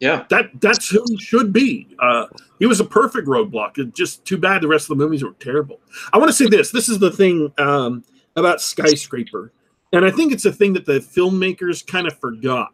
Yeah. 0.00 0.24
That 0.30 0.60
that's 0.60 0.88
who 0.88 1.04
he 1.08 1.16
should 1.16 1.52
be. 1.52 1.88
Uh, 1.98 2.26
he 2.58 2.66
was 2.66 2.80
a 2.80 2.84
perfect 2.84 3.26
Roadblock. 3.26 3.78
It's 3.78 3.96
just 3.96 4.24
too 4.24 4.38
bad 4.38 4.62
the 4.62 4.68
rest 4.68 4.90
of 4.90 4.96
the 4.96 5.04
movies 5.04 5.24
were 5.24 5.32
terrible. 5.40 5.80
I 6.12 6.18
want 6.18 6.28
to 6.28 6.36
say 6.36 6.46
this. 6.46 6.70
This 6.70 6.88
is 6.88 6.98
the 6.98 7.10
thing 7.10 7.52
um, 7.58 8.04
about 8.36 8.60
Skyscraper, 8.60 9.52
and 9.92 10.04
I 10.04 10.10
think 10.10 10.32
it's 10.32 10.44
a 10.44 10.52
thing 10.52 10.72
that 10.74 10.86
the 10.86 11.00
filmmakers 11.00 11.84
kind 11.84 12.06
of 12.06 12.18
forgot. 12.20 12.72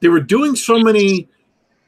They 0.00 0.08
were 0.08 0.20
doing 0.20 0.54
so 0.54 0.78
many 0.78 1.28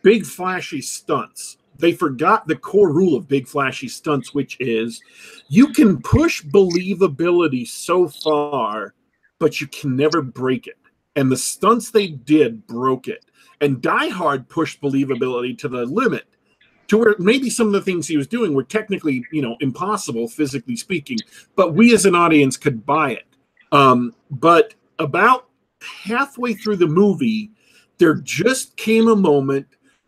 big 0.03 0.24
flashy 0.24 0.80
stunts. 0.80 1.59
They 1.78 1.93
forgot 1.93 2.47
the 2.47 2.57
core 2.57 2.93
rule 2.93 3.14
of 3.14 3.28
big 3.28 3.47
flashy 3.47 3.89
stunts, 3.89 4.34
which 4.34 4.57
is 4.59 5.01
you 5.49 5.68
can 5.68 6.01
push 6.01 6.43
believability 6.43 7.68
so 7.68 8.09
far, 8.09 8.95
but 9.39 9.61
you 9.61 9.66
can 9.66 9.95
never 9.95 10.22
break 10.22 10.66
it. 10.66 10.78
And 11.14 11.30
the 11.30 11.36
stunts 11.36 11.91
they 11.91 12.09
did 12.09 12.66
broke 12.66 13.07
it. 13.07 13.24
And 13.61 13.82
Die 13.82 14.09
Hard 14.09 14.48
pushed 14.48 14.80
believability 14.80 15.59
to 15.59 15.68
the 15.68 15.84
limit, 15.86 16.24
to 16.88 16.98
where 16.98 17.16
maybe 17.18 17.50
some 17.50 17.66
of 17.66 17.72
the 17.72 17.82
things 17.82 18.06
he 18.06 18.16
was 18.16 18.26
doing 18.26 18.54
were 18.54 18.62
technically, 18.62 19.24
you 19.32 19.42
know, 19.42 19.56
impossible, 19.61 20.28
physically 20.28 20.76
speaking, 20.76 21.18
but 21.56 21.74
we 21.74 21.94
as 21.94 22.06
an 22.06 22.14
audience 22.14 22.56
could 22.56 22.86
buy 22.86 23.12
it. 23.12 23.26
Um, 23.72 24.14
but 24.30 24.74
about 24.98 25.48
halfway 25.82 26.54
through 26.54 26.76
the 26.76 26.86
movie, 26.86 27.50
there 27.98 28.14
just 28.14 28.76
came 28.76 29.09
a 29.09 29.16
moment 29.16 29.66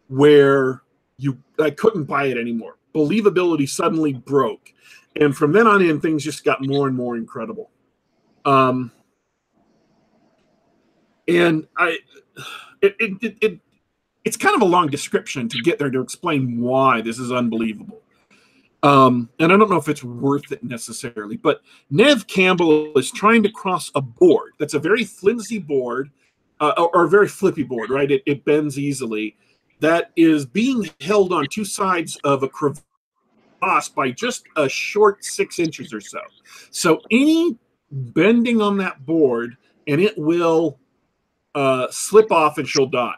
where 0.08 0.82
you 1.18 1.38
I 1.58 1.70
couldn't 1.70 2.04
buy 2.04 2.26
it 2.26 2.38
anymore. 2.38 2.76
Believability 2.94 3.68
suddenly 3.68 4.14
broke, 4.14 4.72
and 5.16 5.36
from 5.36 5.52
then 5.52 5.66
on 5.66 5.82
in, 5.82 6.00
things 6.00 6.24
just 6.24 6.44
got 6.44 6.64
more 6.64 6.88
and 6.88 6.96
more 6.96 7.16
incredible. 7.16 7.70
Um, 8.44 8.90
and 11.28 11.66
I, 11.76 11.98
it, 12.82 12.96
it, 12.98 13.22
it, 13.22 13.36
it 13.40 13.60
it's 14.24 14.36
kind 14.36 14.54
of 14.54 14.62
a 14.62 14.66
long 14.66 14.88
description 14.88 15.48
to 15.48 15.62
get 15.62 15.78
there 15.78 15.90
to 15.90 16.00
explain 16.00 16.60
why 16.60 17.00
this 17.00 17.18
is 17.18 17.32
unbelievable. 17.32 18.02
Um, 18.82 19.28
and 19.38 19.52
I 19.52 19.56
don't 19.56 19.68
know 19.68 19.76
if 19.76 19.88
it's 19.88 20.04
worth 20.04 20.52
it 20.52 20.64
necessarily, 20.64 21.36
but 21.36 21.60
Neve 21.90 22.26
Campbell 22.26 22.96
is 22.96 23.10
trying 23.10 23.42
to 23.42 23.50
cross 23.50 23.90
a 23.94 24.00
board 24.00 24.52
that's 24.58 24.74
a 24.74 24.78
very 24.78 25.04
flimsy 25.04 25.58
board, 25.58 26.10
uh, 26.60 26.72
or, 26.78 26.96
or 26.96 27.04
a 27.04 27.08
very 27.08 27.28
flippy 27.28 27.62
board, 27.62 27.90
right? 27.90 28.10
It, 28.10 28.22
it 28.26 28.44
bends 28.44 28.78
easily. 28.78 29.36
That 29.80 30.10
is 30.16 30.46
being 30.46 30.90
held 31.00 31.32
on 31.32 31.46
two 31.46 31.64
sides 31.64 32.16
of 32.24 32.42
a 32.42 32.48
crevasse 32.48 33.88
by 33.94 34.10
just 34.10 34.44
a 34.56 34.68
short 34.68 35.24
six 35.24 35.58
inches 35.58 35.92
or 35.92 36.00
so. 36.00 36.20
So 36.70 37.00
any 37.10 37.56
bending 37.90 38.60
on 38.60 38.76
that 38.78 39.04
board, 39.04 39.56
and 39.86 40.00
it 40.00 40.16
will 40.16 40.78
uh, 41.54 41.86
slip 41.90 42.30
off, 42.30 42.58
and 42.58 42.68
she'll 42.68 42.86
die. 42.86 43.14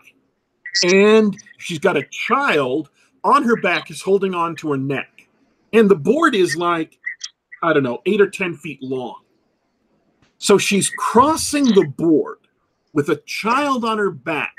And 0.84 1.36
she's 1.58 1.78
got 1.78 1.96
a 1.96 2.04
child 2.10 2.90
on 3.24 3.44
her 3.44 3.60
back, 3.60 3.90
is 3.90 4.02
holding 4.02 4.34
on 4.34 4.56
to 4.56 4.70
her 4.72 4.78
neck. 4.78 5.28
And 5.72 5.90
the 5.90 5.96
board 5.96 6.34
is 6.34 6.56
like 6.56 6.98
i 7.62 7.72
don't 7.72 7.84
know 7.84 8.02
eight 8.06 8.20
or 8.20 8.28
ten 8.28 8.54
feet 8.54 8.82
long. 8.82 9.20
So 10.38 10.58
she's 10.58 10.90
crossing 10.90 11.66
the 11.66 11.86
board 11.96 12.38
with 12.92 13.08
a 13.08 13.16
child 13.26 13.84
on 13.84 13.98
her 13.98 14.10
back 14.10 14.54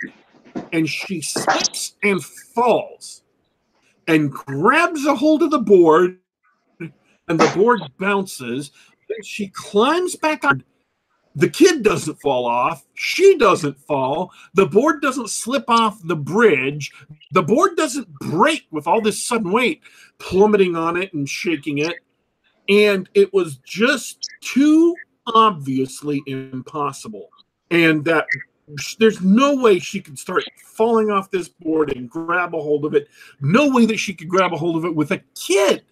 and 0.71 0.87
she 0.87 1.21
slips 1.21 1.95
and 2.03 2.23
falls 2.23 3.23
and 4.07 4.31
grabs 4.31 5.05
a 5.05 5.15
hold 5.15 5.43
of 5.43 5.51
the 5.51 5.59
board 5.59 6.19
and 6.79 7.39
the 7.39 7.51
board 7.55 7.81
bounces. 7.99 8.71
Then 9.09 9.23
she 9.23 9.49
climbs 9.49 10.15
back 10.15 10.43
on 10.45 10.63
the 11.35 11.49
kid 11.49 11.81
doesn't 11.81 12.21
fall 12.21 12.45
off 12.45 12.85
she 12.93 13.37
doesn't 13.37 13.77
fall 13.79 14.31
the 14.53 14.65
board 14.65 15.01
doesn't 15.01 15.29
slip 15.29 15.67
off 15.67 15.99
the 16.03 16.15
bridge 16.15 16.91
the 17.31 17.41
board 17.41 17.75
doesn't 17.75 18.07
break 18.19 18.65
with 18.71 18.85
all 18.85 19.01
this 19.01 19.23
sudden 19.23 19.51
weight 19.51 19.81
plummeting 20.23 20.75
on 20.75 20.97
it 20.97 21.13
and 21.13 21.27
shaking 21.27 21.79
it. 21.79 21.95
And 22.69 23.09
it 23.13 23.33
was 23.33 23.57
just 23.57 24.29
too 24.41 24.95
obviously 25.27 26.21
impossible. 26.27 27.29
And 27.71 28.05
that 28.05 28.25
there's 28.99 29.21
no 29.21 29.55
way 29.55 29.79
she 29.79 29.99
could 29.99 30.17
start 30.17 30.43
falling 30.63 31.11
off 31.11 31.29
this 31.29 31.49
board 31.49 31.95
and 31.95 32.09
grab 32.09 32.55
a 32.55 32.61
hold 32.61 32.85
of 32.85 32.93
it. 32.93 33.07
No 33.41 33.69
way 33.69 33.85
that 33.85 33.97
she 33.99 34.13
could 34.13 34.29
grab 34.29 34.53
a 34.53 34.57
hold 34.57 34.77
of 34.77 34.85
it 34.85 34.95
with 34.95 35.11
a 35.11 35.21
kid. 35.35 35.83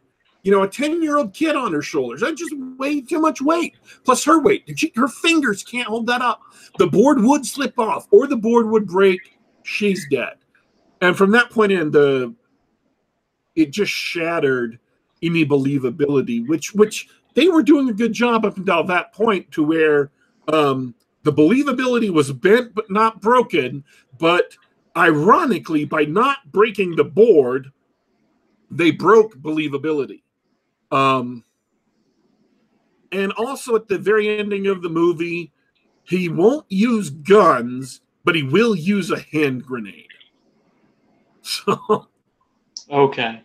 You 0.44 0.52
know, 0.52 0.64
a 0.64 0.68
10 0.68 1.04
year 1.04 1.18
old 1.18 1.34
kid 1.34 1.56
on 1.56 1.72
her 1.74 1.82
shoulders. 1.82 2.22
That's 2.22 2.40
just 2.40 2.56
way 2.78 3.02
too 3.02 3.20
much 3.20 3.42
weight. 3.42 3.76
Plus 4.04 4.24
her 4.26 4.42
weight. 4.42 4.64
She, 4.76 4.92
her 4.96 5.08
fingers 5.08 5.64
can't 5.64 5.88
hold 5.88 6.08
that 6.08 6.22
up. 6.22 6.42
The 6.78 6.88
board 6.88 7.22
would 7.22 7.46
slip 7.46 7.78
off 7.78 8.08
or 8.12 8.28
the 8.28 8.38
board 8.38 8.68
would 8.68 8.88
break. 8.88 9.40
She's 9.64 10.08
dead. 10.10 10.38
And 11.02 11.18
from 11.18 11.32
that 11.32 11.50
point 11.50 11.72
in, 11.72 11.92
the 11.92 12.34
it 13.56 13.72
just 13.72 13.92
shattered 13.92 14.80
any 15.22 15.46
believability, 15.46 16.48
which 16.48 16.74
which 16.74 17.10
they 17.34 17.48
were 17.48 17.64
doing 17.64 17.90
a 17.90 17.94
good 17.94 18.14
job 18.14 18.46
up 18.46 18.58
until 18.58 18.84
that 18.86 19.14
point 19.14 19.52
to 19.52 19.64
where 19.64 20.12
um, 20.48 20.94
the 21.24 21.34
believability 21.34 22.12
was 22.12 22.32
bent 22.32 22.74
but 22.74 22.90
not 22.90 23.22
broken. 23.22 23.84
But 24.18 24.56
ironically, 24.96 25.86
by 25.86 26.06
not 26.06 26.52
breaking 26.52 26.96
the 26.96 27.04
board, 27.04 27.72
they 28.70 28.92
broke 28.92 29.36
believability. 29.38 30.22
Um, 30.92 31.44
and 33.12 33.32
also 33.34 33.76
at 33.76 33.88
the 33.88 33.98
very 33.98 34.38
ending 34.38 34.68
of 34.68 34.82
the 34.82 34.90
movie, 34.90 35.52
he 36.04 36.30
won't 36.30 36.66
use 36.70 37.10
guns, 37.10 38.02
but 38.24 38.36
he 38.36 38.44
will 38.44 38.76
use 38.76 39.12
a 39.12 39.20
hand 39.20 39.66
grenade. 39.66 40.08
So 41.44 42.08
Okay. 42.92 43.42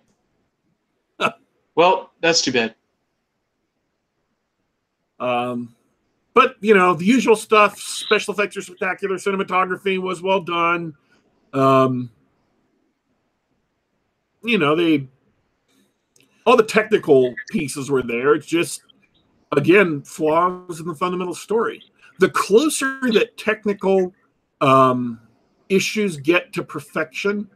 well, 1.75 2.13
that's 2.21 2.43
too 2.43 2.53
bad. 2.53 2.75
Um, 5.19 5.75
but 6.35 6.57
you 6.61 6.75
know, 6.75 6.95
the 6.95 7.05
usual 7.05 7.37
stuff, 7.37 7.79
special 7.79 8.35
effects 8.35 8.57
are 8.57 8.63
spectacular, 8.63 9.17
cinematography 9.17 9.99
was 9.99 10.21
well 10.21 10.41
done. 10.41 10.95
Um, 11.55 12.11
you 14.43 14.59
know, 14.59 14.77
they 14.77 15.09
all 16.47 16.57
the 16.57 16.63
technical 16.63 17.35
pieces 17.51 17.91
were 17.91 18.03
there. 18.03 18.35
It's 18.35 18.47
just 18.47 18.83
again 19.53 20.03
flaws 20.03 20.81
in 20.81 20.87
the 20.87 20.95
fundamental 20.95 21.35
story. 21.35 21.83
The 22.19 22.31
closer 22.31 22.99
that 23.13 23.37
technical 23.37 24.15
um, 24.61 25.21
issues 25.69 26.17
get 26.17 26.53
to 26.55 26.63
perfection, 26.63 27.49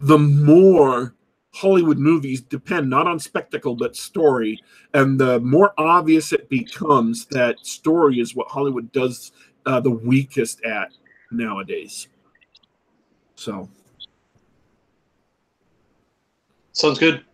the 0.00 0.18
more 0.18 1.14
Hollywood 1.54 1.98
movies 1.98 2.42
depend 2.42 2.90
not 2.90 3.06
on 3.06 3.18
spectacle 3.18 3.74
but 3.74 3.96
story, 3.96 4.60
and 4.92 5.18
the 5.18 5.40
more 5.40 5.72
obvious 5.78 6.32
it 6.32 6.50
becomes 6.50 7.24
that 7.26 7.64
story 7.64 8.20
is 8.20 8.34
what 8.34 8.48
Hollywood 8.48 8.92
does 8.92 9.32
uh, 9.64 9.80
the 9.80 9.90
weakest 9.90 10.62
at 10.64 10.92
nowadays. 11.30 12.08
So, 13.36 13.68
Sounds 16.72 16.98
good. 16.98 17.24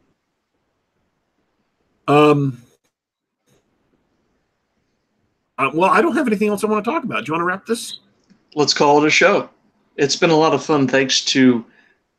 Um, 2.08 2.62
uh, 5.58 5.70
well, 5.72 5.90
I 5.90 6.02
don't 6.02 6.16
have 6.16 6.26
anything 6.26 6.48
else 6.48 6.64
I 6.64 6.66
want 6.66 6.84
to 6.84 6.90
talk 6.90 7.04
about. 7.04 7.24
Do 7.24 7.30
you 7.30 7.34
want 7.34 7.42
to 7.42 7.46
wrap 7.46 7.66
this? 7.66 8.00
Let's 8.54 8.74
call 8.74 9.02
it 9.02 9.06
a 9.06 9.10
show. 9.10 9.48
It's 9.96 10.16
been 10.16 10.30
a 10.30 10.36
lot 10.36 10.54
of 10.54 10.64
fun. 10.64 10.88
Thanks 10.88 11.24
to 11.26 11.64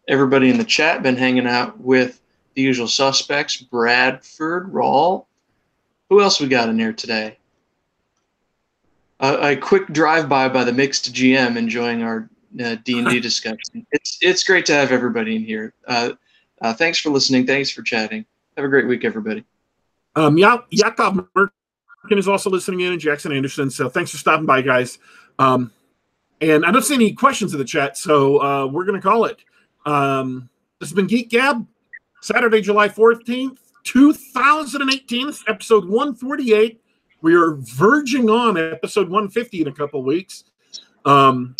everybody 0.07 0.49
in 0.49 0.57
the 0.57 0.63
chat. 0.63 1.03
Been 1.03 1.17
hanging 1.17 1.47
out 1.47 1.79
with 1.79 2.21
the 2.55 2.61
usual 2.61 2.87
suspects: 2.87 3.57
Bradford, 3.57 4.71
Rawl. 4.71 5.25
Who 6.09 6.21
else 6.21 6.39
we 6.39 6.47
got 6.47 6.69
in 6.69 6.77
here 6.77 6.93
today? 6.93 7.37
A, 9.19 9.51
a 9.51 9.55
quick 9.55 9.87
drive-by 9.87 10.49
by 10.49 10.63
the 10.63 10.73
mixed 10.73 11.13
GM, 11.13 11.55
enjoying 11.57 12.03
our 12.03 12.29
uh, 12.63 12.75
D 12.83 12.99
and 12.99 13.09
D 13.09 13.19
discussion. 13.21 13.85
It's 13.91 14.17
it's 14.21 14.43
great 14.43 14.65
to 14.67 14.73
have 14.73 14.91
everybody 14.91 15.35
in 15.35 15.43
here. 15.43 15.73
Uh, 15.87 16.11
uh, 16.61 16.73
thanks 16.73 16.99
for 16.99 17.09
listening. 17.09 17.45
Thanks 17.45 17.71
for 17.71 17.81
chatting. 17.81 18.25
Have 18.55 18.65
a 18.65 18.69
great 18.69 18.87
week, 18.87 19.03
everybody. 19.03 19.43
Um, 20.15 20.37
ya- 20.37 20.63
Yakov 20.69 21.27
Merkin 21.35 21.49
is 22.11 22.27
also 22.27 22.49
listening 22.49 22.81
in, 22.81 22.91
and 22.91 23.01
Jackson 23.01 23.31
Anderson. 23.31 23.69
So 23.69 23.89
thanks 23.89 24.11
for 24.11 24.17
stopping 24.17 24.45
by, 24.45 24.61
guys. 24.61 24.99
Um, 25.39 25.71
and 26.41 26.65
I 26.65 26.71
don't 26.71 26.83
see 26.83 26.95
any 26.95 27.13
questions 27.13 27.53
in 27.53 27.59
the 27.59 27.65
chat, 27.65 27.97
so 27.97 28.41
uh, 28.41 28.67
we're 28.67 28.85
going 28.85 28.99
to 28.99 29.07
call 29.07 29.25
it. 29.25 29.43
Um, 29.85 30.49
this 30.79 30.89
has 30.89 30.95
been 30.95 31.07
Geek 31.07 31.29
Gab, 31.29 31.65
Saturday, 32.21 32.61
July 32.61 32.89
14th, 32.89 33.57
2018. 33.83 35.27
This 35.27 35.37
is 35.37 35.43
episode 35.47 35.85
148. 35.85 36.81
We 37.21 37.35
are 37.35 37.53
verging 37.53 38.29
on 38.29 38.57
episode 38.57 39.07
150 39.09 39.61
in 39.61 39.67
a 39.67 39.71
couple 39.71 40.03
weeks. 40.03 40.43
Um, 41.05 41.55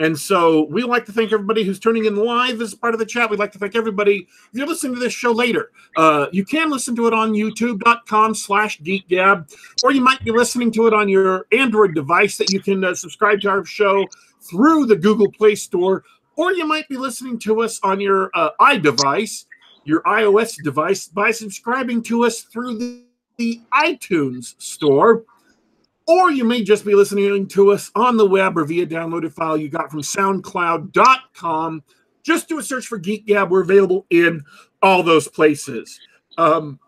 And 0.00 0.18
so 0.18 0.64
we 0.64 0.82
like 0.82 1.06
to 1.06 1.12
thank 1.12 1.32
everybody 1.32 1.62
who's 1.62 1.78
tuning 1.78 2.04
in 2.04 2.16
live 2.16 2.60
as 2.60 2.74
part 2.74 2.94
of 2.94 3.00
the 3.00 3.06
chat. 3.06 3.30
We'd 3.30 3.38
like 3.38 3.52
to 3.52 3.58
thank 3.58 3.76
everybody. 3.76 4.26
If 4.52 4.58
you're 4.58 4.66
listening 4.66 4.94
to 4.94 5.00
this 5.00 5.12
show 5.12 5.30
later, 5.30 5.70
uh, 5.96 6.26
you 6.32 6.44
can 6.44 6.68
listen 6.70 6.96
to 6.96 7.06
it 7.06 7.14
on 7.14 7.32
youtube.com 7.32 8.34
slash 8.34 8.80
geekgab, 8.80 9.54
or 9.84 9.92
you 9.92 10.00
might 10.00 10.24
be 10.24 10.32
listening 10.32 10.72
to 10.72 10.88
it 10.88 10.94
on 10.94 11.08
your 11.08 11.46
Android 11.52 11.94
device 11.94 12.36
that 12.38 12.50
you 12.52 12.60
can 12.60 12.82
uh, 12.82 12.94
subscribe 12.94 13.40
to 13.42 13.48
our 13.48 13.64
show 13.64 14.04
through 14.40 14.86
the 14.86 14.96
Google 14.96 15.30
Play 15.30 15.54
Store, 15.54 16.04
or 16.36 16.52
you 16.52 16.66
might 16.66 16.88
be 16.88 16.96
listening 16.96 17.38
to 17.40 17.62
us 17.62 17.78
on 17.84 18.00
your 18.00 18.30
uh, 18.34 18.50
iDevice, 18.60 19.46
your 19.84 20.02
iOS 20.02 20.56
device, 20.64 21.06
by 21.06 21.30
subscribing 21.30 22.02
to 22.02 22.24
us 22.24 22.40
through 22.40 22.78
the, 22.78 23.04
the 23.36 23.60
iTunes 23.72 24.60
Store. 24.60 25.24
Or 26.06 26.30
you 26.30 26.44
may 26.44 26.62
just 26.62 26.84
be 26.84 26.94
listening 26.94 27.48
to 27.48 27.72
us 27.72 27.90
on 27.94 28.16
the 28.16 28.26
web 28.26 28.58
or 28.58 28.64
via 28.64 28.86
downloaded 28.86 29.32
file 29.32 29.56
you 29.56 29.68
got 29.68 29.90
from 29.90 30.02
soundcloud.com. 30.02 31.82
Just 32.22 32.48
do 32.48 32.58
a 32.58 32.62
search 32.62 32.86
for 32.86 32.98
Geek 32.98 33.26
Gab. 33.26 33.50
We're 33.50 33.62
available 33.62 34.06
in 34.10 34.44
all 34.82 35.02
those 35.02 35.28
places. 35.28 35.98
Um, 36.36 36.78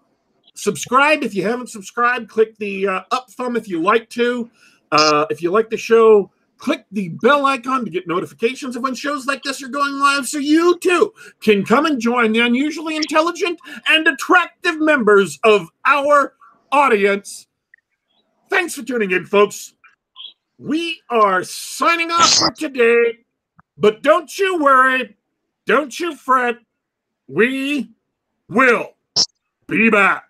subscribe 0.54 1.22
if 1.22 1.34
you 1.34 1.42
haven't 1.44 1.70
subscribed. 1.70 2.28
Click 2.28 2.56
the 2.58 2.88
uh, 2.88 3.00
up 3.10 3.30
thumb 3.30 3.56
if 3.56 3.68
you 3.68 3.80
like 3.82 4.08
to. 4.10 4.50
Uh, 4.92 5.26
if 5.30 5.42
you 5.42 5.50
like 5.50 5.70
the 5.70 5.76
show, 5.76 6.30
click 6.58 6.84
the 6.92 7.10
bell 7.20 7.46
icon 7.46 7.84
to 7.84 7.90
get 7.90 8.06
notifications 8.06 8.76
of 8.76 8.82
when 8.82 8.94
shows 8.94 9.26
like 9.26 9.42
this 9.42 9.62
are 9.62 9.68
going 9.68 9.98
live 9.98 10.26
so 10.26 10.38
you 10.38 10.78
too 10.78 11.12
can 11.40 11.64
come 11.64 11.86
and 11.86 12.00
join 12.00 12.32
the 12.32 12.40
unusually 12.40 12.96
intelligent 12.96 13.58
and 13.88 14.06
attractive 14.08 14.80
members 14.80 15.38
of 15.44 15.68
our 15.84 16.34
audience 16.72 17.45
Thanks 18.48 18.74
for 18.74 18.82
tuning 18.82 19.10
in, 19.10 19.26
folks. 19.26 19.74
We 20.58 21.00
are 21.10 21.44
signing 21.44 22.10
off 22.10 22.32
for 22.34 22.50
today, 22.50 23.18
but 23.76 24.02
don't 24.02 24.38
you 24.38 24.58
worry, 24.62 25.16
don't 25.66 25.98
you 25.98 26.16
fret. 26.16 26.56
We 27.28 27.90
will 28.48 28.94
be 29.66 29.90
back. 29.90 30.25